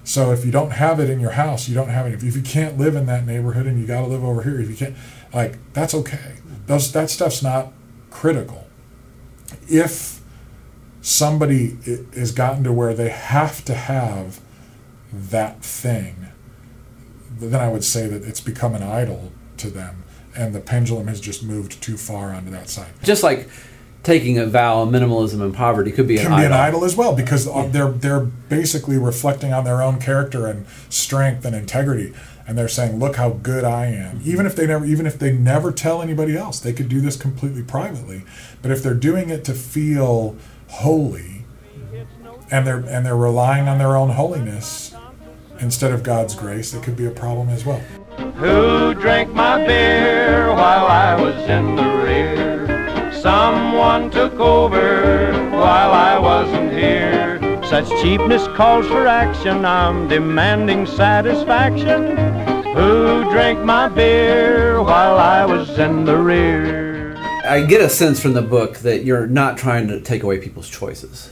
so 0.08 0.32
if 0.32 0.46
you 0.46 0.54
don't 0.54 0.72
have 0.72 1.02
it 1.02 1.10
in 1.10 1.20
your 1.20 1.32
house, 1.32 1.68
you 1.68 1.76
don't 1.76 1.90
have 1.90 2.08
it. 2.08 2.24
If, 2.24 2.34
you 2.38 2.42
can't 2.42 2.78
live 2.78 2.96
in 2.96 3.08
that 3.08 3.26
neighborhood 3.26 3.66
and 3.66 3.78
you 3.78 3.86
got 3.86 4.02
to 4.02 4.08
live 4.08 4.24
over 4.24 4.42
here, 4.42 4.58
if 4.62 4.70
you 4.70 4.76
can't, 4.78 4.96
like 5.34 5.58
that's 5.74 5.94
okay. 5.94 6.38
Those 6.66 6.94
that 6.94 7.10
stuff's 7.10 7.44
not 7.44 7.74
critical. 8.10 8.68
If 9.68 10.22
somebody 11.02 11.78
has 12.16 12.32
gotten 12.32 12.64
to 12.64 12.72
where 12.72 12.94
they 12.94 13.10
have 13.10 13.66
to 13.66 13.74
have 13.74 14.40
that 15.12 15.62
thing, 15.62 16.28
then 17.38 17.60
I 17.60 17.68
would 17.68 17.84
say 17.84 18.08
that 18.08 18.24
it's 18.24 18.40
become 18.40 18.76
an 18.76 18.84
idol 18.84 19.34
to 19.58 19.70
them, 19.70 20.06
and 20.38 20.54
the 20.54 20.60
pendulum 20.60 21.08
has 21.08 21.20
just 21.20 21.44
moved 21.44 21.82
too 21.82 21.98
far 21.98 22.32
onto 22.32 22.52
that 22.52 22.70
side. 22.70 22.92
Just 23.04 23.24
like 23.24 23.50
taking 24.04 24.38
a 24.38 24.46
vow 24.46 24.84
of 24.84 24.90
minimalism 24.90 25.42
and 25.42 25.54
poverty 25.54 25.92
could 25.92 26.08
be 26.08 26.16
an 26.18 26.24
can 26.24 26.32
idol. 26.32 26.42
be 26.42 26.46
an 26.46 26.54
idol 26.54 26.86
as 26.86 26.96
well 26.96 27.14
because 27.14 27.46
uh 27.46 27.68
they're 27.72 27.92
they're 27.92 28.22
basically 28.22 28.98
reflecting 28.98 29.52
on 29.52 29.66
their 29.66 29.82
own 29.82 30.00
character 30.00 30.46
and 30.48 30.66
strength 30.88 31.44
and 31.44 31.54
integrity 31.54 32.14
and 32.48 32.58
they're 32.58 32.70
saying 32.70 32.98
look 33.00 33.18
how 33.18 33.32
good 33.32 33.66
I 33.66 33.88
am 33.88 34.22
even 34.24 34.46
if 34.46 34.56
they 34.56 34.66
never 34.66 34.86
even 34.86 35.06
if 35.06 35.20
they 35.20 35.34
never 35.34 35.74
tell 35.74 36.02
anybody 36.02 36.38
else 36.38 36.60
they 36.62 36.72
could 36.72 36.88
do 36.88 37.02
this 37.02 37.18
completely 37.18 37.64
privately 37.64 38.24
but 38.62 38.72
if 38.72 38.82
they're 38.82 38.94
doing 38.94 39.30
it 39.30 39.44
to 39.44 39.54
feel 39.54 40.38
holy 40.70 41.44
and 42.50 42.66
they're 42.66 42.86
and 42.88 43.06
they're 43.06 43.18
relying 43.18 43.68
on 43.68 43.78
their 43.78 43.98
own 43.98 44.12
holiness 44.12 44.96
instead 45.60 45.92
of 45.92 46.04
God's 46.04 46.34
grace 46.34 46.74
it 46.74 46.82
could 46.82 46.96
be 46.96 47.06
a 47.06 47.12
problem 47.12 47.50
as 47.50 47.66
well 47.66 47.82
Who 48.18 48.94
drank 48.96 49.34
my 49.34 49.66
beer 49.66 50.48
while 50.50 50.86
I 50.86 51.20
was 51.20 51.36
in 51.50 51.76
the 51.76 51.84
rear? 52.04 53.12
Someone 53.14 54.10
took 54.10 54.34
over 54.34 55.32
while 55.52 55.92
I 55.92 56.18
wasn't 56.18 56.72
here. 56.72 57.40
Such 57.64 57.90
cheapness 58.02 58.48
calls 58.56 58.88
for 58.88 59.08
action. 59.08 59.66
I'm 59.66 60.08
demanding 60.08 60.86
satisfaction. 60.86 62.18
Who 62.76 63.30
drank 63.30 63.64
my 63.64 63.88
beer 63.88 64.82
while 64.82 65.18
I 65.18 65.46
was 65.46 65.78
in 65.78 66.06
the 66.06 66.18
rear? 66.18 67.16
I 67.44 67.66
get 67.66 67.82
a 67.82 67.90
sense 67.90 68.20
from 68.20 68.34
the 68.34 68.42
book 68.42 68.78
that 68.80 69.04
you're 69.04 69.28
not 69.28 69.58
trying 69.58 69.88
to 69.88 70.02
take 70.02 70.24
away 70.24 70.40
people's 70.40 70.70
choices. 70.70 71.32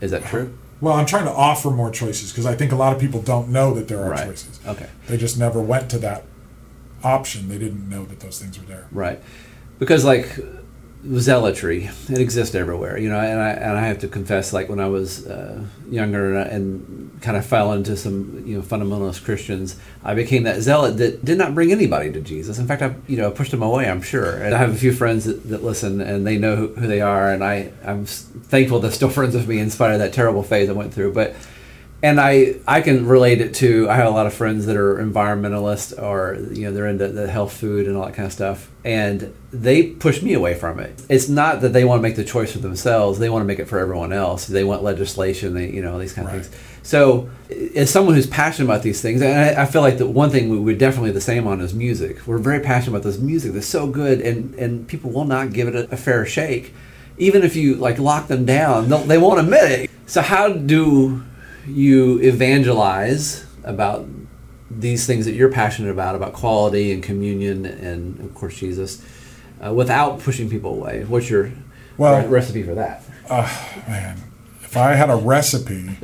Is 0.00 0.10
that 0.10 0.24
true? 0.24 0.56
Well 0.82 0.92
I'm 0.94 1.06
trying 1.06 1.24
to 1.24 1.32
offer 1.32 1.70
more 1.70 1.90
choices 1.90 2.30
because 2.30 2.44
I 2.44 2.54
think 2.54 2.72
a 2.72 2.76
lot 2.76 2.92
of 2.94 3.00
people 3.00 3.22
don't 3.22 3.48
know 3.48 3.72
that 3.72 3.88
there 3.88 4.02
are 4.04 4.10
Right. 4.10 4.26
choices 4.26 4.60
Okay. 4.66 4.88
they 5.08 5.16
just 5.16 5.38
never 5.38 5.60
went 5.62 5.88
to 5.90 5.98
that 6.00 6.24
option 7.02 7.48
they 7.48 7.56
didn't 7.58 7.88
know 7.88 8.04
that 8.04 8.20
those 8.20 8.38
things 8.38 8.58
were 8.58 8.66
there 8.66 8.86
Right. 8.92 9.22
Because 9.78 10.04
like 10.04 10.38
zealotry, 11.04 11.90
it 12.08 12.18
exists 12.18 12.54
everywhere, 12.54 12.98
you 12.98 13.08
know. 13.08 13.18
And 13.18 13.40
I 13.40 13.50
and 13.50 13.76
I 13.76 13.86
have 13.86 13.98
to 14.00 14.08
confess, 14.08 14.52
like 14.52 14.68
when 14.68 14.80
I 14.80 14.88
was 14.88 15.26
uh, 15.26 15.64
younger 15.90 16.36
and, 16.36 16.50
and 16.50 17.22
kind 17.22 17.36
of 17.36 17.44
fell 17.44 17.72
into 17.72 17.96
some 17.96 18.42
you 18.46 18.56
know 18.56 18.62
fundamentalist 18.62 19.24
Christians, 19.24 19.78
I 20.04 20.14
became 20.14 20.44
that 20.44 20.60
zealot 20.60 20.98
that 20.98 21.24
did 21.24 21.38
not 21.38 21.54
bring 21.54 21.72
anybody 21.72 22.12
to 22.12 22.20
Jesus. 22.20 22.58
In 22.58 22.66
fact, 22.66 22.82
I 22.82 22.94
you 23.08 23.16
know 23.16 23.30
pushed 23.30 23.50
them 23.50 23.62
away. 23.62 23.88
I'm 23.88 24.02
sure. 24.02 24.36
And 24.42 24.54
I 24.54 24.58
have 24.58 24.70
a 24.70 24.78
few 24.78 24.92
friends 24.92 25.24
that, 25.24 25.48
that 25.48 25.62
listen 25.62 26.00
and 26.00 26.26
they 26.26 26.38
know 26.38 26.56
who, 26.56 26.68
who 26.68 26.86
they 26.86 27.00
are, 27.00 27.32
and 27.32 27.42
I 27.42 27.72
I'm 27.84 28.06
thankful 28.06 28.78
they're 28.78 28.90
still 28.92 29.10
friends 29.18 29.34
with 29.34 29.48
me 29.48 29.58
in 29.58 29.70
spite 29.70 29.92
of 29.92 29.98
that 29.98 30.12
terrible 30.12 30.42
phase 30.42 30.68
I 30.68 30.72
went 30.72 30.94
through. 30.94 31.14
But 31.14 31.34
and 32.02 32.20
I 32.20 32.56
I 32.66 32.80
can 32.80 33.06
relate 33.06 33.40
it 33.40 33.54
to 33.56 33.88
I 33.88 33.96
have 33.96 34.06
a 34.08 34.10
lot 34.10 34.26
of 34.26 34.34
friends 34.34 34.66
that 34.66 34.76
are 34.76 34.96
environmentalists 34.96 35.96
or 36.00 36.36
you 36.52 36.64
know 36.66 36.72
they're 36.72 36.86
into 36.88 37.08
the 37.08 37.28
health 37.30 37.52
food 37.52 37.86
and 37.86 37.96
all 37.96 38.06
that 38.06 38.14
kind 38.14 38.26
of 38.26 38.32
stuff 38.32 38.70
and 38.84 39.32
they 39.52 39.84
push 39.84 40.22
me 40.22 40.32
away 40.34 40.54
from 40.54 40.80
it. 40.80 41.02
It's 41.08 41.28
not 41.28 41.60
that 41.60 41.72
they 41.72 41.84
want 41.84 41.98
to 42.00 42.02
make 42.02 42.16
the 42.16 42.24
choice 42.24 42.52
for 42.52 42.58
themselves; 42.58 43.18
they 43.20 43.28
want 43.30 43.42
to 43.42 43.46
make 43.46 43.58
it 43.60 43.66
for 43.66 43.78
everyone 43.78 44.12
else. 44.12 44.46
They 44.46 44.64
want 44.64 44.82
legislation, 44.82 45.54
they 45.54 45.70
you 45.70 45.82
know 45.82 45.98
these 45.98 46.12
kind 46.12 46.26
of 46.26 46.34
Right. 46.34 46.44
things. 46.44 46.56
So 46.82 47.30
as 47.76 47.90
someone 47.90 48.16
who's 48.16 48.26
passionate 48.26 48.64
about 48.64 48.82
these 48.82 49.00
things, 49.00 49.22
and 49.22 49.32
I, 49.58 49.62
I 49.62 49.66
feel 49.66 49.82
like 49.82 49.98
the 49.98 50.06
one 50.06 50.30
thing 50.30 50.48
we, 50.48 50.58
we're 50.58 50.76
definitely 50.76 51.12
the 51.12 51.20
same 51.20 51.46
on 51.46 51.60
is 51.60 51.72
music. 51.74 52.26
We're 52.26 52.38
very 52.38 52.58
passionate 52.58 52.96
about 52.96 53.04
this 53.04 53.18
music 53.18 53.52
that's 53.52 53.66
so 53.66 53.86
good, 53.86 54.20
and 54.20 54.52
and 54.56 54.88
people 54.88 55.10
will 55.12 55.26
not 55.26 55.52
give 55.52 55.68
it 55.68 55.76
a, 55.76 55.92
a 55.92 55.96
fair 55.96 56.26
shake, 56.26 56.74
even 57.18 57.42
if 57.44 57.54
you 57.54 57.76
like 57.76 57.98
lock 58.00 58.26
them 58.26 58.44
down. 58.44 58.88
They 59.06 59.18
won't 59.18 59.38
admit 59.38 59.70
it. 59.70 59.90
So 60.06 60.22
how 60.22 60.48
do 60.48 61.22
you 61.66 62.18
evangelize 62.20 63.46
about 63.64 64.06
these 64.70 65.06
things 65.06 65.24
that 65.26 65.34
you're 65.34 65.50
passionate 65.50 65.90
about, 65.90 66.14
about 66.14 66.32
quality 66.32 66.92
and 66.92 67.02
communion, 67.02 67.66
and 67.66 68.18
of 68.20 68.34
course 68.34 68.56
Jesus, 68.58 69.02
uh, 69.64 69.72
without 69.72 70.20
pushing 70.20 70.48
people 70.48 70.74
away? 70.74 71.04
What's 71.04 71.28
your 71.30 71.52
Well- 71.96 72.22
re- 72.22 72.26
recipe 72.28 72.62
for 72.62 72.74
that? 72.74 73.02
man, 73.88 74.16
if 74.72 74.78
I 74.78 74.94
had 74.94 75.10
a 75.10 75.16
recipe, 75.16 75.98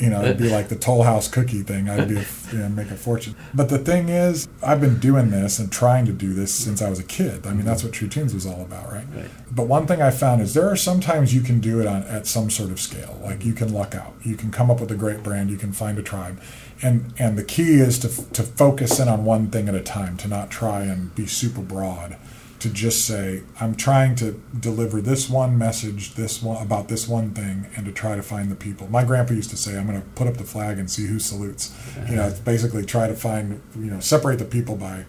you 0.00 0.10
know, 0.10 0.20
it'd 0.22 0.36
be 0.36 0.48
like 0.48 0.66
the 0.66 0.74
Toll 0.74 1.04
House 1.04 1.28
cookie 1.28 1.62
thing. 1.62 1.88
I'd 1.88 2.08
be, 2.08 2.16
a, 2.16 2.26
you 2.50 2.58
know, 2.58 2.68
make 2.68 2.90
a 2.90 2.96
fortune. 2.96 3.36
But 3.54 3.68
the 3.68 3.78
thing 3.78 4.08
is, 4.08 4.48
I've 4.64 4.80
been 4.80 4.98
doing 4.98 5.30
this 5.30 5.60
and 5.60 5.70
trying 5.70 6.04
to 6.06 6.12
do 6.12 6.34
this 6.34 6.52
since 6.52 6.82
I 6.82 6.90
was 6.90 6.98
a 6.98 7.04
kid. 7.04 7.46
I 7.46 7.54
mean, 7.54 7.64
that's 7.64 7.84
what 7.84 7.92
True 7.92 8.08
Tunes 8.08 8.34
was 8.34 8.46
all 8.46 8.62
about, 8.62 8.90
right? 8.90 9.06
Right. 9.14 9.30
But 9.48 9.68
one 9.68 9.86
thing 9.86 10.02
I 10.02 10.10
found 10.10 10.42
is 10.42 10.54
there 10.54 10.68
are 10.68 10.74
sometimes 10.74 11.32
you 11.32 11.40
can 11.40 11.60
do 11.60 11.80
it 11.80 11.86
on 11.86 12.02
at 12.02 12.26
some 12.26 12.50
sort 12.50 12.72
of 12.72 12.80
scale. 12.80 13.20
Like 13.22 13.44
you 13.44 13.52
can 13.52 13.72
luck 13.72 13.94
out. 13.94 14.14
You 14.24 14.34
can 14.34 14.50
come 14.50 14.72
up 14.72 14.80
with 14.80 14.90
a 14.90 14.96
great 14.96 15.22
brand. 15.22 15.50
You 15.50 15.56
can 15.56 15.72
find 15.72 15.96
a 15.96 16.02
tribe, 16.02 16.40
and 16.82 17.14
and 17.16 17.38
the 17.38 17.44
key 17.44 17.74
is 17.74 18.00
to 18.00 18.08
to 18.32 18.42
focus 18.42 18.98
in 18.98 19.06
on 19.06 19.24
one 19.24 19.50
thing 19.50 19.68
at 19.68 19.76
a 19.76 19.80
time. 19.80 20.16
To 20.16 20.26
not 20.26 20.50
try 20.50 20.82
and 20.82 21.14
be 21.14 21.26
super 21.26 21.60
broad 21.60 22.16
to 22.64 22.70
just 22.70 23.06
say 23.06 23.42
i'm 23.60 23.74
trying 23.74 24.14
to 24.14 24.40
deliver 24.58 25.02
this 25.02 25.28
one 25.28 25.58
message 25.58 26.14
this 26.14 26.42
one 26.42 26.62
about 26.62 26.88
this 26.88 27.06
one 27.06 27.30
thing 27.34 27.66
and 27.76 27.84
to 27.84 27.92
try 27.92 28.16
to 28.16 28.22
find 28.22 28.50
the 28.50 28.56
people. 28.56 28.88
My 28.88 29.04
grandpa 29.04 29.34
used 29.34 29.50
to 29.50 29.56
say 29.56 29.76
i'm 29.76 29.86
going 29.86 30.00
to 30.00 30.08
put 30.14 30.26
up 30.26 30.38
the 30.38 30.44
flag 30.44 30.78
and 30.78 30.90
see 30.90 31.06
who 31.06 31.18
salutes. 31.18 31.74
You 32.08 32.16
know 32.16 32.34
basically 32.44 32.86
try 32.86 33.06
to 33.06 33.14
find 33.14 33.60
you 33.76 33.90
know 33.90 34.00
separate 34.00 34.38
the 34.38 34.46
people 34.46 34.76
by 34.76 35.04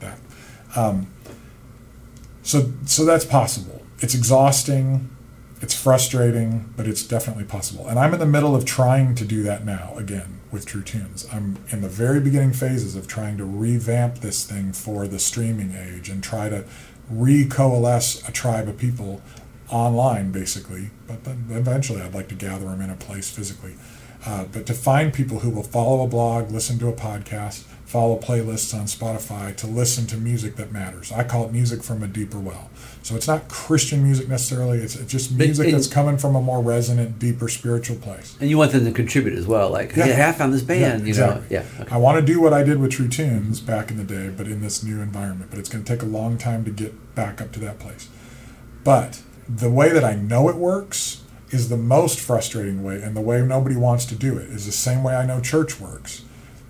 that. 0.00 0.18
Um, 0.74 1.06
so 2.42 2.72
so 2.86 3.04
that's 3.04 3.24
possible. 3.24 3.82
It's 4.00 4.14
exhausting 4.14 5.10
it's 5.62 5.74
frustrating 5.74 6.74
but 6.76 6.86
it's 6.86 7.02
definitely 7.02 7.44
possible. 7.44 7.86
And 7.86 8.00
i'm 8.00 8.12
in 8.12 8.18
the 8.18 8.26
middle 8.26 8.56
of 8.56 8.64
trying 8.64 9.14
to 9.14 9.24
do 9.24 9.44
that 9.44 9.64
now 9.64 9.94
again 9.96 10.40
with 10.50 10.64
true 10.66 10.82
tunes. 10.82 11.26
I'm 11.32 11.58
in 11.70 11.80
the 11.82 11.88
very 11.88 12.20
beginning 12.20 12.52
phases 12.52 12.94
of 12.94 13.06
trying 13.06 13.36
to 13.38 13.44
revamp 13.44 14.18
this 14.18 14.44
thing 14.44 14.72
for 14.72 15.06
the 15.06 15.18
streaming 15.18 15.74
age 15.74 16.08
and 16.08 16.22
try 16.22 16.48
to 16.48 16.64
re-coalesce 17.10 18.26
a 18.28 18.32
tribe 18.32 18.68
of 18.68 18.78
people 18.78 19.22
online 19.68 20.32
basically. 20.32 20.90
But 21.06 21.18
eventually 21.50 22.00
i'd 22.00 22.14
like 22.14 22.28
to 22.28 22.34
gather 22.34 22.66
them 22.66 22.80
in 22.80 22.90
a 22.90 22.96
place 22.96 23.30
physically. 23.30 23.74
Uh, 24.24 24.44
but 24.44 24.66
to 24.66 24.74
find 24.74 25.12
people 25.12 25.40
who 25.40 25.50
will 25.50 25.62
follow 25.62 26.04
a 26.04 26.08
blog 26.08 26.50
listen 26.50 26.78
to 26.78 26.88
a 26.88 26.92
podcast 26.92 27.64
follow 27.84 28.18
playlists 28.18 28.74
on 28.74 28.86
spotify 28.86 29.54
to 29.56 29.66
listen 29.66 30.06
to 30.08 30.16
music 30.16 30.56
that 30.56 30.72
matters. 30.72 31.12
I 31.12 31.22
call 31.22 31.44
it 31.44 31.52
music 31.52 31.82
from 31.82 32.02
a 32.02 32.08
deeper 32.08 32.38
well 32.38 32.70
so 33.06 33.14
it's 33.14 33.28
not 33.28 33.48
christian 33.48 34.02
music 34.02 34.28
necessarily 34.28 34.78
it's, 34.78 34.96
just 35.06 35.30
music 35.30 35.70
that's 35.70 35.86
coming 35.86 36.18
from 36.18 36.34
a 36.34 36.40
more 36.40 36.60
resonant 36.60 37.18
deeper 37.20 37.48
spiritual 37.48 37.96
place 37.96 38.36
And 38.40 38.50
you 38.50 38.58
want 38.58 38.72
them 38.72 38.84
to 38.84 38.90
contribute 38.92 39.34
as 39.38 39.46
well, 39.46 39.70
like, 39.70 39.94
Yeah. 39.94 40.06
hey, 40.06 40.28
I 40.28 40.32
found 40.32 40.52
this 40.52 40.62
band, 40.62 41.02
you 41.02 41.08
exactly. 41.08 41.42
know, 41.42 41.46
yeah. 41.50 41.82
okay. 41.82 41.94
I 41.94 41.98
want 41.98 42.18
to 42.18 42.32
do 42.32 42.40
what 42.40 42.52
I 42.52 42.62
did 42.64 42.80
with 42.80 42.90
True 42.90 43.08
Tunes 43.08 43.60
back 43.60 43.90
in 43.90 43.96
the 43.96 44.04
day, 44.04 44.28
but 44.36 44.46
in 44.46 44.60
this 44.60 44.82
new 44.82 45.00
environment. 45.00 45.50
But 45.50 45.58
it's 45.60 45.68
going 45.68 45.84
to 45.84 45.90
take 45.92 46.02
a 46.02 46.06
long 46.06 46.36
time 46.36 46.64
to 46.64 46.70
get 46.70 47.14
back 47.14 47.40
up 47.40 47.52
to 47.52 47.60
that 47.60 47.78
place. 47.78 48.08
But 48.84 49.22
the 49.48 49.70
way 49.70 49.90
that 49.92 50.04
I 50.04 50.14
know 50.16 50.48
it 50.48 50.56
works 50.56 51.22
is 51.50 51.68
the 51.68 51.76
most 51.76 52.18
frustrating 52.18 52.82
way, 52.82 53.00
and 53.00 53.16
the 53.16 53.20
way 53.20 53.40
nobody 53.42 53.76
wants 53.76 54.04
to 54.06 54.14
do 54.16 54.36
it 54.36 54.48
is 54.48 54.66
the 54.66 54.72
same 54.72 55.02
way 55.04 55.14
I 55.14 55.24
know 55.26 55.40
church 55.40 55.80
works, 55.80 56.24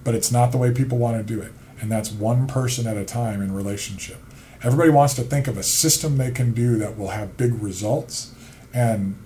but 0.05 0.15
it's 0.15 0.31
not 0.31 0.53
the 0.53 0.59
way 0.59 0.71
people 0.71 0.99
want 0.99 1.17
to 1.17 1.23
do 1.35 1.41
it. 1.41 1.53
And 1.81 1.91
that's 1.91 2.11
one 2.11 2.47
person 2.47 2.87
at 2.87 2.97
a 2.97 3.05
time 3.05 3.41
in 3.43 3.53
relationship. 3.55 4.19
Everybody 4.67 4.91
wants 4.91 5.15
to 5.15 5.23
think 5.23 5.47
of 5.47 5.57
a 5.57 5.63
system 5.63 6.19
they 6.19 6.33
can 6.33 6.53
do 6.53 6.77
that 6.79 6.99
will 6.99 7.11
have 7.11 7.37
big 7.37 7.63
results, 7.63 8.35
and 8.75 9.17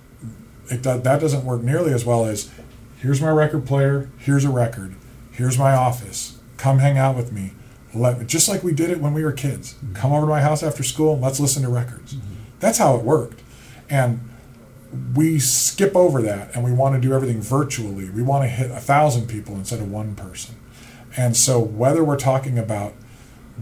it 0.68 0.82
that 0.82 1.02
doesn't 1.02 1.46
work 1.46 1.62
nearly 1.62 1.94
as 1.94 2.04
well 2.04 2.26
as 2.26 2.50
here's 2.98 3.22
my 3.22 3.30
record 3.30 3.64
player, 3.64 4.10
here's 4.18 4.44
a 4.44 4.50
record, 4.50 4.96
here's 5.32 5.58
my 5.58 5.72
office, 5.72 6.38
come 6.58 6.80
hang 6.80 6.98
out 6.98 7.16
with 7.16 7.32
me. 7.32 7.52
Let 7.94 8.26
just 8.26 8.50
like 8.50 8.62
we 8.62 8.74
did 8.74 8.90
it 8.90 9.00
when 9.00 9.14
we 9.14 9.24
were 9.24 9.32
kids. 9.32 9.72
Mm-hmm. 9.72 9.94
Come 9.94 10.12
over 10.12 10.26
to 10.26 10.30
my 10.30 10.42
house 10.42 10.62
after 10.62 10.82
school 10.82 11.14
and 11.14 11.22
let's 11.22 11.40
listen 11.40 11.62
to 11.62 11.70
records. 11.70 12.16
Mm-hmm. 12.16 12.34
That's 12.60 12.76
how 12.76 12.96
it 12.96 13.02
worked. 13.02 13.40
And 13.88 14.20
we 15.14 15.38
skip 15.38 15.96
over 15.96 16.20
that 16.20 16.54
and 16.54 16.62
we 16.62 16.72
want 16.72 16.96
to 16.96 17.00
do 17.00 17.14
everything 17.14 17.40
virtually. 17.40 18.10
We 18.10 18.22
want 18.22 18.44
to 18.44 18.48
hit 18.48 18.70
a 18.70 18.80
thousand 18.80 19.26
people 19.26 19.54
instead 19.54 19.80
of 19.80 19.90
one 19.90 20.14
person. 20.16 20.56
And 21.16 21.34
so 21.34 21.58
whether 21.58 22.04
we're 22.04 22.18
talking 22.18 22.58
about 22.58 22.92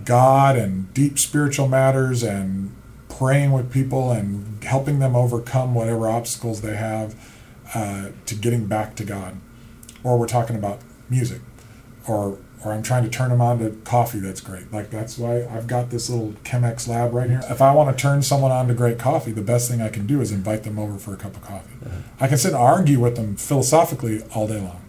God 0.05 0.57
and 0.57 0.92
deep 0.94 1.18
spiritual 1.18 1.68
matters 1.68 2.22
and 2.22 2.74
praying 3.09 3.53
with 3.53 3.72
people 3.72 4.12
and 4.12 4.62
helping 4.62 4.99
them 4.99 5.16
overcome 5.16 5.74
whatever 5.74 6.09
obstacles 6.09 6.61
they 6.61 6.76
have 6.76 7.14
uh, 7.74 8.11
to 8.26 8.34
getting 8.34 8.66
back 8.66 8.94
to 8.96 9.05
God, 9.05 9.36
or 10.05 10.18
we're 10.18 10.28
talking 10.28 10.57
about 10.57 10.80
music, 11.11 11.40
or 12.07 12.38
or 12.64 12.72
I'm 12.72 12.82
trying 12.82 13.05
to 13.05 13.11
turn 13.11 13.30
them 13.30 13.40
on 13.40 13.61
to 13.61 13.70
coffee 13.84 14.18
that's 14.18 14.40
great. 14.40 14.72
Like 14.72 14.90
that's 14.90 15.16
why 15.16 15.46
I've 15.46 15.66
got 15.66 15.90
this 15.90 16.11
little 16.11 16.32
Chemex 16.44 16.88
lab 16.88 17.14
right 17.14 17.30
here. 17.30 17.40
If 17.49 17.62
I 17.62 17.72
want 17.72 17.96
to 17.96 18.01
turn 18.01 18.22
someone 18.22 18.51
on 18.51 18.66
to 18.68 18.74
great 18.74 18.99
coffee, 18.99 19.30
the 19.30 19.42
best 19.42 19.70
thing 19.70 19.80
I 19.80 19.88
can 19.88 20.07
do 20.07 20.20
is 20.20 20.32
invite 20.32 20.64
them 20.64 20.78
over 20.78 20.99
for 20.99 21.14
a 21.14 21.16
cup 21.16 21.36
of 21.36 21.42
coffee. 21.42 21.74
I 22.20 22.26
can 22.26 22.36
sit 22.36 22.53
and 22.53 22.61
argue 22.61 22.99
with 22.99 23.16
them 23.16 23.36
philosophically 23.36 24.22
all 24.34 24.49
day 24.49 24.61
long. 24.61 24.82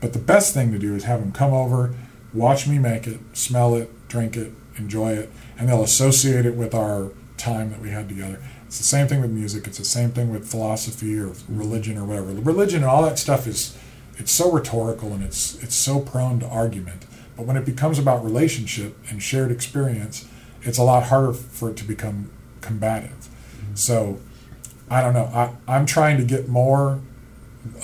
But 0.00 0.12
the 0.12 0.20
best 0.20 0.54
thing 0.54 0.70
to 0.72 0.78
do 0.78 0.94
is 0.94 1.04
have 1.04 1.20
them 1.20 1.32
come 1.32 1.52
over, 1.52 1.94
watch 2.32 2.68
me 2.68 2.78
make 2.78 3.08
it, 3.08 3.18
smell 3.32 3.74
it, 3.74 3.90
drink 4.08 4.36
it, 4.36 4.52
enjoy 4.76 5.12
it, 5.12 5.30
and 5.58 5.68
they'll 5.68 5.82
associate 5.82 6.46
it 6.46 6.54
with 6.54 6.74
our 6.74 7.10
time 7.36 7.70
that 7.70 7.80
we 7.80 7.90
had 7.90 8.08
together. 8.08 8.42
It's 8.66 8.78
the 8.78 8.84
same 8.84 9.06
thing 9.06 9.20
with 9.20 9.30
music. 9.30 9.66
It's 9.66 9.78
the 9.78 9.84
same 9.84 10.10
thing 10.10 10.30
with 10.30 10.46
philosophy 10.46 11.18
or 11.18 11.32
religion 11.48 11.96
or 11.96 12.04
whatever. 12.04 12.32
Religion 12.32 12.82
and 12.82 12.90
all 12.90 13.02
that 13.02 13.18
stuff 13.18 13.46
is 13.46 13.76
it's 14.16 14.32
so 14.32 14.50
rhetorical 14.50 15.12
and 15.12 15.22
it's 15.22 15.62
it's 15.62 15.74
so 15.74 16.00
prone 16.00 16.40
to 16.40 16.46
argument. 16.46 17.06
But 17.36 17.46
when 17.46 17.56
it 17.56 17.64
becomes 17.64 17.98
about 17.98 18.22
relationship 18.24 18.98
and 19.08 19.22
shared 19.22 19.50
experience, 19.50 20.28
it's 20.62 20.76
a 20.76 20.82
lot 20.82 21.04
harder 21.04 21.32
for 21.32 21.70
it 21.70 21.76
to 21.78 21.84
become 21.84 22.30
combative. 22.60 23.10
Mm-hmm. 23.10 23.74
So 23.76 24.20
I 24.90 25.00
don't 25.00 25.14
know. 25.14 25.30
I, 25.32 25.54
I'm 25.66 25.86
trying 25.86 26.18
to 26.18 26.24
get 26.24 26.48
more 26.48 27.00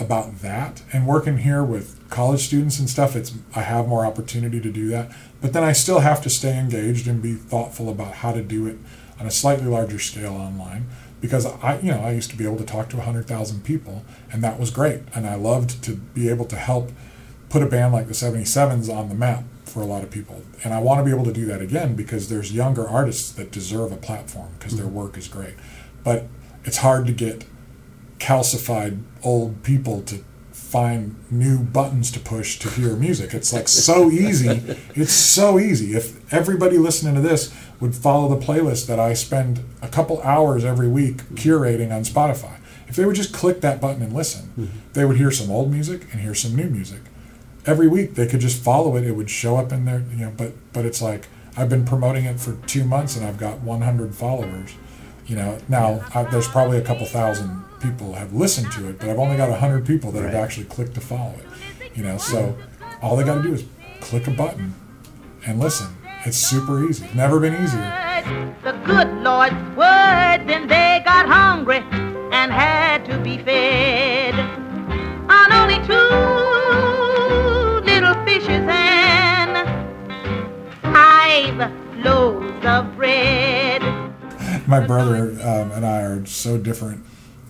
about 0.01 0.41
that 0.41 0.83
and 0.93 1.07
working 1.07 1.39
here 1.39 1.63
with 1.63 1.99
college 2.09 2.47
students 2.47 2.79
and 2.79 2.89
stuff 2.89 3.17
it's 3.17 3.35
i 3.55 3.61
have 3.61 3.89
more 3.89 4.07
opportunity 4.07 4.61
to 4.61 4.71
do 4.71 4.89
that 4.89 5.11
but 5.45 5.53
then 5.53 5.63
i 5.63 5.73
still 5.73 5.99
have 5.99 6.23
to 6.23 6.31
stay 6.31 6.59
engaged 6.59 7.07
and 7.07 7.21
be 7.21 7.35
thoughtful 7.35 7.91
about 7.91 8.15
how 8.15 8.33
to 8.33 8.43
do 8.43 8.67
it 8.67 8.79
on 9.21 9.27
a 9.27 9.31
slightly 9.31 9.67
larger 9.67 9.99
scale 9.99 10.33
online 10.33 10.87
because 11.21 11.45
i 11.45 11.79
you 11.81 11.93
know 11.93 12.01
i 12.01 12.13
used 12.13 12.31
to 12.31 12.37
be 12.37 12.45
able 12.47 12.57
to 12.57 12.65
talk 12.65 12.89
to 12.89 12.97
100000 12.97 13.63
people 13.63 14.03
and 14.33 14.43
that 14.43 14.59
was 14.59 14.71
great. 14.71 15.03
And 15.15 15.27
i 15.27 15.35
loved 15.35 15.85
to 15.85 15.97
be 15.97 16.31
able 16.31 16.47
to 16.47 16.57
help 16.57 16.91
put 17.51 17.63
a 17.63 17.67
band 17.67 17.93
like 17.93 18.09
the 18.09 18.15
77s 18.15 18.89
on 18.89 19.11
the 19.11 19.15
map 19.15 19.45
for 19.67 19.81
a 19.81 19.85
lot 19.85 20.03
of 20.03 20.11
people. 20.11 20.41
And 20.65 20.73
i 20.73 20.81
want 20.81 21.01
to 21.01 21.05
be 21.05 21.11
able 21.11 21.27
to 21.27 21.33
do 21.33 21.45
that 21.45 21.61
again 21.61 21.95
because 21.95 22.31
there's 22.31 22.51
younger 22.51 22.89
artists 22.89 23.31
that 23.33 23.51
deserve 23.51 23.93
a 23.93 23.97
platform 23.97 24.53
because 24.59 24.77
their 24.77 24.87
mm-hmm. 24.87 24.95
work 24.95 25.19
is 25.19 25.29
great. 25.29 25.57
But 26.03 26.27
it's 26.65 26.79
hard 26.79 27.07
to 27.07 27.13
get 27.13 27.45
calcified 28.19 29.03
old 29.23 29.63
people 29.63 30.01
to 30.03 30.25
find 30.75 31.15
new 31.31 31.61
buttons 31.61 32.11
to 32.11 32.19
push 32.19 32.59
to 32.59 32.69
hear 32.69 32.97
music. 32.97 33.33
It's 33.33 33.53
like 33.53 33.69
so 33.69 34.11
easy. 34.11 34.61
It's 34.97 35.13
so 35.13 35.61
easy. 35.61 35.97
If 35.97 36.33
everybody 36.33 36.79
listening 36.79 37.15
to 37.15 37.21
this 37.21 37.55
would 37.79 37.95
follow 37.95 38.29
the 38.29 38.45
playlist 38.45 38.89
that 38.89 38.99
I 38.99 39.15
spend 39.15 39.61
a 39.83 39.89
couple 39.89 40.21
hours 40.23 40.65
every 40.65 40.89
week 40.89 41.19
curating 41.35 41.93
on 41.93 42.03
Spotify, 42.03 42.57
if 42.89 42.97
they 42.97 43.05
would 43.05 43.15
just 43.15 43.33
click 43.33 43.61
that 43.61 43.81
button 43.81 44.03
and 44.03 44.13
listen, 44.13 44.51
mm-hmm. 44.59 44.79
they 44.95 45.05
would 45.05 45.17
hear 45.17 45.31
some 45.31 45.49
old 45.49 45.71
music 45.71 46.09
and 46.11 46.21
hear 46.21 46.35
some 46.35 46.57
new 46.57 46.69
music. 46.69 47.03
Every 47.67 47.87
week 47.87 48.17
they 48.17 48.27
could 48.27 48.41
just 48.41 48.61
follow 48.61 48.97
it. 48.97 49.05
It 49.05 49.13
would 49.13 49.31
show 49.31 49.57
up 49.57 49.71
in 49.71 49.85
their, 49.85 50.01
you 50.11 50.25
know, 50.25 50.33
but 50.37 50.55
but 50.73 50.85
it's 50.85 51.01
like 51.01 51.29
I've 51.57 51.69
been 51.69 51.85
promoting 51.85 52.25
it 52.25 52.41
for 52.41 52.57
2 52.67 52.83
months 52.83 53.17
and 53.17 53.25
I've 53.25 53.39
got 53.39 53.61
100 53.61 54.13
followers. 54.13 54.75
You 55.27 55.37
know, 55.37 55.59
now 55.69 56.05
I, 56.15 56.25
there's 56.25 56.49
probably 56.49 56.79
a 56.79 56.83
couple 56.83 57.07
thousand 57.07 57.65
people 57.81 58.13
have 58.15 58.33
listened 58.33 58.73
to 58.73 58.89
it, 58.89 58.99
but 58.99 59.09
I've 59.09 59.19
only 59.19 59.37
got 59.37 59.57
hundred 59.59 59.87
people 59.87 60.11
that 60.13 60.23
have 60.23 60.35
actually 60.35 60.67
clicked 60.67 60.95
to 60.95 61.01
follow 61.01 61.35
it. 61.35 61.97
You 61.97 62.03
know, 62.03 62.19
so 62.19 62.57
all 63.01 63.17
they 63.17 63.25
got 63.25 63.37
to 63.37 63.43
do 63.43 63.55
is 63.55 63.65
click 64.01 64.27
a 64.27 64.31
button 64.31 64.75
and 65.47 65.61
listen. 65.61 65.89
It's 66.27 66.37
super 66.37 66.89
easy. 66.89 67.07
Never 67.15 67.39
been 67.41 67.55
easier. 67.63 68.55
the 68.63 68.73
good 68.85 69.09
Lord's 69.23 69.55
word, 69.77 70.47
then 70.47 70.67
they 70.67 71.03
got 71.05 71.27
hungry 71.27 71.85
and 72.33 72.51
had 72.53 73.05
to 73.07 73.19
be 73.19 73.39
fed 73.39 74.35
on 75.31 75.53
only 75.53 75.77
two 75.87 75.95
little 77.85 78.15
fishes 78.25 78.67
and 78.69 79.69
five 80.83 81.73
loaves 82.05 82.65
of 82.67 82.97
bread. 82.97 83.54
My 84.69 84.81
brother 84.87 85.31
um, 85.43 85.73
and 85.73 85.85
I 85.87 86.03
are 86.03 86.25
so 86.27 86.59
different, 86.59 87.05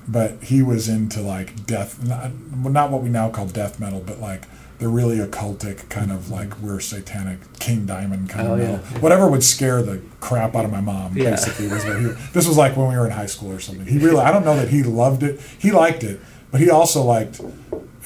but 0.09 0.43
he 0.43 0.63
was 0.63 0.89
into 0.89 1.21
like 1.21 1.67
death, 1.67 2.03
not, 2.03 2.31
not 2.71 2.91
what 2.91 3.03
we 3.03 3.09
now 3.09 3.31
call 3.31 3.47
death 3.47 3.79
metal, 3.81 4.03
but 4.05 4.21
like 4.21 4.43
the 4.79 4.89
really 4.89 5.19
occultic 5.19 5.89
kind 5.89 6.11
of 6.11 6.31
like 6.31 6.59
we're 6.59 6.81
satanic 6.81 7.39
King 7.61 7.87
Diamond 7.87 8.29
kind 8.29 8.49
Oh, 8.49 8.55
of 8.55 8.59
yeah. 8.61 8.71
metal. 8.77 9.01
Whatever 9.01 9.31
would 9.31 9.45
scare 9.45 9.83
the 9.83 10.01
crap 10.21 10.57
out 10.57 10.65
of 10.65 10.73
my 10.73 10.81
mom, 10.81 11.17
Yeah. 11.17 11.31
basically 11.31 11.69
was 11.69 11.85
what 11.85 11.99
he. 12.01 12.07
This 12.33 12.47
was 12.49 12.57
like 12.57 12.77
when 12.77 12.89
we 12.89 12.97
were 12.97 13.07
in 13.07 13.13
high 13.13 13.27
school 13.27 13.53
or 13.53 13.61
something. 13.61 13.87
He 13.87 13.99
really, 13.99 14.21
I 14.21 14.33
don't 14.33 14.45
know 14.45 14.57
that 14.57 14.69
he 14.69 14.83
loved 14.83 15.23
it. 15.23 15.41
He 15.59 15.71
liked 15.71 16.03
it, 16.03 16.21
but 16.51 16.61
he 16.61 16.71
also 16.71 17.03
liked. 17.03 17.41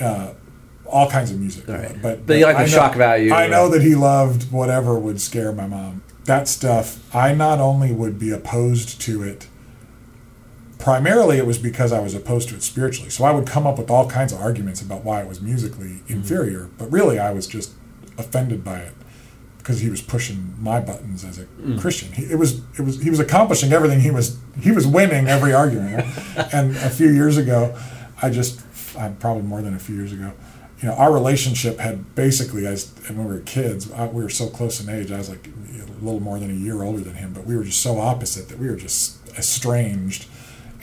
Uh, 0.01 0.33
all 0.87 1.11
kinds 1.11 1.31
of 1.31 1.39
music, 1.39 1.69
Right. 1.69 1.95
but 2.01 2.27
But 2.27 2.39
you 2.39 2.47
like 2.47 2.57
the 2.57 2.63
I 2.63 2.65
know- 2.65 2.71
shock 2.73 2.95
value, 2.95 3.31
I 3.31 3.47
know 3.47 3.69
that 3.69 3.83
he 3.83 3.95
loved 3.95 4.51
whatever 4.51 4.99
would 4.99 5.21
scare 5.21 5.53
my 5.53 5.67
mom. 5.67 6.01
That 6.29 6.47
stuff, 6.47 7.15
I 7.15 7.35
not 7.35 7.59
only 7.59 7.91
would 7.91 8.19
be 8.19 8.31
opposed 8.31 9.01
to 9.01 9.23
it, 9.23 9.49
primarily 10.79 11.39
it 11.39 11.47
was 11.47 11.57
because 11.59 11.91
I 11.91 12.01
was 12.01 12.15
opposed 12.15 12.51
to 12.51 12.55
it 12.55 12.63
spiritually. 12.63 13.09
So 13.09 13.25
I 13.25 13.33
would 13.33 13.47
come 13.47 13.67
up 13.67 13.79
with 13.79 13.91
all 13.91 14.09
kinds 14.09 14.35
of 14.35 14.41
arguments 14.41 14.83
about 14.83 15.05
why 15.05 15.23
it 15.23 15.27
was 15.27 15.41
musically 15.41 15.87
mm-hmm. 15.87 16.13
inferior, 16.13 16.69
but 16.77 16.93
really 16.93 17.19
I 17.19 17.33
was 17.33 17.47
just 17.47 17.73
offended 18.19 18.63
by 18.63 18.81
it 18.81 18.93
because 19.57 19.81
he 19.81 19.89
was 19.89 20.03
pushing 20.03 20.55
my 20.59 20.81
buttons 20.81 21.25
as 21.25 21.39
a 21.39 21.45
mm. 21.45 21.81
Christian. 21.81 22.13
He, 22.13 22.25
it 22.25 22.37
was 22.37 22.61
it 22.79 22.83
was 22.83 23.03
he 23.03 23.09
was 23.09 23.21
accomplishing 23.21 23.73
everything. 23.73 24.01
He 24.01 24.11
was 24.11 24.39
he 24.61 24.71
was 24.71 24.87
winning 24.87 25.29
every 25.29 25.53
argument. 25.53 26.07
and 26.53 26.77
a 26.77 26.91
few 26.91 27.09
years 27.09 27.37
ago, 27.37 27.75
I 28.21 28.31
just 28.31 28.61
I'm 28.99 29.17
probably 29.17 29.45
more 29.45 29.63
than 29.63 29.75
a 29.75 29.79
few 29.79 29.95
years 29.95 30.13
ago. 30.13 30.33
You 30.81 30.89
know, 30.89 30.95
our 30.95 31.13
relationship 31.13 31.79
had 31.79 32.15
basically, 32.15 32.67
as 32.67 32.93
when 33.09 33.25
we 33.25 33.35
were 33.35 33.41
kids, 33.41 33.91
I, 33.93 34.07
we 34.07 34.23
were 34.23 34.31
so 34.31 34.49
close 34.49 34.81
in 34.81 34.89
age. 34.89 35.11
I 35.11 35.19
was 35.19 35.29
like 35.29 35.49
little 36.05 36.21
more 36.21 36.39
than 36.39 36.51
a 36.51 36.55
year 36.55 36.83
older 36.83 37.01
than 37.01 37.15
him, 37.15 37.33
but 37.33 37.45
we 37.45 37.57
were 37.57 37.65
just 37.65 37.83
so 37.83 37.99
opposite 37.99 38.49
that 38.49 38.59
we 38.59 38.69
were 38.69 38.77
just 38.77 39.19
estranged. 39.37 40.27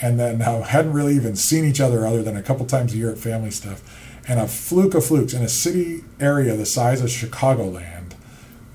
And 0.02 0.20
then 0.20 0.42
hadn't 0.42 0.92
really 0.92 1.16
even 1.16 1.38
seen 1.38 1.64
each 1.64 1.80
other 1.80 2.06
other 2.06 2.22
than 2.22 2.36
a 2.36 2.44
couple 2.44 2.66
times 2.66 2.94
a 2.94 2.98
year 2.98 3.12
at 3.12 3.18
family 3.18 3.50
stuff. 3.50 3.82
And 4.28 4.42
a 4.42 4.48
fluke 4.48 4.94
of 4.94 5.06
flukes 5.06 5.34
in 5.34 5.42
a 5.42 5.48
city 5.48 6.04
area 6.20 6.58
the 6.58 6.66
size 6.66 7.02
of 7.02 7.08
Chicagoland, 7.08 8.12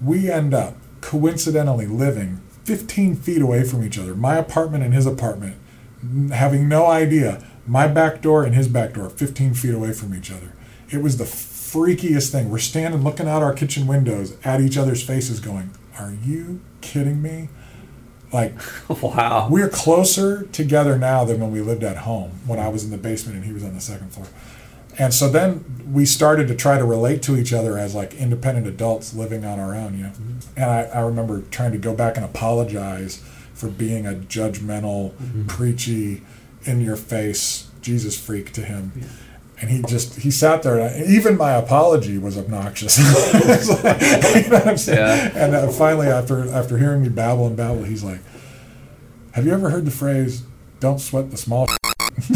we 0.01 0.30
end 0.30 0.55
up 0.55 0.76
coincidentally 1.03 1.86
living 1.86 2.41
15 2.64 3.16
feet 3.16 3.43
away 3.43 3.64
from 3.64 3.84
each 3.84 3.99
other, 3.99 4.14
my 4.14 4.36
apartment 4.36 4.84
and 4.84 4.95
his 4.95 5.07
apartment, 5.07 5.57
having 6.32 6.68
no 6.68 6.86
idea. 6.86 7.45
My 7.66 7.86
back 7.86 8.22
door 8.22 8.45
and 8.45 8.55
his 8.55 8.68
back 8.68 8.95
door, 8.95 9.11
15 9.11 9.55
feet 9.55 9.74
away 9.74 9.93
from 9.93 10.14
each 10.14 10.30
other. 10.30 10.53
It 10.88 11.03
was 11.03 11.18
the 11.18 11.24
freakiest 11.24 12.32
thing. 12.32 12.51
We're 12.51 12.59
standing 12.59 13.03
looking 13.03 13.28
out 13.28 13.43
our 13.43 13.53
kitchen 13.53 13.86
windows 13.86 14.36
at 14.43 14.61
each 14.61 14.76
other's 14.76 15.03
faces, 15.03 15.41
going, 15.41 15.70
Are 16.01 16.14
you 16.24 16.61
kidding 16.80 17.22
me? 17.22 17.48
Like, 18.32 18.55
Wow. 19.03 19.48
we're 19.51 19.68
closer 19.68 20.44
together 20.46 20.96
now 20.98 21.24
than 21.24 21.40
when 21.40 21.51
we 21.51 21.61
lived 21.61 21.82
at 21.84 21.98
home, 21.98 22.32
when 22.46 22.59
I 22.59 22.68
was 22.68 22.84
in 22.84 22.90
the 22.90 22.98
basement 22.98 23.36
and 23.36 23.44
he 23.44 23.53
was 23.53 23.64
on 23.64 23.74
the 23.74 23.80
second 23.80 24.12
floor. 24.12 24.26
And 24.98 25.14
so 25.14 25.28
then 25.28 25.64
we 25.92 26.05
started 26.05 26.48
to 26.48 26.55
try 26.55 26.76
to 26.76 26.84
relate 26.84 27.22
to 27.22 27.36
each 27.36 27.53
other 27.53 27.78
as 27.78 27.94
like 27.94 28.14
independent 28.14 28.66
adults 28.66 29.14
living 29.14 29.44
on 29.44 29.59
our 29.59 29.74
own, 29.74 29.96
you 29.96 30.05
know. 30.05 30.11
Mm-hmm. 30.11 30.38
And 30.57 30.64
I, 30.64 30.82
I 30.82 31.01
remember 31.01 31.42
trying 31.51 31.72
to 31.72 31.78
go 31.78 31.94
back 31.94 32.16
and 32.16 32.24
apologize 32.24 33.22
for 33.55 33.68
being 33.68 34.07
a 34.07 34.12
judgmental, 34.12 35.12
mm-hmm. 35.12 35.46
preachy, 35.46 36.22
in 36.64 36.80
your 36.80 36.96
face 36.96 37.68
Jesus 37.80 38.18
freak 38.18 38.53
to 38.53 38.62
him. 38.62 38.92
And 39.61 39.68
he 39.70 39.82
just 39.82 40.16
he 40.20 40.30
sat 40.30 40.62
there, 40.62 40.78
and 40.78 41.04
I, 41.04 41.06
even 41.11 41.36
my 41.36 41.52
apology 41.52 42.16
was 42.16 42.38
obnoxious. 42.38 42.96
Like, 42.98 44.00
you 44.44 44.50
know 44.50 44.58
what 44.58 44.66
I'm 44.68 44.76
saying? 44.78 44.98
Yeah. 44.98 45.30
And 45.44 45.54
uh, 45.54 45.68
finally, 45.68 46.06
after 46.06 46.48
after 46.50 46.78
hearing 46.78 47.02
me 47.02 47.11
babble 47.11 47.46
and 47.46 47.56
babble, 47.56 47.84
he's 47.84 48.02
like, 48.02 48.20
"Have 49.32 49.44
you 49.44 49.52
ever 49.52 49.68
heard 49.68 49.84
the 49.84 49.90
phrase, 49.90 50.44
don't 50.80 50.98
sweat 50.98 51.30
the 51.30 51.36
small?" 51.36 51.68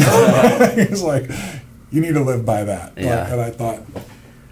he's 0.75 1.01
like, 1.01 1.29
"You 1.91 2.01
need 2.01 2.13
to 2.13 2.23
live 2.23 2.45
by 2.45 2.63
that." 2.63 2.95
Like, 2.95 3.05
Yeah. 3.05 3.31
and 3.31 3.41
I 3.41 3.49
thought, 3.49 3.81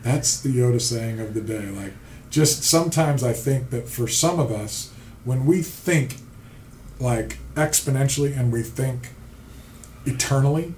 that's 0.01 0.41
the 0.41 0.49
Yoda 0.49 0.82
saying 0.82 1.19
of 1.19 1.36
the 1.36 1.41
day. 1.41 1.67
Like, 1.67 1.93
just 2.32 2.63
sometimes 2.63 3.24
I 3.24 3.34
think 3.34 3.69
that 3.69 3.88
for 3.88 4.07
some 4.07 4.39
of 4.39 4.51
us, 4.51 4.91
when 5.26 5.45
we 5.45 5.61
think 5.61 6.17
like 6.99 7.38
exponentially 7.53 8.36
and 8.36 8.51
we 8.51 8.63
think 8.63 9.09
eternally, 10.05 10.74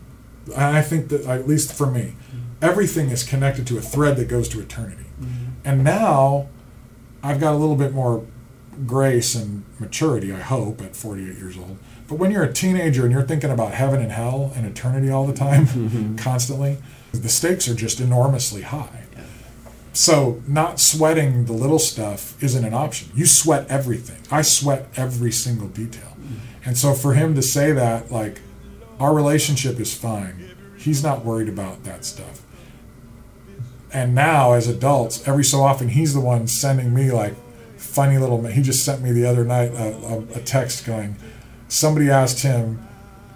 I 0.56 0.82
think 0.82 1.10
that 1.10 1.26
at 1.26 1.48
least 1.48 1.74
for 1.74 1.88
me, 1.88 2.16
mm-hmm. 2.30 2.40
everything 2.62 3.10
is 3.10 3.24
connected 3.24 3.66
to 3.68 3.78
a 3.78 3.82
thread 3.82 4.18
that 4.18 4.28
goes 4.28 4.48
to 4.50 4.60
eternity. 4.60 5.06
Mm-hmm. 5.20 5.52
And 5.64 5.84
now 5.84 6.48
I've 7.24 7.40
got 7.40 7.54
a 7.54 7.58
little 7.58 7.76
bit 7.76 7.94
more 7.94 8.26
grace 8.86 9.36
and 9.36 9.64
maturity, 9.80 10.34
I 10.34 10.40
hope, 10.40 10.82
at 10.82 10.96
48 10.96 11.38
years 11.38 11.58
old. 11.58 11.78
But 12.08 12.16
when 12.16 12.30
you're 12.30 12.44
a 12.44 12.54
teenager 12.54 13.04
and 13.04 13.12
you're 13.12 13.24
thinking 13.24 13.50
about 13.50 13.74
heaven 13.74 14.02
and 14.02 14.12
hell 14.12 14.52
and 14.56 14.66
eternity 14.66 15.10
all 15.10 15.26
the 15.26 15.34
time, 15.34 15.66
mm-hmm. 15.66 16.16
constantly, 16.18 16.78
the 17.12 17.30
stakes 17.30 17.68
are 17.68 17.76
just 17.76 18.00
enormously 18.00 18.62
high. 18.62 19.06
So 19.94 20.42
not 20.46 20.82
sweating 20.82 21.46
the 21.46 21.54
little 21.54 21.80
stuff 21.80 22.42
isn't 22.44 22.66
an 22.66 22.74
option. 22.74 23.10
You 23.16 23.26
sweat 23.26 23.66
everything. 23.70 24.22
I 24.30 24.42
sweat 24.42 24.90
every 24.98 25.32
single 25.32 25.70
detail. 25.70 26.18
And 26.66 26.78
so 26.78 26.94
for 26.94 27.14
him 27.14 27.36
to 27.36 27.42
say 27.42 27.72
that, 27.72 28.12
like, 28.12 28.42
our 29.00 29.14
relationship 29.14 29.80
is 29.80 29.94
fine. 29.94 30.56
He's 30.78 31.04
not 31.04 31.26
worried 31.26 31.50
about 31.50 31.84
that 31.84 32.06
stuff. 32.06 32.46
And 33.92 34.14
now, 34.14 34.54
as 34.54 34.68
adults, 34.68 35.26
every 35.28 35.44
so 35.44 35.62
often, 35.62 35.90
he's 35.90 36.14
the 36.14 36.20
one 36.20 36.48
sending 36.48 36.94
me 36.94 37.12
like 37.12 37.34
funny 37.78 38.18
little. 38.18 38.44
He 38.46 38.62
just 38.62 38.84
sent 38.84 39.02
me 39.02 39.12
the 39.12 39.26
other 39.26 39.46
night 39.46 39.72
a, 39.72 39.96
a, 39.96 40.20
a 40.36 40.40
text 40.42 40.86
going, 40.86 41.16
somebody 41.70 42.10
asked 42.10 42.42
him, 42.42 42.86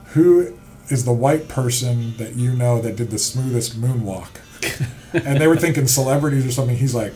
"Who 0.07 0.57
is 0.89 1.05
the 1.05 1.13
white 1.13 1.47
person 1.47 2.17
that 2.17 2.35
you 2.35 2.53
know 2.53 2.81
that 2.81 2.97
did 2.97 3.09
the 3.09 3.19
smoothest 3.19 3.79
moonwalk?" 3.79 4.27
and 5.13 5.39
they 5.39 5.47
were 5.47 5.55
thinking 5.55 5.87
celebrities 5.87 6.45
or 6.45 6.51
something. 6.51 6.75
He's 6.75 6.95
like, 6.95 7.13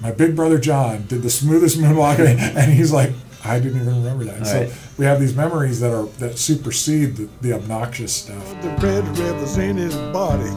"My 0.00 0.10
big 0.10 0.34
brother 0.34 0.58
John 0.58 1.06
did 1.06 1.22
the 1.22 1.30
smoothest 1.30 1.78
moonwalk," 1.78 2.18
and 2.56 2.72
he's 2.72 2.92
like, 2.92 3.12
"I 3.44 3.58
didn't 3.58 3.80
even 3.82 3.96
remember 4.02 4.24
that." 4.24 4.36
And 4.36 4.46
so 4.46 4.60
Right. 4.60 4.72
we 4.98 5.04
have 5.04 5.20
these 5.20 5.34
memories 5.34 5.80
that 5.80 5.92
are 5.92 6.06
that 6.18 6.38
supersede 6.38 7.16
the, 7.16 7.28
the 7.40 7.52
obnoxious 7.54 8.12
stuff. 8.12 8.42
The 8.62 8.68
red 8.86 9.06
rivers 9.18 9.56
in 9.58 9.76
his 9.76 9.94
body, 10.12 10.50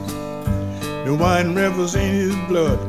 the 1.06 1.16
wine 1.20 1.56
rivers 1.56 1.96
in 1.96 2.14
his 2.14 2.36
blood. 2.48 2.80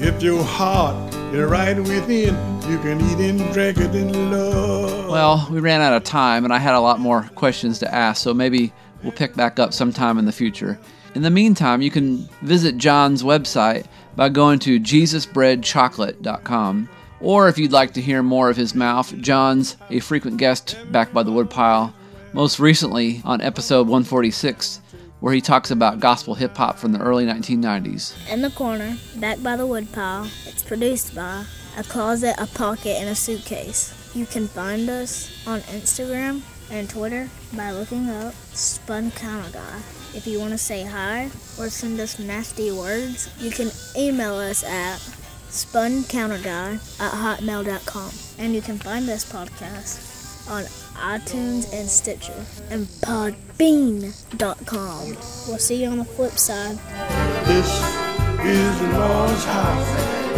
If 0.00 0.22
your 0.22 0.42
heart 0.44 0.96
You're 1.32 1.48
right 1.48 1.76
within. 1.76 2.34
You 2.70 2.78
can 2.78 2.98
eat 3.02 3.18
and 3.28 3.52
drink 3.52 3.76
it 3.76 3.94
in 3.94 4.30
love. 4.30 5.10
Well, 5.10 5.46
we 5.50 5.60
ran 5.60 5.82
out 5.82 5.92
of 5.92 6.02
time, 6.02 6.44
and 6.44 6.54
I 6.54 6.58
had 6.58 6.74
a 6.74 6.80
lot 6.80 7.00
more 7.00 7.28
questions 7.34 7.78
to 7.80 7.94
ask, 7.94 8.22
so 8.22 8.32
maybe 8.32 8.72
we'll 9.02 9.12
pick 9.12 9.36
back 9.36 9.58
up 9.58 9.74
sometime 9.74 10.16
in 10.18 10.24
the 10.24 10.32
future. 10.32 10.78
In 11.14 11.20
the 11.20 11.30
meantime, 11.30 11.82
you 11.82 11.90
can 11.90 12.26
visit 12.40 12.78
John's 12.78 13.22
website 13.22 13.84
by 14.16 14.30
going 14.30 14.58
to 14.60 14.80
JesusBreadChocolate.com. 14.80 16.88
Or 17.20 17.48
if 17.48 17.58
you'd 17.58 17.72
like 17.72 17.94
to 17.94 18.00
hear 18.00 18.22
more 18.22 18.48
of 18.48 18.56
his 18.56 18.74
mouth, 18.74 19.16
John's 19.20 19.76
a 19.90 20.00
frequent 20.00 20.36
guest 20.36 20.76
back 20.92 21.12
by 21.12 21.24
the 21.24 21.32
woodpile, 21.32 21.92
most 22.32 22.60
recently 22.60 23.22
on 23.24 23.40
episode 23.40 23.88
146, 23.88 24.80
where 25.20 25.34
he 25.34 25.40
talks 25.40 25.72
about 25.72 25.98
gospel 25.98 26.34
hip 26.34 26.56
hop 26.56 26.78
from 26.78 26.92
the 26.92 27.00
early 27.00 27.26
1990s. 27.26 28.14
In 28.32 28.42
the 28.42 28.50
corner, 28.50 28.96
back 29.16 29.42
by 29.42 29.56
the 29.56 29.66
woodpile, 29.66 30.28
it's 30.46 30.62
produced 30.62 31.14
by 31.14 31.44
a 31.76 31.82
closet, 31.82 32.36
a 32.38 32.46
pocket, 32.46 32.96
and 33.00 33.08
a 33.08 33.14
suitcase. 33.14 33.94
You 34.14 34.26
can 34.26 34.46
find 34.46 34.88
us 34.88 35.44
on 35.46 35.60
Instagram 35.62 36.42
and 36.70 36.88
Twitter 36.88 37.28
by 37.56 37.72
looking 37.72 38.08
up 38.10 38.34
Spun 38.52 39.10
Counter 39.10 39.50
Guy. 39.50 39.78
If 40.14 40.26
you 40.26 40.38
want 40.38 40.52
to 40.52 40.58
say 40.58 40.84
hi 40.84 41.30
or 41.58 41.68
send 41.68 41.98
us 42.00 42.18
nasty 42.18 42.70
words, 42.70 43.28
you 43.38 43.50
can 43.50 43.70
email 43.96 44.34
us 44.34 44.64
at 44.64 44.98
spuncounterguy 45.48 46.78
at 47.00 47.12
hotmail.com. 47.12 48.10
And 48.38 48.54
you 48.54 48.62
can 48.62 48.78
find 48.78 49.06
this 49.06 49.30
podcast 49.30 50.48
on 50.50 50.64
iTunes 50.94 51.70
and 51.72 51.88
Stitcher 51.88 52.44
and 52.70 52.86
podbean.com. 53.02 55.06
We'll 55.48 55.58
see 55.58 55.82
you 55.82 55.88
on 55.88 55.98
the 55.98 56.04
flip 56.04 56.38
side. 56.38 56.78
This 57.46 57.66
is 58.40 58.80
the 58.80 58.88
Lord's 58.98 59.44
house. 59.44 59.88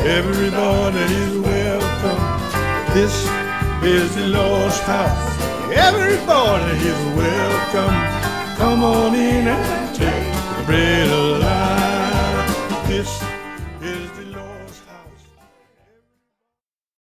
Everybody 0.05 0.99
is 0.99 1.39
welcome. 1.39 2.95
This 2.95 3.15
is 3.85 4.15
the 4.15 4.29
Lord's 4.29 4.79
house. 4.81 5.41
Everybody 5.73 6.77
is 6.79 7.17
welcome. 7.17 7.95
Come 8.57 8.85
on 8.85 9.15
in 9.15 9.49
and 9.49 9.95
take 9.95 10.33
the 10.67 11.13
of 11.13 11.39
life. 11.41 11.80